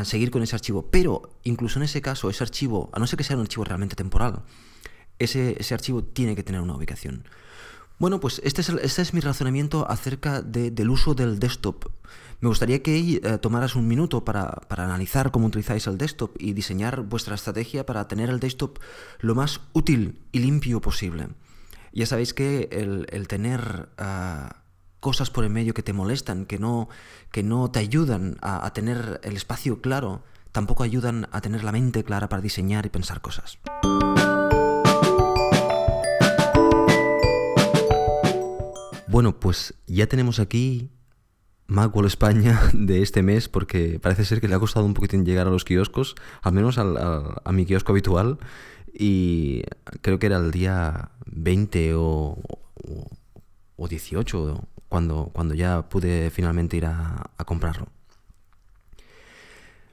seguir 0.04 0.32
con 0.32 0.42
ese 0.44 0.56
archivo. 0.56 0.90
Pero 0.90 1.38
incluso 1.44 1.80
en 1.80 1.84
ese 1.84 2.02
caso, 2.02 2.30
ese 2.30 2.44
archivo, 2.44 2.90
a 2.94 3.00
no 3.00 3.08
ser 3.08 3.18
que 3.18 3.24
sea 3.24 3.36
un 3.36 3.44
archivo 3.44 3.64
realmente 3.64 3.96
temporal, 3.96 4.44
ese, 5.18 5.74
archivo 5.74 6.04
tiene 6.04 6.36
que 6.36 6.44
tener 6.44 6.62
una 6.62 6.76
ubicación. 6.76 7.26
Bueno, 7.98 8.22
pues 8.22 8.40
este 8.46 8.62
es, 8.62 8.70
este 8.70 9.02
es 9.02 9.14
mi 9.14 9.20
razonamiento 9.20 9.90
acerca 9.90 10.42
del 10.42 10.90
uso 10.90 11.14
del 11.16 11.40
desktop. 11.40 11.86
Me 12.40 12.48
gustaría 12.48 12.82
que 12.82 12.98
eh, 12.98 13.38
tomaras 13.40 13.76
un 13.76 13.90
minuto 13.90 14.24
para, 14.24 14.52
para, 14.70 14.86
analizar 14.86 15.32
cómo 15.32 15.48
utilizáis 15.48 15.86
el 15.88 15.98
desktop 15.98 16.32
y 16.40 16.54
diseñar 16.54 17.02
vuestra 17.02 17.36
estrategia 17.36 17.86
para 17.86 18.08
tener 18.08 18.30
el 18.30 18.40
desktop 18.40 18.80
lo 19.20 19.36
más 19.36 19.60
útil 19.74 20.22
y 20.32 20.40
limpio 20.40 20.80
posible. 20.80 21.28
Ya 21.92 22.06
sabéis 22.06 22.34
que 22.34 22.70
el, 22.72 23.28
tener 23.28 23.90
ah, 23.98 24.58
cosas 25.00 25.30
por 25.30 25.44
el 25.44 25.50
medio 25.50 25.74
que 25.74 25.84
te 25.84 25.94
molestan, 25.94 26.46
que 26.46 26.60
no, 26.60 26.90
que 27.32 27.44
no 27.44 27.72
te 27.72 27.80
ayudan 27.80 28.38
a, 28.42 28.72
tener 28.74 29.20
el 29.24 29.36
espacio 29.36 29.82
claro, 29.82 30.24
tampoco 30.52 30.84
ayudan 30.84 31.28
a 31.32 31.42
tener 31.42 31.64
la 31.64 31.72
mente 31.72 32.04
clara 32.04 32.30
para 32.30 32.42
diseñar 32.42 32.86
y 32.86 32.90
pensar 32.90 33.22
cosas. 33.22 33.58
Bueno, 39.08 39.40
pues 39.40 39.74
ya 39.88 40.06
tenemos 40.06 40.40
aquí 40.40 40.92
Macworld 41.66 42.08
España 42.08 42.62
de 42.74 43.02
este 43.02 43.24
mes 43.24 43.50
porque 43.50 44.00
parece 44.00 44.26
ser 44.26 44.40
que 44.40 44.48
le 44.48 44.54
ha 44.54 44.60
costado 44.60 44.86
un 44.86 44.94
poquitín 44.94 45.26
llegar 45.26 45.48
a 45.48 45.50
los 45.50 45.66
kioscos, 45.66 46.16
al 46.44 46.54
menos 46.54 46.78
a 46.78 47.52
mi 47.52 47.66
kiosco 47.66 47.92
habitual 47.92 48.38
y 48.94 49.64
creo 50.02 50.20
que 50.20 50.28
era 50.28 50.38
el 50.38 50.52
día 50.52 51.12
20 51.26 51.94
o, 51.96 52.38
o 53.80 53.88
18 53.88 54.68
cuando, 54.90 55.30
cuando 55.34 55.54
ya 55.54 55.88
pude 55.88 56.32
finalmente 56.32 56.76
ir 56.76 56.86
a, 56.86 57.30
comprarlo. 57.46 57.88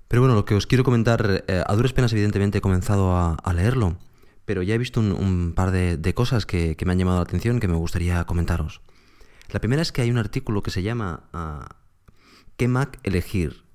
Pero 0.09 0.23
bueno, 0.23 0.35
lo 0.35 0.45
que 0.45 0.55
os 0.55 0.67
quiero 0.67 0.85
comentar, 0.85 1.45
eh, 1.47 1.63
a 1.65 1.75
duras 1.75 1.93
penas 1.93 2.13
evidentemente 2.13 2.59
he 2.59 2.61
comenzado 2.61 3.17
a, 3.17 3.53
leerlo, 3.55 3.97
pero 4.45 4.63
ya 4.63 4.75
he 4.75 4.79
visto 4.79 5.01
un, 5.01 5.53
par 5.55 5.71
de, 5.71 6.15
cosas 6.15 6.47
que, 6.47 6.77
me 6.85 6.93
han 6.93 6.99
llamado 6.99 7.19
la 7.19 7.25
atención 7.25 7.61
que 7.61 7.69
me 7.69 7.77
gustaría 7.77 8.25
comentaros. 8.25 8.81
La 9.51 9.61
primera 9.61 9.83
es 9.83 9.93
que 9.93 10.03
hay 10.03 10.11
un 10.11 10.19
artículo 10.19 10.63
que 10.63 10.71
se 10.71 10.83
llama 10.83 11.25
ah, 11.33 11.77
¿Qué 12.57 12.67
Mac 12.67 12.99
elegir? 13.05 13.66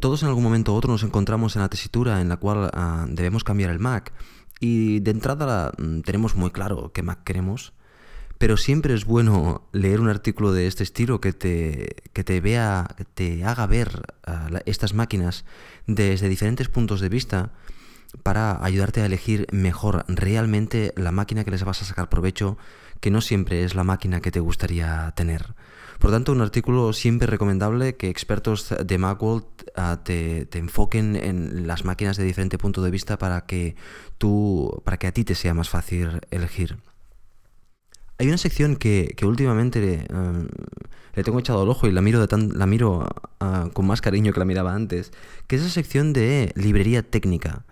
Todos 0.00 0.22
en 0.22 0.28
algún 0.28 0.42
momento 0.42 0.72
u 0.72 0.76
otro 0.76 0.90
nos 0.90 1.04
encontramos 1.04 1.54
en 1.54 1.62
la 1.62 1.68
tesitura 1.68 2.20
en 2.20 2.28
la 2.28 2.36
cual 2.36 2.70
ah, 2.72 3.06
debemos 3.08 3.44
cambiar 3.44 3.70
el 3.70 3.78
Mac 3.78 4.12
y 4.58 5.00
de 5.00 5.12
entrada 5.12 5.72
mm, 5.78 6.00
tenemos 6.00 6.34
muy 6.34 6.50
claro 6.50 6.90
qué 6.92 7.02
Mac 7.02 7.22
queremos, 7.22 7.72
pero 8.38 8.56
siempre 8.56 8.94
es 8.94 9.04
bueno 9.04 9.68
leer 9.72 10.00
un 10.00 10.08
artículo 10.08 10.52
de 10.52 10.66
este 10.66 10.82
estilo 10.82 11.20
que 11.20 11.32
te, 11.32 11.96
que 12.12 12.24
te 12.24 12.40
vea, 12.40 12.88
te 13.14 13.44
haga 13.44 13.66
ver 13.66 14.02
ah, 14.26 14.48
estas 14.66 14.94
máquinas 14.94 15.44
desde 15.86 16.28
diferentes 16.28 16.68
puntos 16.68 17.00
de 17.00 17.08
vista 17.08 17.52
para 18.22 18.64
ayudarte 18.64 19.00
a 19.02 19.06
elegir 19.06 19.46
mejor 19.52 20.04
realmente 20.08 20.92
la 20.96 21.12
máquina 21.12 21.44
que 21.44 21.50
les 21.50 21.64
vas 21.64 21.82
a 21.82 21.84
sacar 21.84 22.08
provecho, 22.08 22.58
que 23.00 23.10
no 23.10 23.20
siempre 23.20 23.64
es 23.64 23.74
la 23.74 23.84
máquina 23.84 24.20
que 24.20 24.32
te 24.32 24.40
gustaría 24.40 25.12
tener. 25.14 25.54
Por 25.98 26.12
tanto, 26.12 26.30
un 26.30 26.40
artículo 26.40 26.92
siempre 26.92 27.26
recomendable 27.26 27.96
que 27.96 28.08
expertos 28.08 28.72
de 28.84 28.98
Macworld 28.98 29.44
ah, 29.74 30.00
te, 30.04 30.48
enfoquen 30.52 31.16
en 31.16 31.66
las 31.66 31.84
máquinas 31.84 32.16
de 32.16 32.24
diferente 32.24 32.56
punto 32.56 32.82
de 32.82 32.90
vista 32.90 33.18
para 33.18 33.46
que, 33.46 33.74
tú, 34.16 34.80
para 34.84 34.96
que 34.98 35.08
a 35.08 35.12
ti 35.12 35.24
te 35.24 35.34
sea 35.34 35.54
más 35.54 35.68
fácil 35.68 36.20
elegir. 36.30 36.76
Hay 38.18 38.28
una 38.28 38.38
sección 38.38 38.76
que, 38.76 39.14
últimamente 39.22 40.06
ah, 40.12 40.44
le 41.14 41.24
tengo 41.24 41.40
echado 41.40 41.64
el 41.64 41.68
ojo 41.68 41.88
y 41.88 41.92
la 41.92 42.00
miro, 42.00 42.24
la 42.30 42.66
miro 42.66 43.04
ah, 43.40 43.68
con 43.72 43.86
más 43.86 44.00
cariño 44.00 44.32
que 44.32 44.38
la 44.38 44.44
miraba 44.44 44.74
antes, 44.74 45.10
que 45.48 45.56
es 45.56 45.62
la 45.62 45.68
sección 45.68 46.12
de 46.12 46.52
librería 46.54 47.02
técnica. 47.02 47.64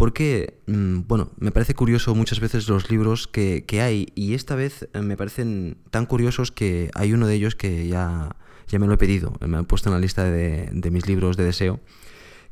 Porque, 0.00 0.62
mm, 0.66 1.00
bueno, 1.08 1.30
me 1.36 1.50
parece 1.50 1.74
curioso 1.74 2.14
muchas 2.14 2.40
veces 2.40 2.66
los 2.70 2.90
libros 2.90 3.28
que, 3.28 3.66
hay 3.82 4.10
y 4.14 4.32
esta 4.32 4.54
vez 4.54 4.88
eh, 4.94 5.02
me 5.02 5.14
parecen 5.18 5.76
tan 5.90 6.06
curiosos 6.06 6.50
que 6.50 6.90
hay 6.94 7.12
uno 7.12 7.26
de 7.26 7.34
ellos 7.34 7.54
que 7.54 7.86
ya, 7.86 8.34
ya 8.66 8.78
me 8.78 8.86
lo 8.86 8.94
he 8.94 8.96
pedido, 8.96 9.34
me 9.46 9.58
han 9.58 9.66
puesto 9.66 9.90
en 9.90 9.92
la 9.92 10.00
lista 10.00 10.24
de, 10.24 10.90
mis 10.90 11.06
libros 11.06 11.36
de 11.36 11.44
deseo, 11.44 11.80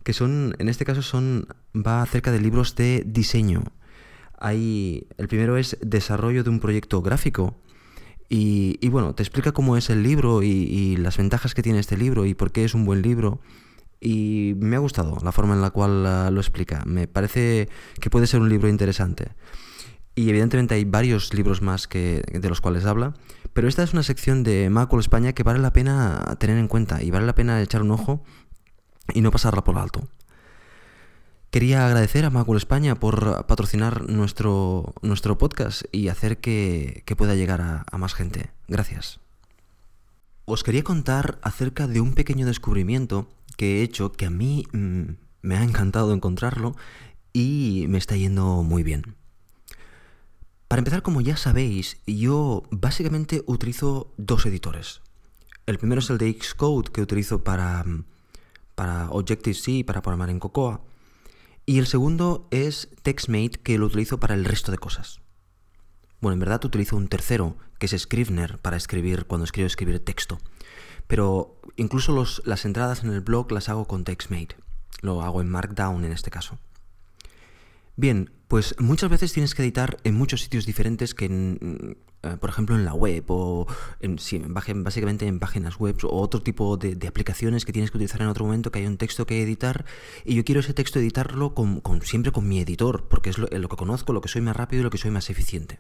que 0.05 0.13
son, 0.13 0.57
en 0.59 0.69
este 0.69 0.85
caso 0.85 1.01
son, 1.01 1.49
va 1.75 2.03
acerca 2.03 2.33
de 2.33 2.41
libros 2.43 2.75
de 2.75 3.03
diseño. 3.07 3.63
Hay, 4.39 5.07
el 5.17 5.27
primero 5.27 5.57
es 5.57 5.79
desarrollo 5.81 6.45
de 6.45 6.51
un 6.51 6.61
proyecto 6.61 7.01
gráfico. 7.01 7.59
Y, 8.29 8.87
bueno, 8.91 9.15
te 9.15 9.23
explica 9.23 9.53
cómo 9.53 9.79
es 9.79 9.89
el 9.89 10.03
libro 10.03 10.43
y, 10.43 10.99
las 10.99 11.17
ventajas 11.17 11.55
que 11.55 11.63
tiene 11.63 11.79
este 11.79 11.97
libro 11.97 12.27
y 12.27 12.35
por 12.35 12.53
qué 12.53 12.67
es 12.67 12.75
un 12.75 12.85
buen 12.85 13.01
libro. 13.01 13.41
Y 14.01 14.55
me 14.59 14.77
ha 14.77 14.79
gustado 14.79 15.19
la 15.23 15.33
forma 15.33 15.55
en 15.55 15.63
la 15.63 15.71
cual 15.71 16.07
ah, 16.07 16.31
lo 16.31 16.41
explica. 16.41 16.83
Me 16.87 17.09
parece 17.09 17.69
que 18.01 18.11
puede 18.11 18.27
ser 18.27 18.41
un 18.41 18.49
libro 18.49 18.69
interesante. 18.69 19.33
Y 20.15 20.31
evidentemente 20.31 20.75
hay 20.75 20.85
varios 20.85 21.33
libros 21.35 21.63
más 21.63 21.87
que, 21.87 22.23
de 22.33 22.49
los 22.49 22.61
cuales 22.61 22.85
habla. 22.85 23.15
Pero 23.53 23.69
esta 23.69 23.83
es 23.83 23.93
una 23.93 24.03
sección 24.03 24.43
de 24.43 24.71
Macul 24.71 25.01
España 25.01 25.33
que 25.33 25.43
vale 25.43 25.61
la 25.61 25.73
pena 25.73 26.37
tener 26.39 26.59
en 26.59 26.69
cuenta 26.69 27.03
y 27.03 27.11
vale 27.11 27.27
la 27.27 27.35
pena 27.35 27.61
echar 27.63 27.83
un 27.83 27.93
ojo 27.93 28.23
y 29.15 29.21
no 29.21 29.31
pasarla 29.31 29.65
por 29.65 29.79
alto. 29.79 30.09
Quería 31.51 31.87
agradecer 31.87 32.27
a 32.27 32.31
Macul 32.31 32.59
España 32.59 33.01
por 33.01 33.47
patrocinar 33.47 34.09
nuestro, 34.09 34.93
nuestro 35.01 35.39
podcast 35.39 35.83
y 35.93 36.09
hacer 36.09 36.39
que, 36.39 37.05
pueda 37.17 37.35
llegar 37.37 37.61
a, 37.61 37.97
más 37.97 38.13
gente. 38.13 38.51
Gracias. 38.69 39.21
Os 40.45 40.63
quería 40.63 40.85
contar 40.85 41.39
acerca 41.43 41.87
de 41.87 42.03
un 42.03 42.13
pequeño 42.13 42.45
descubrimiento 42.45 43.29
que 43.59 43.81
he 43.81 43.83
hecho 43.83 44.12
que 44.12 44.25
a 44.25 44.31
mí 44.31 44.66
mm, 44.73 45.03
me 45.42 45.57
ha 45.57 45.64
encantado 45.64 46.14
encontrarlo 46.14 46.77
y 47.33 47.87
me 47.88 47.99
está 47.99 48.16
yendo 48.16 48.62
muy 48.62 48.85
bien. 48.85 49.16
Para 50.68 50.79
empezar, 50.81 51.03
como 51.03 51.21
ya 51.21 51.37
sabéis, 51.37 51.99
yo 52.07 52.62
básicamente 52.71 53.42
utilizo 53.47 54.14
dos 54.16 54.47
editores. 54.47 55.01
El 55.66 55.79
primero 55.79 55.99
es 55.99 56.09
el 56.09 56.18
de 56.18 56.33
Xcode 56.40 56.92
que 56.92 57.03
utilizo 57.03 57.42
para, 57.42 57.85
para 58.77 59.11
Objective-C, 59.11 59.85
para 59.85 60.03
programar 60.03 60.31
en 60.31 60.38
Cocoa. 60.38 60.83
Y 61.66 61.79
el 61.79 61.87
segundo 61.87 62.47
es 62.53 62.88
TextMate 63.03 63.59
que 63.62 63.77
lo 63.77 63.87
utilizo 63.87 64.21
para 64.21 64.35
el 64.35 64.44
resto 64.44 64.71
de 64.71 64.79
cosas. 64.79 65.21
Bueno, 66.21 66.35
en 66.35 66.40
verdad 66.40 66.64
utilizo 66.64 66.97
un 66.97 67.09
tercero, 67.09 67.57
que 67.81 67.87
es 67.87 67.99
Scrivener, 67.99 68.59
para 68.59 68.77
escribir 68.77 69.27
cuando 69.27 69.44
escribo 69.44 69.66
escribir 69.66 69.99
texto. 70.05 70.38
Pero 71.09 71.61
incluso 71.77 72.25
las 72.44 72.64
entradas 72.64 73.03
en 73.03 73.11
el 73.11 73.21
blog 73.21 73.51
las 73.51 73.68
hago 73.68 73.87
con 73.87 74.05
TextMate. 74.05 74.55
Lo 75.01 75.23
hago 75.23 75.40
en 75.40 75.49
Markdown 75.49 76.05
en 76.05 76.12
este 76.12 76.31
caso. 76.31 76.59
Bien, 77.97 78.31
pues 78.47 78.77
muchas 78.79 79.11
veces 79.11 79.33
tienes 79.33 79.57
que 79.57 79.62
editar 79.62 79.99
en 80.05 80.14
muchos 80.14 80.42
sitios 80.42 80.66
diferentes 80.66 81.14
que, 81.14 81.25
en, 81.25 81.99
eh, 82.23 82.37
por 82.40 82.51
ejemplo, 82.51 82.77
en 82.77 82.85
la 82.85 82.94
web 82.94 83.25
o 83.29 83.66
en, 84.01 84.18
básicamente 84.55 85.27
en 85.27 85.38
páginas 85.38 85.79
web 85.79 85.97
o 86.05 86.21
otro 86.21 86.42
tipo 86.42 86.77
de, 86.77 86.97
aplicaciones 87.07 87.64
que 87.64 87.73
tienes 87.73 87.90
que 87.90 87.99
utilizar 87.99 88.23
en 88.23 88.29
otro 88.29 88.44
momento 88.44 88.71
que 88.71 88.79
hay 88.79 88.87
un 88.87 88.99
texto 88.99 89.27
que 89.27 89.42
editar 89.42 89.85
y 90.25 90.35
yo 90.35 90.44
quiero 90.44 90.61
ese 90.61 90.75
texto 90.75 90.99
editarlo 90.99 91.55
con, 91.55 91.83
siempre 92.03 92.33
con 92.33 92.49
mi 92.49 92.61
editor 92.61 93.09
porque 93.09 93.31
es 93.31 93.38
lo, 93.38 93.49
que 93.49 93.77
conozco, 93.77 94.12
lo 94.12 94.21
que 94.21 94.29
soy 94.29 94.42
más 94.42 94.57
rápido 94.57 94.81
y 94.81 94.85
lo 94.85 94.90
que 94.90 94.99
soy 94.99 95.11
más 95.11 95.29
eficiente. 95.31 95.79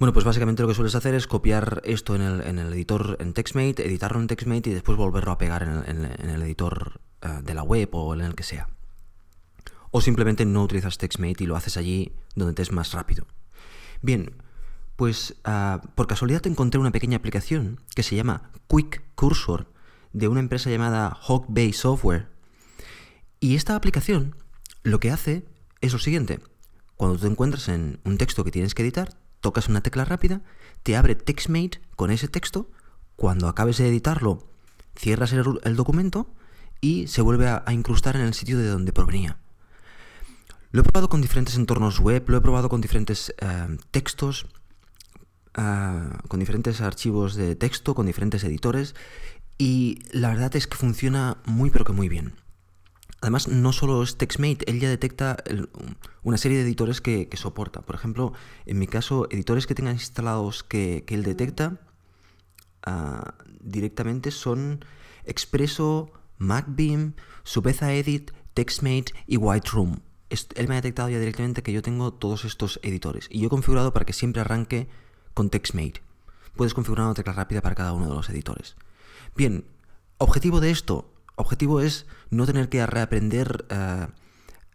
Bueno, 0.00 0.12
pues 0.12 0.24
básicamente 0.24 0.62
lo 0.62 0.68
que 0.68 0.74
sueles 0.74 0.96
hacer 0.96 1.14
es 1.14 1.28
copiar 1.28 1.82
esto 1.84 2.16
en 2.16 2.22
el, 2.22 2.72
editor 2.72 3.18
en 3.20 3.34
TextMate, 3.34 3.86
editarlo 3.86 4.18
en 4.18 4.26
TextMate 4.26 4.70
y 4.70 4.72
después 4.72 4.98
volverlo 4.98 5.30
a 5.30 5.38
pegar 5.38 5.62
en 5.62 6.04
el, 6.04 6.42
editor 6.42 7.00
eh, 7.22 7.40
de 7.44 7.54
la 7.54 7.62
web 7.62 7.88
o 7.92 8.14
en 8.14 8.22
el 8.22 8.34
que 8.34 8.42
sea 8.42 8.66
o 9.90 10.00
simplemente 10.00 10.44
no 10.44 10.62
utilizas 10.62 10.98
TextMate 10.98 11.44
y 11.44 11.46
lo 11.46 11.56
haces 11.56 11.76
allí 11.76 12.12
donde 12.34 12.54
te 12.54 12.62
es 12.62 12.72
más 12.72 12.92
rápido. 12.92 13.26
Bien, 14.02 14.42
pues 14.96 15.36
ah, 15.44 15.82
por 15.94 16.06
casualidad 16.06 16.46
encontré 16.46 16.80
una 16.80 16.92
pequeña 16.92 17.18
aplicación 17.18 17.80
que 17.94 18.02
se 18.02 18.16
llama 18.16 18.50
Quick 18.68 19.02
Cursor 19.14 19.70
de 20.12 20.28
una 20.28 20.40
empresa 20.40 20.70
llamada 20.70 21.10
Hawk 21.10 21.46
Bay 21.48 21.72
Software. 21.72 22.28
Y 23.38 23.56
esta 23.56 23.74
aplicación 23.74 24.36
lo 24.82 25.00
que 25.00 25.10
hace 25.10 25.44
es 25.80 25.92
lo 25.92 25.98
siguiente. 25.98 26.40
Cuando 26.96 27.18
te 27.18 27.26
encuentras 27.26 27.68
en 27.68 28.00
un 28.04 28.18
texto 28.18 28.44
que 28.44 28.50
tienes 28.50 28.74
que 28.74 28.82
editar, 28.82 29.19
tocas 29.40 29.68
una 29.68 29.82
tecla 29.82 30.04
rápida, 30.04 30.42
te 30.82 30.96
abre 30.96 31.14
TextMate 31.14 31.80
con 31.96 32.10
ese 32.10 32.28
texto, 32.28 32.70
cuando 33.16 33.48
acabes 33.48 33.78
de 33.78 33.88
editarlo, 33.88 34.46
cierras 34.96 35.32
el, 35.32 35.76
documento 35.76 36.28
y 36.80 37.06
se 37.08 37.22
vuelve 37.22 37.48
a 37.48 37.64
incrustar 37.72 38.16
en 38.16 38.22
el 38.22 38.34
sitio 38.34 38.58
de 38.58 38.68
donde 38.68 38.92
provenía. 38.92 39.38
Lo 40.72 40.82
he 40.82 40.84
probado 40.84 41.08
con 41.08 41.20
diferentes 41.20 41.56
entornos 41.56 41.98
web, 41.98 42.24
lo 42.28 42.36
he 42.36 42.40
probado 42.40 42.68
con 42.68 42.80
diferentes 42.80 43.34
eh, 43.38 43.76
textos, 43.90 44.46
eh, 45.56 46.10
con 46.28 46.38
diferentes 46.38 46.80
archivos 46.80 47.34
de 47.34 47.56
texto, 47.56 47.94
con 47.94 48.06
diferentes 48.06 48.44
editores 48.44 48.94
y 49.58 49.98
la 50.12 50.28
verdad 50.28 50.54
es 50.54 50.66
que 50.66 50.76
funciona 50.76 51.38
muy 51.44 51.70
pero 51.70 51.84
que 51.84 51.92
muy 51.92 52.08
bien. 52.08 52.34
Además, 53.20 53.48
no 53.48 53.72
solo 53.72 54.02
es 54.02 54.16
TextMate, 54.16 54.70
él 54.70 54.80
ya 54.80 54.88
detecta 54.88 55.36
una 56.22 56.38
serie 56.38 56.58
de 56.58 56.64
editores 56.64 57.00
que, 57.00 57.28
soporta. 57.34 57.82
Por 57.82 57.94
ejemplo, 57.94 58.32
en 58.66 58.78
mi 58.78 58.86
caso, 58.86 59.26
editores 59.30 59.66
que 59.66 59.74
tengan 59.74 59.94
instalados 59.94 60.62
que, 60.62 61.04
él 61.08 61.22
detecta 61.22 61.80
ah, 62.82 63.34
directamente 63.60 64.30
son 64.30 64.84
Expresso, 65.24 66.10
MacBeam, 66.38 67.14
Subeza 67.42 67.92
Edit, 67.92 68.30
TextMate 68.54 69.12
y 69.26 69.36
Whiteroom 69.36 69.98
él 70.30 70.68
me 70.68 70.74
ha 70.74 70.76
detectado 70.76 71.08
ya 71.08 71.18
directamente 71.18 71.62
que 71.62 71.72
yo 71.72 71.82
tengo 71.82 72.12
todos 72.12 72.44
estos 72.44 72.78
editores 72.82 73.26
y 73.30 73.40
yo 73.40 73.48
he 73.48 73.50
configurado 73.50 73.92
para 73.92 74.06
que 74.06 74.12
siempre 74.12 74.40
arranque 74.40 74.88
con 75.34 75.50
TextMate. 75.50 76.02
Puedes 76.56 76.74
configurar 76.74 77.06
una 77.06 77.14
tecla 77.14 77.32
rápida 77.32 77.60
para 77.60 77.74
cada 77.74 77.92
uno 77.92 78.08
de 78.08 78.14
los 78.14 78.28
editores. 78.28 78.76
Bien, 79.36 79.64
objetivo 80.18 80.60
de 80.60 80.70
esto, 80.70 81.12
objetivo 81.40 81.80
es 81.80 82.06
no 82.30 82.46
tener 82.46 82.68
que 82.68 82.84
reaprender 82.86 83.66
eh, 83.70 84.06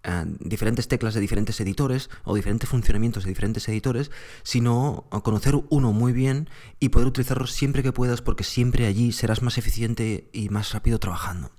eh, 0.03 0.23
diferentes 0.39 0.87
teclas 0.87 1.13
de 1.13 1.21
diferentes 1.21 1.59
editores 1.59 2.09
o 2.23 2.35
diferentes 2.35 2.69
funcionamientos 2.69 3.23
de 3.23 3.29
diferentes 3.29 3.67
editores, 3.67 4.11
sino 4.43 5.07
conocer 5.23 5.55
uno 5.69 5.93
muy 5.93 6.13
bien 6.13 6.49
y 6.79 6.89
poder 6.89 7.07
utilizarlo 7.07 7.47
siempre 7.47 7.83
que 7.83 7.91
puedas 7.91 8.21
porque 8.21 8.43
siempre 8.43 8.85
allí 8.85 9.11
serás 9.11 9.41
más 9.41 9.57
eficiente 9.57 10.29
y 10.31 10.49
más 10.49 10.73
rápido 10.73 10.99
trabajando. 10.99 11.51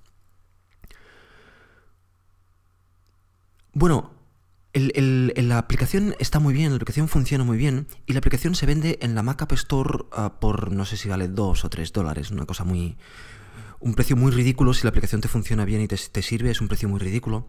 Bueno, 3.73 4.17
la 4.73 5.59
aplicación 5.59 6.15
está 6.19 6.39
muy 6.39 6.55
bien, 6.55 6.71
la 6.71 6.77
aplicación 6.77 7.09
funciona 7.09 7.45
muy 7.45 7.57
bien 7.57 7.89
y 8.07 8.13
la 8.13 8.19
aplicación 8.19 8.55
se 8.55 8.67
vende 8.67 8.99
en 9.03 9.15
la 9.15 9.23
Mac 9.23 9.43
App 9.43 9.53
Store 9.53 10.05
por 10.41 10.73
no 10.73 10.85
sé 10.85 10.97
si 10.97 11.09
vale 11.09 11.29
2 11.29 11.65
o 11.65 11.69
3 11.71 11.93
dólares, 11.93 12.31
una 12.31 12.47
cosa 12.47 12.65
muy... 12.65 12.97
un 13.87 13.95
precio 13.95 14.17
muy 14.17 14.33
ridículo 14.33 14.75
si 14.75 14.83
la 14.83 14.91
aplicación 14.91 15.21
te 15.21 15.29
funciona 15.29 15.65
bien 15.65 15.81
y 15.81 15.87
te, 15.87 16.23
sirve, 16.23 16.51
es 16.51 16.61
un 16.61 16.67
precio 16.67 16.89
muy 16.89 16.99
ridículo. 16.99 17.49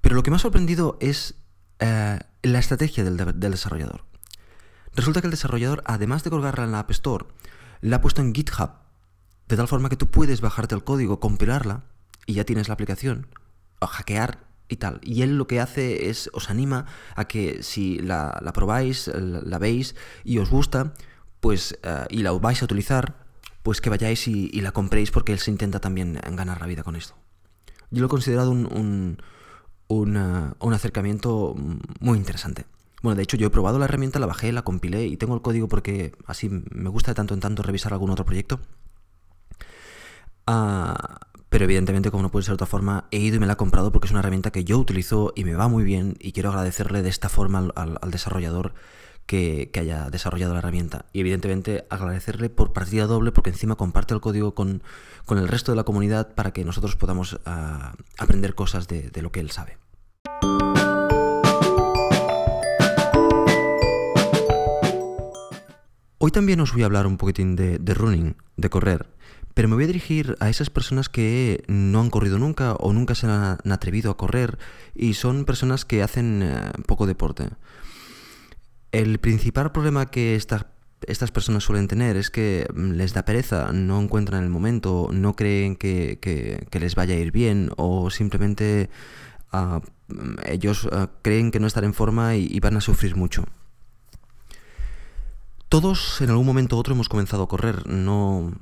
Pero 0.00 0.16
lo 0.16 0.24
que 0.24 0.30
me 0.30 0.36
ha 0.36 0.40
sorprendido 0.40 0.98
es 1.00 1.36
eh, 1.78 2.18
la 2.42 2.58
estrategia 2.58 3.04
del, 3.04 3.16
del 3.16 3.52
desarrollador. 3.52 4.04
Resulta 4.94 5.20
que 5.20 5.28
el 5.28 5.30
desarrollador, 5.30 5.82
además 5.86 6.24
de 6.24 6.30
colgarla 6.30 6.64
en 6.64 6.72
la 6.72 6.80
App 6.80 6.90
Store, 6.90 7.26
la 7.80 7.96
ha 7.96 8.00
puesto 8.00 8.20
en 8.20 8.34
GitHub, 8.34 8.70
de 9.46 9.56
tal 9.56 9.68
forma 9.68 9.88
que 9.88 9.96
tú 9.96 10.08
puedes 10.08 10.40
bajarte 10.40 10.74
el 10.74 10.82
código, 10.82 11.20
compilarla 11.20 11.84
y 12.26 12.34
ya 12.34 12.44
tienes 12.44 12.66
la 12.66 12.74
aplicación, 12.74 13.28
o 13.78 13.86
hackear 13.86 14.48
y 14.68 14.76
tal. 14.76 15.00
Y 15.04 15.22
él 15.22 15.38
lo 15.38 15.46
que 15.46 15.60
hace 15.60 16.10
es 16.10 16.28
os 16.32 16.50
anima 16.50 16.86
a 17.14 17.26
que 17.26 17.62
si 17.62 18.00
la, 18.00 18.40
probáis, 18.52 19.08
la, 19.14 19.58
veis 19.58 19.94
y 20.24 20.38
os 20.38 20.50
gusta, 20.50 20.92
pues 21.38 21.78
eh, 21.84 22.06
y 22.10 22.22
la 22.22 22.32
vais 22.32 22.60
a 22.62 22.64
utilizar, 22.64 23.27
pues 23.68 23.82
que 23.82 23.90
vayáis 23.90 24.26
y, 24.28 24.48
la 24.62 24.72
compréis 24.72 25.10
porque 25.10 25.30
él 25.30 25.40
se 25.40 25.50
intenta 25.50 25.78
también 25.78 26.18
ganar 26.32 26.58
la 26.58 26.66
vida 26.66 26.82
con 26.82 26.96
esto. 26.96 27.16
Yo 27.90 28.00
lo 28.00 28.06
he 28.06 28.08
considerado 28.08 28.50
un, 28.50 29.18
un, 29.90 30.16
eh, 30.16 30.54
un, 30.58 30.72
acercamiento 30.72 31.54
muy 32.00 32.16
interesante. 32.16 32.64
Bueno, 33.02 33.16
de 33.16 33.24
hecho 33.24 33.36
yo 33.36 33.48
he 33.48 33.50
probado 33.50 33.78
la 33.78 33.84
herramienta, 33.84 34.20
la 34.20 34.24
bajé, 34.24 34.52
la 34.52 34.62
compilé 34.62 35.04
y 35.04 35.18
tengo 35.18 35.34
el 35.34 35.42
código 35.42 35.68
porque 35.68 36.12
así 36.24 36.48
me 36.48 36.88
gusta 36.88 37.10
de 37.10 37.16
tanto 37.16 37.34
en 37.34 37.40
tanto 37.40 37.62
revisar 37.62 37.92
algún 37.92 38.08
otro 38.08 38.24
proyecto. 38.24 38.58
Ah, 40.46 41.20
pero 41.50 41.64
evidentemente, 41.64 42.10
como 42.10 42.22
no 42.22 42.30
puede 42.30 42.44
ser 42.44 42.52
de 42.52 42.54
otra 42.54 42.66
forma, 42.66 43.04
he 43.10 43.18
ido 43.18 43.36
y 43.36 43.38
me 43.38 43.46
la 43.46 43.52
he 43.52 43.56
comprado 43.56 43.92
porque 43.92 44.06
es 44.06 44.12
una 44.12 44.20
herramienta 44.20 44.50
que 44.50 44.64
yo 44.64 44.78
utilizo 44.78 45.34
y 45.36 45.44
me 45.44 45.52
va 45.52 45.68
muy 45.68 45.84
bien 45.84 46.16
y 46.20 46.32
quiero 46.32 46.48
agradecerle 46.48 47.02
de 47.02 47.10
esta 47.10 47.28
forma 47.28 47.68
al, 47.74 48.10
desarrollador 48.10 48.72
que, 49.28 49.70
haya 49.78 50.10
desarrollado 50.10 50.54
la 50.54 50.58
herramienta. 50.58 51.04
Y 51.12 51.20
evidentemente 51.20 51.86
agradecerle 51.90 52.48
por 52.50 52.72
partida 52.72 53.06
doble 53.06 53.30
porque 53.30 53.50
encima 53.50 53.76
comparte 53.76 54.14
el 54.14 54.20
código 54.20 54.54
con, 54.54 54.82
el 55.28 55.46
resto 55.46 55.70
de 55.70 55.76
la 55.76 55.84
comunidad 55.84 56.34
para 56.34 56.52
que 56.52 56.64
nosotros 56.64 56.96
podamos 56.96 57.38
ah, 57.44 57.94
aprender 58.18 58.56
cosas 58.56 58.88
de, 58.88 59.12
lo 59.22 59.30
que 59.30 59.40
él 59.40 59.50
sabe. 59.50 59.76
Hoy 66.20 66.30
también 66.32 66.58
os 66.60 66.72
voy 66.72 66.82
a 66.82 66.86
hablar 66.86 67.06
un 67.06 67.18
poquitín 67.18 67.54
de 67.54 67.94
running, 67.94 68.34
de 68.56 68.70
correr. 68.70 69.06
Pero 69.58 69.66
me 69.66 69.74
voy 69.74 69.84
a 69.84 69.88
dirigir 69.88 70.36
a 70.38 70.48
esas 70.48 70.70
personas 70.70 71.08
que 71.08 71.64
no 71.66 72.00
han 72.00 72.10
corrido 72.10 72.38
nunca 72.38 72.74
o 72.74 72.92
nunca 72.92 73.16
se 73.16 73.26
han 73.26 73.58
atrevido 73.72 74.12
a 74.12 74.16
correr 74.16 74.56
y 74.94 75.14
son 75.14 75.44
personas 75.46 75.84
que 75.84 76.04
hacen 76.04 76.44
eh, 76.44 76.70
poco 76.86 77.06
deporte. 77.08 77.48
El 78.98 79.20
principal 79.20 79.70
problema 79.70 80.06
que 80.06 80.34
estas 80.34 80.66
estas 81.06 81.30
personas 81.30 81.62
suelen 81.62 81.86
tener 81.86 82.16
es 82.16 82.30
que 82.30 82.66
mm, 82.74 82.90
les 82.98 83.12
da 83.14 83.24
pereza, 83.24 83.72
no 83.72 84.00
encuentran 84.00 84.42
el 84.42 84.50
momento, 84.50 85.10
no 85.12 85.36
creen 85.36 85.76
que, 85.76 86.18
que, 86.20 86.80
les 86.80 86.96
vaya 86.96 87.14
a 87.14 87.18
ir 87.18 87.30
bien 87.30 87.70
o 87.76 88.10
simplemente 88.10 88.90
ah, 89.52 89.80
mm, 90.08 90.34
ellos 90.46 90.88
ah, 90.90 91.10
creen 91.22 91.52
que 91.52 91.60
no 91.60 91.68
están 91.68 91.84
en 91.84 91.94
forma 91.94 92.34
y, 92.34 92.58
van 92.58 92.76
a 92.76 92.80
sufrir 92.80 93.14
mucho. 93.14 93.44
Todos 95.68 96.20
en 96.20 96.30
algún 96.30 96.46
momento 96.46 96.74
u 96.74 96.80
otro 96.80 96.94
hemos 96.94 97.08
comenzado 97.08 97.44
a 97.44 97.48
correr. 97.48 97.86
No, 97.86 98.52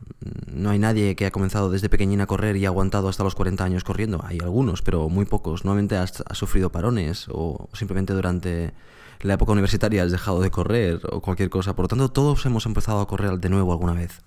no 0.52 0.68
hay 0.68 0.78
nadie 0.78 1.16
que 1.16 1.24
ha 1.24 1.30
comenzado 1.30 1.70
desde 1.70 1.88
pequeñina 1.88 2.24
a 2.24 2.26
correr 2.26 2.58
y 2.58 2.66
ha 2.66 2.68
aguantado 2.68 3.08
hasta 3.08 3.24
los 3.24 3.34
40 3.34 3.64
años 3.64 3.84
corriendo. 3.84 4.20
Hay 4.22 4.40
algunos, 4.42 4.82
pero 4.82 5.08
muy 5.08 5.24
pocos. 5.24 5.64
Normalmente 5.64 5.96
has, 5.96 6.22
sufrido 6.32 6.70
parones 6.70 7.28
o 7.30 7.70
simplemente 7.72 8.12
durante 8.12 8.74
la 9.20 9.34
época 9.34 9.52
universitaria 9.52 10.02
has 10.02 10.12
dejado 10.12 10.40
de 10.40 10.50
correr 10.50 11.00
o 11.10 11.20
cualquier 11.20 11.50
cosa. 11.50 11.74
Por 11.74 11.84
lo 11.84 11.88
tanto, 11.88 12.10
todos 12.10 12.44
hemos 12.46 12.66
empezado 12.66 13.00
a 13.00 13.08
correr 13.08 13.38
de 13.38 13.48
nuevo 13.48 13.72
alguna 13.72 13.92
vez. 13.92 14.22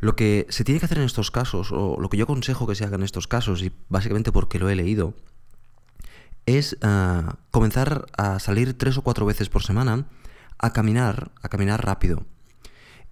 Lo 0.00 0.16
que 0.16 0.46
se 0.48 0.64
tiene 0.64 0.80
que 0.80 0.86
hacer 0.86 0.98
en 0.98 1.04
estos 1.04 1.30
casos, 1.30 1.70
o 1.72 1.96
lo 2.00 2.08
que 2.08 2.16
yo 2.16 2.24
aconsejo 2.24 2.66
que 2.66 2.74
se 2.74 2.84
haga 2.84 2.96
en 2.96 3.04
estos 3.04 3.28
casos, 3.28 3.62
y 3.62 3.72
básicamente 3.88 4.32
porque 4.32 4.58
lo 4.58 4.68
he 4.68 4.74
leído, 4.74 5.14
es 6.46 6.76
ah, 6.82 7.36
comenzar 7.50 8.06
a 8.16 8.38
salir 8.40 8.76
tres 8.76 8.98
o 8.98 9.02
cuatro 9.02 9.26
veces 9.26 9.48
por 9.48 9.62
semana 9.62 10.06
a 10.58 10.72
caminar, 10.72 11.30
a 11.40 11.48
caminar 11.48 11.84
rápido. 11.84 12.24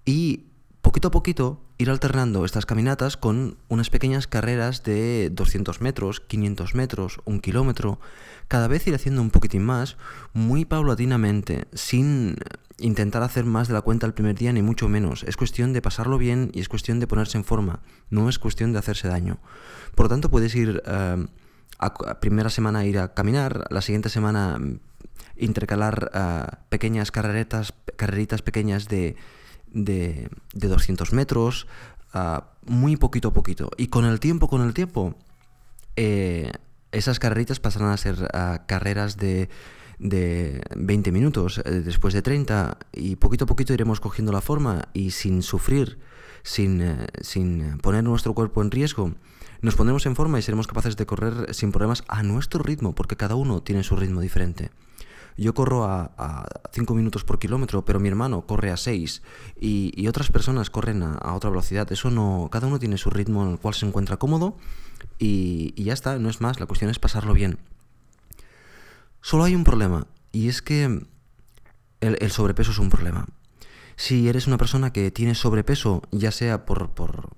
Y 0.04 0.49
poquito 0.90 1.06
a 1.06 1.10
poquito 1.12 1.62
ir 1.78 1.88
alternando 1.88 2.44
estas 2.44 2.66
caminatas 2.66 3.16
con 3.16 3.58
unas 3.68 3.90
pequeñas 3.90 4.26
carreras 4.26 4.82
de 4.82 5.30
200 5.30 5.80
metros, 5.80 6.18
500 6.18 6.74
metros, 6.74 7.20
un 7.24 7.38
kilómetro, 7.38 8.00
cada 8.48 8.66
vez 8.66 8.88
ir 8.88 8.96
haciendo 8.96 9.22
un 9.22 9.30
poquitín 9.30 9.62
más, 9.62 9.96
muy 10.32 10.64
paulatinamente, 10.64 11.68
sin 11.72 12.34
intentar 12.80 13.22
hacer 13.22 13.44
más 13.44 13.68
de 13.68 13.74
la 13.74 13.82
cuenta 13.82 14.04
el 14.04 14.14
primer 14.14 14.34
día, 14.34 14.52
ni 14.52 14.62
mucho 14.62 14.88
menos. 14.88 15.22
Es 15.22 15.36
cuestión 15.36 15.72
de 15.72 15.80
pasarlo 15.80 16.18
bien 16.18 16.50
y 16.54 16.58
es 16.58 16.68
cuestión 16.68 16.98
de 16.98 17.06
ponerse 17.06 17.38
en 17.38 17.44
forma, 17.44 17.84
no 18.08 18.28
es 18.28 18.40
cuestión 18.40 18.72
de 18.72 18.80
hacerse 18.80 19.06
daño. 19.06 19.38
Por 19.94 20.06
lo 20.06 20.10
tanto, 20.10 20.28
puedes 20.28 20.56
ir 20.56 20.82
eh, 20.84 21.26
a, 21.78 22.18
primera 22.18 22.50
semana 22.50 22.84
ir 22.84 22.98
a 22.98 23.14
caminar, 23.14 23.64
la 23.70 23.80
siguiente 23.80 24.08
semana 24.08 24.58
intercalar 25.36 26.10
uh, 26.12 26.68
pequeñas 26.68 27.12
carreretas, 27.12 27.74
carreritas 27.96 28.42
pequeñas 28.42 28.88
de, 28.88 29.14
de, 29.72 30.28
200 30.54 31.12
metros, 31.12 31.66
uh, 32.14 32.40
muy 32.66 32.96
poquito 32.96 33.28
a 33.28 33.32
poquito. 33.32 33.70
Y 33.76 33.88
con 33.88 34.04
el 34.04 34.20
tiempo, 34.20 34.48
con 34.48 34.62
el 34.62 34.74
tiempo, 34.74 35.14
eh, 35.96 36.52
esas 36.92 37.18
carreritas 37.18 37.60
pasarán 37.60 37.90
a 37.90 37.96
ser 37.96 38.22
uh, 38.22 38.66
carreras 38.66 39.16
de, 39.16 39.48
de 40.00 40.62
20 40.76 41.12
minutos, 41.12 41.58
eh, 41.58 41.82
después 41.84 42.14
de 42.14 42.22
30, 42.22 42.78
y 42.92 43.16
poquito 43.16 43.44
a 43.44 43.46
poquito 43.46 43.72
iremos 43.72 44.00
cogiendo 44.00 44.32
la 44.32 44.40
forma 44.40 44.88
y 44.94 45.12
sin 45.12 45.42
sufrir, 45.42 45.98
sin, 46.42 46.80
eh, 46.80 47.06
sin 47.20 47.78
poner 47.78 48.02
nuestro 48.02 48.34
cuerpo 48.34 48.62
en 48.62 48.70
riesgo, 48.70 49.12
nos 49.60 49.76
pondremos 49.76 50.06
en 50.06 50.16
forma 50.16 50.38
y 50.38 50.42
seremos 50.42 50.66
capaces 50.66 50.96
de 50.96 51.04
correr 51.04 51.54
sin 51.54 51.70
problemas 51.70 52.02
a 52.08 52.22
nuestro 52.22 52.62
ritmo, 52.62 52.94
porque 52.94 53.16
cada 53.16 53.34
uno 53.34 53.62
tiene 53.62 53.84
su 53.84 53.94
ritmo 53.94 54.22
diferente. 54.22 54.70
Yo 55.36 55.54
corro 55.54 55.84
a 55.84 56.46
5 56.72 56.94
minutos 56.94 57.24
por 57.24 57.38
kilómetro, 57.38 57.84
pero 57.84 58.00
mi 58.00 58.08
hermano 58.08 58.46
corre 58.46 58.70
a 58.70 58.76
6 58.76 59.22
y, 59.60 60.06
otras 60.08 60.30
personas 60.30 60.70
corren 60.70 61.02
a, 61.02 61.34
otra 61.34 61.50
velocidad. 61.50 61.90
Eso 61.92 62.10
no, 62.10 62.48
cada 62.50 62.66
uno 62.66 62.78
tiene 62.78 62.98
su 62.98 63.10
ritmo 63.10 63.44
en 63.44 63.52
el 63.52 63.58
cual 63.58 63.74
se 63.74 63.86
encuentra 63.86 64.16
cómodo 64.16 64.56
y, 65.18 65.72
ya 65.82 65.92
está, 65.92 66.18
no 66.18 66.28
es 66.28 66.40
más, 66.40 66.60
la 66.60 66.66
cuestión 66.66 66.90
es 66.90 66.98
pasarlo 66.98 67.32
bien. 67.32 67.58
Solo 69.22 69.44
hay 69.44 69.54
un 69.54 69.64
problema 69.64 70.06
y 70.32 70.48
es 70.48 70.62
que 70.62 71.06
el, 72.00 72.30
sobrepeso 72.30 72.70
es 72.70 72.78
un 72.78 72.90
problema. 72.90 73.26
Si 73.96 74.28
eres 74.28 74.46
una 74.46 74.56
persona 74.56 74.92
que 74.92 75.10
tiene 75.10 75.34
sobrepeso, 75.34 76.02
ya 76.10 76.32
sea 76.32 76.64
por, 76.64 76.90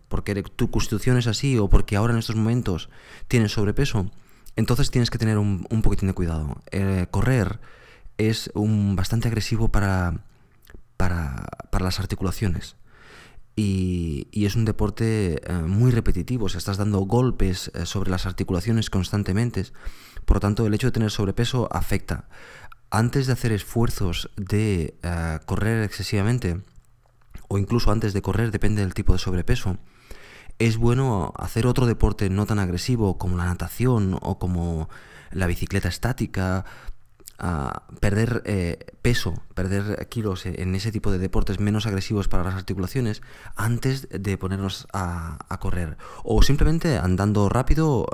porque 0.09 0.43
tu 0.43 0.71
constitución 0.71 1.19
es 1.19 1.27
así 1.27 1.59
o 1.59 1.69
porque 1.69 1.97
ahora 1.97 2.13
en 2.13 2.21
estos 2.21 2.37
momentos 2.37 2.89
tienes 3.27 3.53
sobrepeso, 3.53 4.11
entonces 4.55 4.91
tienes 4.91 5.11
que 5.11 5.19
tener 5.19 5.39
un, 5.39 5.67
poquitín 5.83 6.09
de 6.09 6.15
cuidado. 6.15 6.63
Eh, 6.71 7.07
correr 7.11 7.59
es 8.19 8.51
un, 8.55 8.97
bastante 8.97 9.29
agresivo 9.29 9.69
para, 9.69 10.25
para, 10.97 11.47
las 11.81 12.01
articulaciones. 12.01 12.77
Y, 13.57 14.29
es 14.33 14.57
un 14.57 14.65
deporte 14.65 15.41
eh, 15.45 15.53
muy 15.63 15.91
repetitivo, 15.91 16.47
o 16.47 16.49
estás 16.49 16.77
dando 16.77 17.01
golpes 17.01 17.71
eh, 17.75 17.87
sobre 17.87 18.11
las 18.11 18.27
articulaciones 18.27 18.91
constantemente. 18.91 19.67
Por 20.25 20.37
lo 20.37 20.41
tanto, 20.41 20.67
el 20.67 20.75
hecho 20.75 20.89
de 20.89 20.93
tener 20.93 21.11
sobrepeso 21.11 21.69
afecta. 21.73 22.29
Antes 22.91 23.27
de 23.27 23.33
hacer 23.33 23.53
esfuerzos 23.53 24.31
de 24.37 24.95
correr 25.47 25.83
excesivamente, 25.83 26.61
o 27.49 27.57
incluso 27.57 27.91
antes 27.91 28.13
de 28.13 28.21
correr, 28.21 28.51
depende 28.51 28.83
del 28.83 28.93
tipo 28.93 29.15
de 29.15 29.19
sobrepeso, 29.19 29.79
es 30.59 30.77
bueno 30.77 31.33
hacer 31.37 31.67
otro 31.67 31.87
deporte 31.87 32.31
no 32.31 32.47
tan 32.47 32.59
agresivo 32.59 33.19
como 33.19 33.37
la 33.37 33.47
natación 33.47 34.19
o 34.21 34.39
como 34.39 34.89
la 35.31 35.47
bicicleta 35.47 35.89
estática, 35.89 36.65
perder 38.01 38.43
eh, 38.47 38.79
peso, 39.03 39.35
perder 39.55 40.07
kilos 40.09 40.47
en 40.47 40.75
ese 40.75 40.93
tipo 40.93 41.11
de 41.11 41.19
deportes 41.19 41.59
menos 41.59 41.87
agresivos 41.87 42.29
para 42.29 42.45
las 42.45 42.55
articulaciones 42.55 43.21
antes 43.57 44.09
de 44.11 44.39
ponernos 44.39 44.87
a, 44.93 45.39
correr. 45.61 45.97
O 46.23 46.43
simplemente 46.43 46.99
andando 46.99 47.49
rápido, 47.49 48.07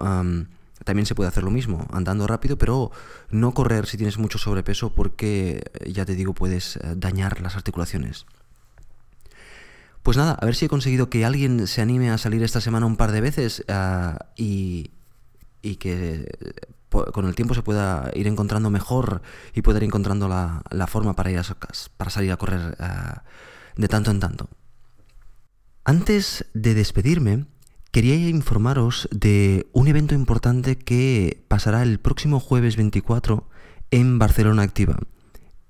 también 0.84 1.06
se 1.06 1.14
puede 1.14 1.28
hacer 1.28 1.44
lo 1.44 1.50
mismo, 1.50 1.86
andando 1.92 2.26
rápido, 2.26 2.56
pero 2.56 2.90
no 3.30 3.52
correr 3.52 3.86
si 3.86 3.96
tienes 3.96 4.18
mucho 4.18 4.38
sobrepeso 4.38 4.94
porque, 4.94 5.62
ya 5.86 6.04
te 6.04 6.14
digo, 6.14 6.34
puedes 6.34 6.76
eh, 6.76 6.94
dañar 6.96 7.40
las 7.40 7.56
articulaciones. 7.56 8.26
Pues 10.02 10.16
nada, 10.16 10.32
a 10.32 10.46
ver 10.46 10.54
si 10.54 10.64
he 10.64 10.68
conseguido 10.68 11.10
que 11.10 11.24
alguien 11.24 11.66
se 11.66 11.82
anime 11.82 12.10
a 12.10 12.18
salir 12.18 12.42
esta 12.42 12.60
semana 12.60 12.86
un 12.86 12.96
par 12.96 13.12
de 13.12 13.20
veces 13.20 13.64
ah, 13.68 14.26
y, 14.36 14.90
que 15.78 16.32
con 16.90 17.26
el 17.26 17.34
tiempo 17.34 17.54
se 17.54 17.62
pueda 17.62 18.10
ir 18.14 18.26
encontrando 18.26 18.70
mejor 18.70 19.22
y 19.54 19.62
poder 19.62 19.84
encontrando 19.84 20.28
la, 20.28 20.86
forma 20.86 21.14
para, 21.14 21.30
ir 21.30 21.38
a, 21.38 21.44
para 21.96 22.10
salir 22.10 22.32
a 22.32 22.36
correr 22.36 22.76
ah, 22.80 23.22
de 23.76 23.88
tanto 23.88 24.10
en 24.10 24.20
tanto. 24.20 24.48
Antes 25.84 26.44
de 26.54 26.74
despedirme, 26.74 27.46
quería 27.90 28.14
informaros 28.14 29.08
de 29.10 29.68
un 29.72 29.88
evento 29.88 30.14
importante 30.14 30.76
que 30.76 31.44
pasará 31.48 31.82
el 31.82 31.98
próximo 31.98 32.40
jueves 32.40 32.76
24 32.76 33.48
en 33.90 34.18
Barcelona 34.18 34.62
Activa. 34.62 34.98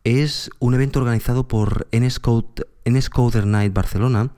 Es 0.04 0.50
un 0.58 0.74
evento 0.74 1.00
organizado 1.00 1.48
por 1.48 1.86
NSCoder 1.92 3.46
Night 3.46 3.72
Barcelona 3.72 4.30